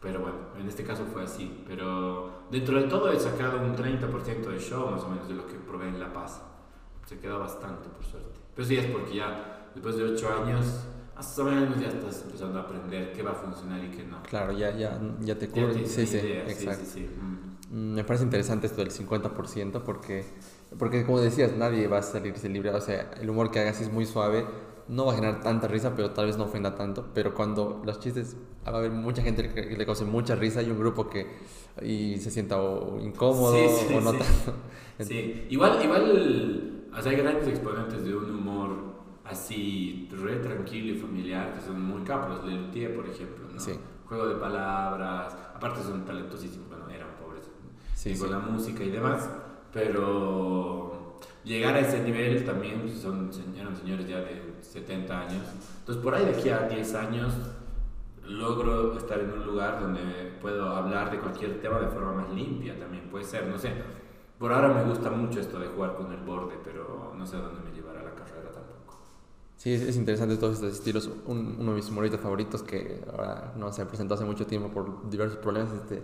Pero 0.00 0.20
bueno, 0.20 0.36
en 0.58 0.68
este 0.68 0.84
caso 0.84 1.04
fue 1.06 1.22
así. 1.22 1.64
Pero 1.66 2.42
dentro 2.50 2.80
de 2.80 2.88
todo 2.88 3.10
he 3.10 3.18
sacado 3.18 3.60
un 3.60 3.74
30% 3.74 4.46
de 4.48 4.58
show 4.58 4.90
más 4.90 5.02
o 5.02 5.08
menos 5.08 5.26
de 5.28 5.34
lo 5.34 5.46
que 5.46 5.54
probé 5.54 5.88
en 5.88 5.98
La 5.98 6.12
Paz. 6.12 6.42
Se 7.06 7.18
quedó 7.18 7.38
bastante, 7.38 7.88
por 7.88 8.04
suerte. 8.04 8.40
Pero 8.54 8.68
sí 8.68 8.76
es 8.76 8.86
porque 8.86 9.16
ya 9.16 9.70
después 9.74 9.96
de 9.96 10.04
8 10.04 10.28
años, 10.42 10.66
más 11.14 11.38
o 11.38 11.44
menos 11.44 11.80
ya 11.80 11.88
estás 11.88 12.22
empezando 12.24 12.58
a 12.58 12.62
aprender 12.62 13.12
qué 13.12 13.22
va 13.22 13.30
a 13.30 13.34
funcionar 13.34 13.82
y 13.84 13.90
qué 13.90 14.04
no. 14.04 14.22
Claro, 14.24 14.52
ya, 14.52 14.76
ya, 14.76 15.00
ya 15.20 15.38
te 15.38 15.48
cubre. 15.48 15.86
Sí, 15.86 16.06
sí, 16.06 16.18
exacto. 16.18 16.84
Sí, 16.84 17.08
sí, 17.08 17.10
mm. 17.70 17.94
Me 17.94 18.04
parece 18.04 18.24
interesante 18.24 18.66
esto 18.66 18.80
del 18.82 18.90
50% 18.90 19.82
porque, 19.82 20.24
porque, 20.78 21.04
como 21.04 21.20
decías, 21.20 21.56
nadie 21.56 21.88
va 21.88 21.98
a 21.98 22.02
salirse 22.02 22.48
libre. 22.48 22.70
O 22.70 22.80
sea, 22.80 23.10
el 23.20 23.30
humor 23.30 23.50
que 23.50 23.60
hagas 23.60 23.80
es 23.80 23.92
muy 23.92 24.04
suave 24.04 24.44
no 24.88 25.06
va 25.06 25.12
a 25.12 25.16
generar 25.16 25.40
tanta 25.42 25.66
risa, 25.66 25.94
pero 25.96 26.10
tal 26.10 26.26
vez 26.26 26.36
no 26.36 26.44
ofenda 26.44 26.74
tanto. 26.74 27.06
Pero 27.12 27.34
cuando 27.34 27.82
los 27.84 27.98
chistes, 27.98 28.36
va 28.66 28.72
a 28.72 28.78
haber 28.78 28.90
mucha 28.90 29.22
gente 29.22 29.52
que 29.52 29.76
le 29.76 29.86
cause 29.86 30.04
mucha 30.04 30.34
risa 30.36 30.62
y 30.62 30.70
un 30.70 30.78
grupo 30.78 31.08
que 31.08 31.26
y 31.82 32.18
se 32.18 32.30
sienta 32.30 32.60
o 32.60 33.00
incómodo 33.00 33.56
o 33.94 34.00
no 34.00 34.12
tanto. 34.12 34.54
Sí, 35.00 35.46
igual, 35.50 35.78
igual 35.82 36.75
hay 37.04 37.16
grandes 37.16 37.48
exponentes 37.48 38.04
de 38.04 38.16
un 38.16 38.30
humor 38.30 38.70
así, 39.24 40.08
re 40.12 40.36
tranquilo 40.36 40.94
y 40.94 40.98
familiar, 40.98 41.54
que 41.54 41.60
son 41.60 41.82
muy 41.82 42.02
capos, 42.02 42.44
Lelutier, 42.44 42.94
por 42.94 43.06
ejemplo, 43.06 43.48
¿no? 43.52 43.60
Juego 44.06 44.28
de 44.28 44.36
palabras, 44.36 45.36
aparte 45.54 45.82
son 45.82 46.04
talentosísimos, 46.04 46.68
bueno, 46.68 46.88
eran 46.88 47.08
pobres, 47.16 47.50
sí, 47.92 48.16
con 48.16 48.30
la 48.30 48.38
música 48.38 48.84
y 48.84 48.90
demás, 48.90 49.28
pero 49.72 51.18
llegar 51.44 51.74
a 51.74 51.80
ese 51.80 52.02
nivel 52.02 52.44
también 52.44 52.82
pues, 52.82 52.98
son, 52.98 53.30
eran 53.58 53.76
señores 53.76 54.08
ya 54.08 54.18
de 54.18 54.54
70 54.60 55.20
años. 55.20 55.42
Entonces, 55.80 56.02
por 56.02 56.14
ahí 56.14 56.24
de 56.24 56.30
aquí 56.30 56.48
a 56.50 56.68
10 56.68 56.94
años 56.94 57.34
logro 58.24 58.96
estar 58.96 59.18
en 59.20 59.32
un 59.32 59.44
lugar 59.44 59.80
donde 59.80 60.00
puedo 60.40 60.68
hablar 60.68 61.10
de 61.10 61.18
cualquier 61.18 61.60
tema 61.60 61.80
de 61.80 61.88
forma 61.88 62.12
más 62.12 62.30
limpia 62.30 62.78
también, 62.78 63.08
puede 63.10 63.24
ser, 63.24 63.46
no 63.46 63.58
sé. 63.58 63.72
Por 64.38 64.52
ahora 64.52 64.68
me 64.68 64.84
gusta 64.84 65.10
mucho 65.10 65.40
esto 65.40 65.58
de 65.58 65.68
jugar 65.68 65.96
con 65.96 66.12
el 66.12 66.20
borde, 66.20 66.56
pero 66.62 67.14
no 67.16 67.26
sé 67.26 67.36
a 67.36 67.40
dónde 67.40 67.60
me 67.62 67.74
llevará 67.74 68.02
la 68.02 68.14
carrera 68.14 68.50
tampoco. 68.52 68.98
Sí, 69.56 69.72
es, 69.72 69.96
interesante 69.96 70.36
todos 70.36 70.54
estos 70.54 70.74
estilos. 70.74 71.08
uno 71.26 71.70
de 71.70 71.76
mis 71.76 71.88
humoristas 71.88 72.20
favoritos 72.20 72.62
que 72.62 73.02
ahora 73.10 73.54
no 73.56 73.72
se 73.72 73.86
presentó 73.86 74.14
hace 74.14 74.24
mucho 74.24 74.46
tiempo 74.46 74.68
por 74.68 75.08
diversos 75.08 75.38
problemas, 75.38 75.72
este 75.72 76.02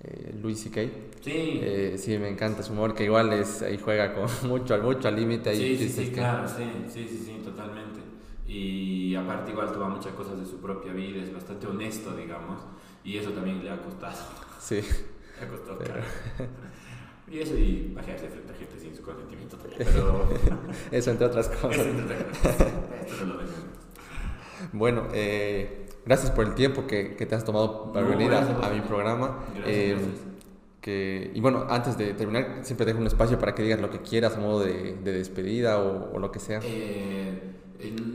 eh, 0.00 0.38
Louis 0.42 0.60
C.K. 0.60 0.82
Sí. 1.22 1.60
Eh, 1.62 1.96
sí, 1.98 2.18
me 2.18 2.28
encanta 2.28 2.62
su 2.62 2.72
humor, 2.74 2.94
que 2.94 3.04
igual 3.04 3.32
es, 3.32 3.62
ahí 3.62 3.78
juega 3.82 4.14
con 4.14 4.28
mucho, 4.48 4.76
mucho 4.82 5.08
al 5.08 5.16
límite. 5.16 5.54
Sí, 5.54 5.76
sí, 5.78 5.88
sí, 5.88 6.10
claro, 6.12 6.46
sí, 6.46 6.64
sí, 6.92 7.08
sí, 7.08 7.18
sí, 7.18 7.40
totalmente. 7.42 8.00
Y 8.46 9.14
aparte 9.14 9.52
igual 9.52 9.72
toma 9.72 9.88
muchas 9.88 10.12
cosas 10.12 10.38
de 10.38 10.44
su 10.44 10.58
propia 10.58 10.92
vida, 10.92 11.22
es 11.22 11.32
bastante 11.32 11.66
honesto, 11.66 12.14
digamos, 12.14 12.60
y 13.02 13.16
eso 13.16 13.30
también 13.30 13.64
le 13.64 13.70
ha 13.70 13.80
costado. 13.80 14.18
Sí. 14.60 14.80
Le 15.40 15.46
ha 15.46 15.48
costado, 15.48 15.78
claro. 15.78 16.02
Y 17.30 17.38
eso 17.40 17.56
y 17.56 17.92
bajarse 17.94 18.28
frente 18.28 18.52
a 18.52 18.56
gente 18.56 18.78
sin 18.78 18.94
su 18.94 19.02
consentimiento 19.02 19.56
pero... 19.78 20.28
eso 20.90 21.10
entre 21.10 21.26
otras 21.26 21.48
cosas. 21.48 21.78
Eso 21.78 21.88
entre 21.88 22.16
otras 22.16 22.38
cosas. 22.38 22.66
Esto 23.06 23.26
no 23.26 23.34
lo 23.34 23.40
Bueno, 24.72 25.08
eh 25.12 25.84
gracias 26.04 26.30
por 26.30 26.44
el 26.46 26.54
tiempo 26.54 26.86
que, 26.86 27.16
que 27.16 27.26
te 27.26 27.34
has 27.34 27.44
tomado 27.44 27.92
para 27.92 28.06
venir 28.06 28.32
a, 28.32 28.70
mi 28.70 28.80
programa. 28.80 29.44
Eh, 29.66 29.96
que, 30.80 31.30
y 31.34 31.40
bueno, 31.40 31.66
antes 31.70 31.96
de 31.96 32.12
terminar, 32.12 32.58
siempre 32.62 32.84
dejo 32.84 32.98
un 32.98 33.06
espacio 33.06 33.38
para 33.38 33.54
que 33.54 33.62
digas 33.62 33.80
lo 33.80 33.90
que 33.90 34.00
quieras 34.00 34.36
a 34.36 34.40
modo 34.40 34.60
de, 34.60 34.96
de 35.02 35.12
despedida 35.12 35.78
o, 35.78 36.14
o, 36.14 36.18
lo 36.18 36.30
que 36.30 36.40
sea. 36.40 36.60
Eh, 36.62 37.40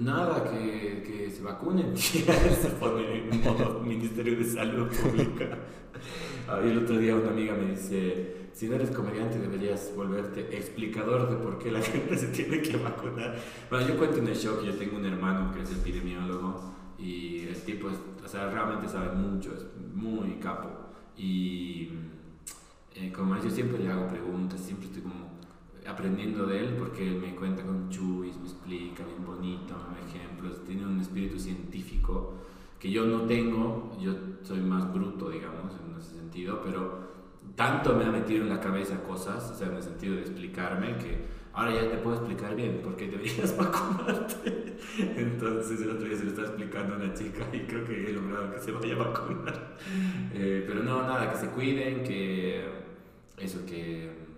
nada, 0.01 0.43
que, 0.49 1.03
que, 1.03 1.29
se 1.29 1.43
vacunen, 1.43 1.95
se 1.97 2.69
pone 2.79 3.29
en 3.29 3.43
modo 3.43 3.81
Ministerio 3.81 4.37
de 4.37 4.45
Salud 4.45 4.87
Pública. 4.87 5.57
el 6.63 6.77
otro 6.77 6.97
día 6.97 7.15
una 7.15 7.29
amiga 7.29 7.53
me 7.53 7.71
dice, 7.71 8.49
si 8.53 8.67
no 8.67 8.75
eres 8.75 8.91
comediante 8.91 9.39
deberías 9.39 9.93
volverte 9.95 10.55
explicador 10.57 11.29
de 11.29 11.37
por 11.37 11.59
qué 11.59 11.71
la 11.71 11.81
gente 11.83 12.17
se 12.17 12.27
tiene 12.27 12.61
que 12.61 12.77
vacunar. 12.77 13.37
Bueno, 13.69 13.87
yo 13.87 13.97
cuento 13.97 14.17
en 14.17 14.27
el 14.27 14.35
show 14.35 14.59
que 14.59 14.67
yo 14.67 14.75
tengo 14.75 14.97
un 14.97 15.05
hermano 15.05 15.53
que 15.53 15.61
es 15.61 15.71
epidemiólogo 15.71 16.73
y 16.97 17.47
el 17.47 17.61
tipo, 17.63 17.87
o 17.87 18.27
sea, 18.27 18.49
realmente 18.49 18.87
sabe 18.87 19.15
mucho, 19.15 19.53
es 19.53 19.65
muy 19.93 20.35
capo. 20.35 20.69
Y 21.17 21.89
eh, 22.95 23.11
como 23.15 23.37
yo 23.41 23.49
siempre 23.49 23.79
le 23.79 23.89
hago 23.89 24.07
preguntas, 24.07 24.59
siempre 24.59 24.87
estoy 24.87 25.03
como 25.03 25.28
aprendiendo 25.89 26.45
de 26.45 26.59
él 26.59 26.75
porque 26.77 27.07
él 27.07 27.19
me 27.19 27.35
cuenta 27.35 27.63
con 27.63 27.89
chuis, 27.89 28.37
me 28.37 28.45
explica 28.45 29.03
bien 29.03 29.25
bonito, 29.25 29.75
me 29.91 29.99
da 29.99 30.07
ejemplos, 30.07 30.63
tiene 30.65 30.85
un 30.85 30.99
espíritu 30.99 31.39
científico 31.39 32.33
que 32.79 32.89
yo 32.89 33.05
no 33.05 33.23
tengo, 33.23 33.97
yo 33.99 34.13
soy 34.43 34.61
más 34.61 34.91
bruto, 34.93 35.29
digamos, 35.29 35.73
en 35.85 35.99
ese 35.99 36.15
sentido, 36.15 36.61
pero 36.63 37.09
tanto 37.55 37.95
me 37.95 38.05
ha 38.05 38.11
metido 38.11 38.43
en 38.43 38.49
la 38.49 38.61
cabeza 38.61 39.03
cosas, 39.03 39.51
o 39.51 39.55
sea, 39.55 39.67
en 39.67 39.75
el 39.75 39.83
sentido 39.83 40.15
de 40.15 40.21
explicarme, 40.21 40.97
que 40.97 41.25
ahora 41.53 41.73
ya 41.73 41.89
te 41.89 41.97
puedo 41.97 42.15
explicar 42.15 42.55
bien 42.55 42.79
por 42.81 42.95
qué 42.95 43.07
deberías 43.07 43.55
vacunarte. 43.57 44.77
Entonces 44.97 45.81
el 45.81 45.91
otro 45.91 46.07
día 46.07 46.17
se 46.17 46.23
lo 46.23 46.29
estaba 46.29 46.47
explicando 46.47 46.93
a 46.93 46.97
una 46.97 47.13
chica 47.13 47.45
y 47.51 47.59
creo 47.61 47.85
que 47.85 48.09
he 48.09 48.13
logrado 48.13 48.53
que 48.53 48.59
se 48.59 48.71
vaya 48.71 48.93
a 48.93 48.97
vacunar. 48.97 49.77
Eh, 50.33 50.63
pero 50.65 50.83
no, 50.83 51.01
nada, 51.01 51.29
que 51.31 51.37
se 51.37 51.49
cuiden, 51.49 52.03
que 52.03 52.63
eso, 53.37 53.65
que, 53.65 54.28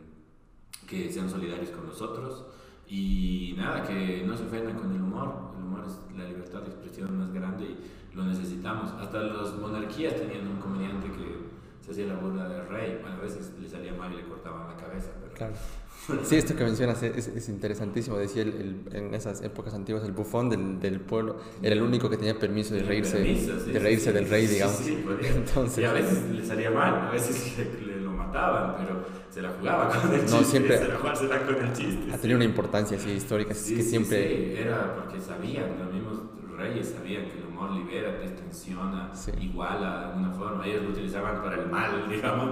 que 0.91 1.09
sean 1.09 1.29
solidarios 1.29 1.69
con 1.69 1.87
nosotros 1.87 2.43
y 2.85 3.53
nada, 3.57 3.81
que 3.83 4.23
no 4.27 4.35
se 4.35 4.43
ofendan 4.43 4.77
con 4.77 4.93
el 4.93 5.01
humor. 5.01 5.53
El 5.57 5.63
humor 5.63 5.85
es 5.87 6.17
la 6.17 6.25
libertad 6.25 6.59
de 6.59 6.67
expresión 6.67 7.17
más 7.17 7.31
grande 7.31 7.63
y 7.63 8.15
lo 8.15 8.25
necesitamos. 8.25 8.91
Hasta 8.99 9.21
las 9.21 9.55
monarquías 9.55 10.17
tenían 10.17 10.45
un 10.47 10.57
comediante 10.57 11.07
que 11.07 11.85
se 11.85 11.91
hacía 11.91 12.07
la 12.07 12.15
burla 12.15 12.49
del 12.49 12.67
rey. 12.67 12.99
Bueno, 13.01 13.15
a 13.15 13.21
veces 13.21 13.53
le 13.61 13.69
salía 13.69 13.93
mal 13.93 14.11
y 14.11 14.17
le 14.17 14.23
cortaban 14.25 14.67
la 14.67 14.75
cabeza. 14.75 15.11
Pero 15.21 15.33
claro. 15.33 15.53
Sí, 16.23 16.35
esto 16.35 16.55
que 16.55 16.63
mencionas 16.63 17.03
es, 17.03 17.27
es 17.27 17.47
interesantísimo. 17.47 18.17
Decía, 18.17 18.41
el, 18.41 18.87
en 18.91 19.13
esas 19.13 19.43
épocas 19.43 19.75
antiguas, 19.75 20.03
el 20.03 20.11
bufón 20.11 20.49
del, 20.49 20.79
del, 20.79 20.99
pueblo 20.99 21.37
era 21.61 21.75
el 21.75 21.81
único 21.83 22.09
que 22.09 22.17
tenía 22.17 22.37
permiso 22.39 22.73
de 22.73 22.81
reírse, 22.81 23.19
de 23.19 23.79
reírse 23.79 24.11
del 24.11 24.27
rey, 24.27 24.47
digamos. 24.47 24.81
Entonces, 25.23 25.77
y 25.77 25.83
a 25.85 25.93
veces 25.93 26.23
le 26.31 26.43
salía 26.43 26.71
mal, 26.71 27.07
a 27.07 27.11
veces 27.11 27.55
le, 27.85 27.90
lo 28.31 28.39
mataban, 28.39 28.75
pero 28.77 29.05
se 29.29 29.41
la 29.41 29.49
jugaba 29.49 29.89
con 29.89 30.13
el 30.13 30.21
chiste. 30.21 30.43
siempre 30.45 30.77
se 30.77 30.87
la 30.87 30.97
con 30.97 31.65
el 31.65 31.73
chiste. 31.73 32.13
Ha 32.13 32.17
tenido 32.17 32.37
una 32.37 32.45
importancia 32.45 32.97
así, 32.97 33.11
histórica, 33.11 33.49
que 33.49 33.83
siempre... 33.83 34.27
Sí, 34.27 34.61
era 34.61 34.95
porque 34.95 35.19
sabían, 35.19 35.77
los 35.79 35.93
mismos 35.93 36.19
reyes 36.57 36.95
sabían 36.97 37.25
que 37.25 37.39
el 37.39 37.45
humor 37.47 37.71
libera, 37.71 38.19
distensiona, 38.19 39.11
iguala 39.39 39.99
de 39.99 40.05
alguna 40.05 40.31
forma. 40.31 40.65
Ellos 40.65 40.83
lo 40.83 40.89
utilizaban 40.89 41.41
para 41.41 41.61
el 41.61 41.67
mal, 41.69 42.05
digamos, 42.09 42.49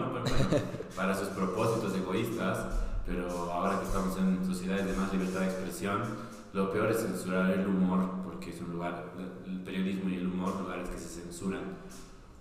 para 0.96 1.16
sus 1.16 1.30
propósitos 1.30 1.96
egoístas 1.96 2.66
pero 3.10 3.52
ahora 3.52 3.80
que 3.80 3.86
estamos 3.86 4.16
en 4.20 4.46
sociedades 4.46 4.86
de 4.86 4.94
más 4.94 5.12
libertad 5.12 5.40
de 5.40 5.48
expresión, 5.48 6.04
lo 6.54 6.72
peor 6.72 6.92
es 6.92 7.02
censurar 7.02 7.50
el 7.50 7.66
humor, 7.66 8.08
porque 8.24 8.52
es 8.52 8.62
un 8.62 8.74
lugar, 8.74 9.14
el 9.48 9.62
periodismo 9.62 10.10
y 10.12 10.16
el 10.16 10.28
humor, 10.28 10.62
lugares 10.62 10.88
que 10.90 10.98
se 10.98 11.22
censuran 11.22 11.62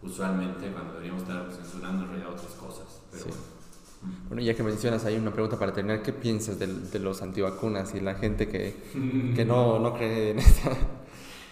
usualmente 0.02 0.70
cuando 0.70 0.92
deberíamos 0.94 1.22
estar 1.22 1.50
censurando 1.52 2.04
en 2.04 2.10
realidad 2.10 2.32
otras 2.32 2.52
cosas. 2.52 3.02
Pero 3.10 3.24
bueno. 4.28 4.42
ya 4.42 4.54
que 4.54 4.62
mencionas 4.62 5.04
hay 5.04 5.16
una 5.16 5.32
pregunta 5.32 5.58
para 5.58 5.72
terminar, 5.72 6.02
¿qué 6.02 6.12
piensas 6.12 6.58
de, 6.58 6.66
de 6.66 6.98
los 6.98 7.22
antivacunas 7.22 7.94
y 7.94 8.00
la 8.00 8.14
gente 8.14 8.48
que, 8.48 8.76
que 9.34 9.44
no, 9.44 9.78
no 9.78 9.94
cree 9.94 10.30
en 10.30 10.38
esta? 10.38 10.70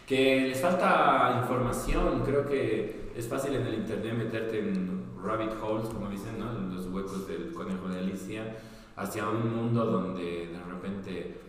Que 0.06 0.42
les 0.42 0.60
falta 0.60 1.40
información, 1.42 2.22
creo 2.24 2.46
que 2.46 3.10
es 3.16 3.26
fácil 3.26 3.54
en 3.56 3.66
el 3.66 3.74
internet 3.74 4.14
meterte 4.14 4.58
en 4.60 5.06
rabbit 5.24 5.50
holes, 5.60 5.88
como 5.88 6.08
dicen, 6.08 6.38
¿no? 6.38 6.52
en 6.52 6.74
los 6.74 6.86
huecos 6.86 7.26
del 7.26 7.52
conejo 7.52 7.88
de 7.88 7.98
Alicia 7.98 8.56
hacia 8.94 9.28
un 9.28 9.54
mundo 9.54 9.84
donde 9.84 10.48
de 10.48 10.58
repente 10.70 11.40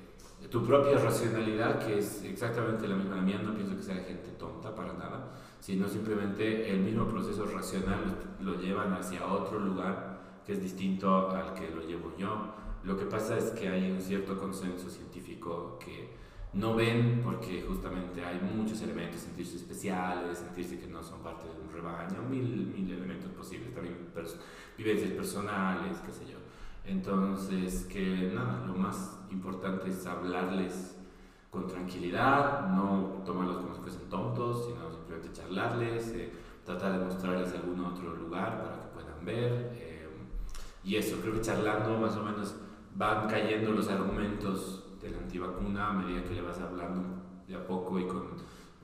tu 0.49 0.65
propia 0.65 0.97
racionalidad, 0.97 1.85
que 1.85 1.99
es 1.99 2.23
exactamente 2.23 2.87
la 2.87 2.95
misma 2.95 3.17
la 3.17 3.21
mía, 3.21 3.41
no 3.43 3.53
pienso 3.53 3.75
que 3.75 3.83
sea 3.83 3.95
gente 3.95 4.29
tonta 4.39 4.73
para 4.73 4.93
nada, 4.93 5.33
sino 5.59 5.87
simplemente 5.87 6.69
el 6.69 6.79
mismo 6.79 7.05
proceso 7.07 7.45
racional 7.45 8.35
lo 8.39 8.55
llevan 8.55 8.93
hacia 8.93 9.25
otro 9.25 9.59
lugar 9.59 10.41
que 10.45 10.53
es 10.53 10.61
distinto 10.61 11.29
al 11.31 11.53
que 11.53 11.69
lo 11.69 11.81
llevo 11.81 12.13
yo. 12.17 12.53
Lo 12.83 12.97
que 12.97 13.05
pasa 13.05 13.37
es 13.37 13.51
que 13.51 13.67
hay 13.67 13.91
un 13.91 13.99
cierto 13.99 14.37
consenso 14.37 14.89
científico 14.89 15.77
que 15.83 16.15
no 16.53 16.75
ven 16.75 17.21
porque 17.23 17.63
justamente 17.67 18.23
hay 18.23 18.39
muchos 18.39 18.81
elementos, 18.81 19.21
sentirse 19.21 19.57
especiales, 19.57 20.37
sentirse 20.37 20.79
que 20.79 20.87
no 20.87 21.03
son 21.03 21.19
parte 21.21 21.47
de 21.47 21.61
un 21.61 21.71
rebaño, 21.71 22.23
mil, 22.29 22.73
mil 22.73 22.89
elementos 22.89 23.31
posibles, 23.31 23.73
también 23.73 23.97
vivencias 24.77 25.11
personales, 25.11 25.97
qué 26.05 26.11
sé 26.11 26.25
yo. 26.31 26.36
Entonces, 26.87 27.85
que 27.85 28.31
nada, 28.33 28.65
lo 28.65 28.73
más 28.73 29.19
importante 29.29 29.89
es 29.89 30.05
hablarles 30.05 30.97
con 31.51 31.67
tranquilidad, 31.67 32.69
no 32.69 33.23
tomarlos 33.25 33.57
como 33.57 33.75
si 33.75 33.81
fuesen 33.81 34.09
tontos, 34.09 34.67
sino 34.67 34.89
simplemente 34.89 35.33
charlarles, 35.33 36.07
eh, 36.15 36.31
tratar 36.65 36.97
de 36.97 37.05
mostrarles 37.05 37.53
algún 37.53 37.83
otro 37.83 38.15
lugar 38.15 38.63
para 38.63 38.75
que 38.81 38.87
puedan 38.93 39.25
ver. 39.25 39.71
Eh, 39.75 40.07
y 40.85 40.95
eso, 40.95 41.17
creo 41.21 41.33
que 41.33 41.41
charlando 41.41 41.97
más 41.97 42.15
o 42.15 42.23
menos 42.23 42.55
van 42.95 43.27
cayendo 43.27 43.71
los 43.71 43.89
argumentos 43.89 44.85
de 45.01 45.09
la 45.09 45.17
antivacuna 45.17 45.89
a 45.89 45.93
medida 45.93 46.23
que 46.23 46.35
le 46.35 46.41
vas 46.41 46.59
hablando 46.59 47.03
de 47.47 47.55
a 47.55 47.67
poco 47.67 47.99
y 47.99 48.07
con 48.07 48.23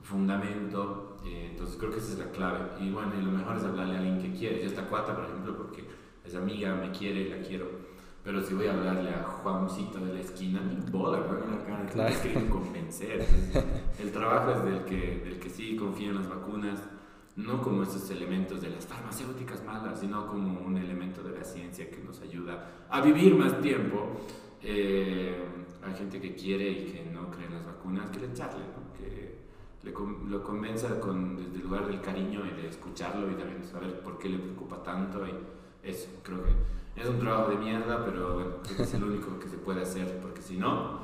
fundamento. 0.01 1.17
Eh, 1.25 1.49
entonces 1.51 1.77
creo 1.77 1.89
que 1.89 1.99
esa 1.99 2.13
es 2.13 2.19
la 2.19 2.31
clave. 2.31 2.59
Y 2.81 2.91
bueno, 2.91 3.13
y 3.17 3.23
lo 3.23 3.31
mejor 3.31 3.55
es 3.55 3.63
hablarle 3.63 3.95
a 3.95 3.99
alguien 3.99 4.21
que 4.21 4.37
quiere. 4.37 4.61
Yo 4.61 4.67
esta 4.67 4.89
cuata, 4.89 5.15
por 5.15 5.23
ejemplo, 5.23 5.55
porque 5.55 5.87
es 6.25 6.35
amiga, 6.35 6.75
me 6.75 6.91
quiere, 6.91 7.29
la 7.29 7.45
quiero. 7.45 7.82
Pero 8.23 8.41
si 8.41 8.53
voy 8.53 8.67
a 8.67 8.73
hablarle 8.73 9.09
a 9.09 9.23
Juancito 9.23 9.99
de 9.99 10.13
la 10.13 10.21
esquina, 10.21 10.61
mi 10.61 10.75
bola, 10.89 11.27
cara, 11.65 11.85
claro. 11.87 12.15
que 12.21 12.49
convencer. 12.49 13.25
El 13.99 14.11
trabajo 14.11 14.51
es 14.51 14.63
del 14.63 14.85
que, 14.85 15.19
del 15.25 15.39
que 15.39 15.49
sí 15.49 15.75
confía 15.75 16.09
en 16.09 16.15
las 16.15 16.29
vacunas, 16.29 16.79
no 17.35 17.61
como 17.61 17.83
esos 17.83 18.09
elementos 18.11 18.61
de 18.61 18.69
las 18.69 18.85
farmacéuticas 18.85 19.65
malas, 19.65 19.99
sino 19.99 20.25
como 20.27 20.61
un 20.61 20.77
elemento 20.77 21.21
de 21.21 21.37
la 21.37 21.43
ciencia 21.43 21.89
que 21.89 21.97
nos 21.97 22.21
ayuda 22.21 22.85
a 22.89 23.01
vivir 23.01 23.35
más 23.35 23.59
tiempo. 23.59 24.21
Eh, 24.61 25.43
hay 25.83 25.93
gente 25.93 26.21
que 26.21 26.33
quiere 26.33 26.69
y 26.69 26.91
que 26.91 27.03
no 27.11 27.29
cree 27.29 27.47
en 27.47 27.55
las 27.55 27.65
vacunas, 27.65 28.09
que 28.09 28.19
le 28.19 28.33
charle, 28.33 28.63
que 28.97 29.39
le, 29.83 29.91
lo 30.29 30.43
convenza 30.43 30.97
con, 31.01 31.35
desde 31.35 31.57
el 31.57 31.63
lugar 31.63 31.87
del 31.87 31.99
cariño 31.99 32.43
y 32.45 32.61
de 32.61 32.69
escucharlo 32.69 33.29
y 33.29 33.35
también 33.35 33.65
saber 33.65 33.99
por 33.99 34.17
qué 34.17 34.29
le 34.29 34.39
preocupa 34.39 34.81
tanto. 34.81 35.27
Y 35.27 35.33
eso, 35.83 36.07
creo 36.23 36.43
que 36.43 37.01
es 37.01 37.07
un 37.07 37.19
trabajo 37.19 37.51
de 37.51 37.57
mierda, 37.57 38.05
pero 38.05 38.35
bueno, 38.35 38.51
es 38.79 38.93
el 38.93 39.03
único 39.03 39.39
que 39.39 39.47
se 39.47 39.57
puede 39.57 39.81
hacer, 39.81 40.19
porque 40.21 40.41
si 40.41 40.57
no, 40.57 41.03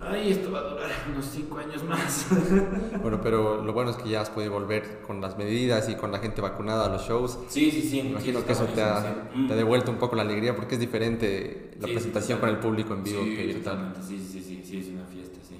Ay, 0.00 0.30
esto 0.30 0.52
va 0.52 0.60
a 0.60 0.62
durar 0.62 0.90
unos 1.12 1.24
5 1.24 1.58
años 1.58 1.82
más. 1.82 2.28
bueno, 3.02 3.20
pero 3.20 3.64
lo 3.64 3.72
bueno 3.72 3.90
es 3.90 3.96
que 3.96 4.08
ya 4.08 4.20
has 4.20 4.30
podido 4.30 4.52
volver 4.52 5.00
con 5.04 5.20
las 5.20 5.36
medidas 5.36 5.88
y 5.88 5.96
con 5.96 6.12
la 6.12 6.20
gente 6.20 6.40
vacunada 6.40 6.86
a 6.86 6.88
los 6.88 7.02
shows. 7.02 7.36
Sí, 7.48 7.70
sí, 7.72 7.82
sí. 7.82 7.98
imagino 8.00 8.44
que 8.44 8.52
eso 8.52 8.66
te 8.66 8.80
ha, 8.80 9.28
te 9.48 9.52
ha, 9.52 9.56
devuelto 9.56 9.90
un 9.90 9.98
poco 9.98 10.14
la 10.14 10.22
alegría 10.22 10.54
porque 10.54 10.74
es 10.76 10.80
diferente 10.80 11.72
la 11.80 11.88
presentación 11.88 12.38
con 12.38 12.48
el 12.48 12.58
público 12.58 12.94
en 12.94 13.02
vivo 13.02 13.24
que 13.24 13.46
virtual. 13.46 13.92
Sí, 14.00 14.18
sí, 14.18 14.40
sí, 14.40 14.62
sí, 14.64 14.78
es 14.78 14.86
una 14.88 15.04
fiesta, 15.04 15.40
sí. 15.42 15.56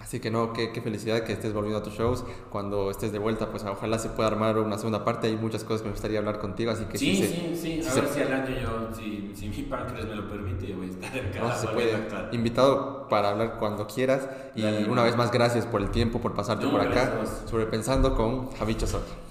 Así 0.00 0.18
que 0.18 0.30
no, 0.30 0.52
qué, 0.54 0.72
qué, 0.72 0.80
felicidad 0.80 1.22
que 1.24 1.32
estés 1.32 1.52
volviendo 1.52 1.78
a 1.78 1.82
tus 1.82 1.92
shows. 1.92 2.24
Cuando 2.48 2.90
estés 2.90 3.12
de 3.12 3.18
vuelta, 3.18 3.50
pues 3.50 3.64
ojalá 3.64 3.98
se 3.98 4.08
pueda 4.08 4.28
armar 4.28 4.58
una 4.58 4.78
segunda 4.78 5.04
parte. 5.04 5.28
Hay 5.28 5.36
muchas 5.36 5.62
cosas 5.62 5.82
que 5.82 5.88
me 5.88 5.92
gustaría 5.92 6.18
hablar 6.18 6.38
contigo, 6.38 6.70
así 6.70 6.84
que 6.86 6.98
sí. 6.98 7.16
Sí, 7.16 7.52
sí, 7.54 7.88
A 7.88 7.94
ver 7.94 8.08
si 8.08 8.20
al 8.22 8.32
año 8.32 8.56
yo, 8.60 8.88
si, 8.96 9.32
si, 9.36 9.48
mi 9.48 9.62
páncreas 9.68 10.06
me 10.06 10.16
lo 10.16 10.28
permite, 10.28 10.74
voy 10.74 10.86
a 10.86 10.90
estar 10.90 11.26
acá. 11.26 11.40
No, 11.40 11.54
se 11.54 11.68
puede. 11.68 12.08
Invitado 12.32 13.08
para 13.08 13.30
hablar 13.30 13.58
cuando 13.58 13.86
quieras. 13.86 14.26
Y 14.56 14.64
una 14.84 15.02
vez 15.02 15.16
más, 15.16 15.30
gracias 15.30 15.66
por 15.66 15.82
el 15.82 15.90
tiempo, 15.90 16.18
por 16.20 16.34
pasarte 16.34 16.66
por 16.66 16.80
acá. 16.80 17.20
Sobrepensando 17.46 18.16
con 18.16 18.50
Javicho 18.52 18.86
Soto. 18.86 19.29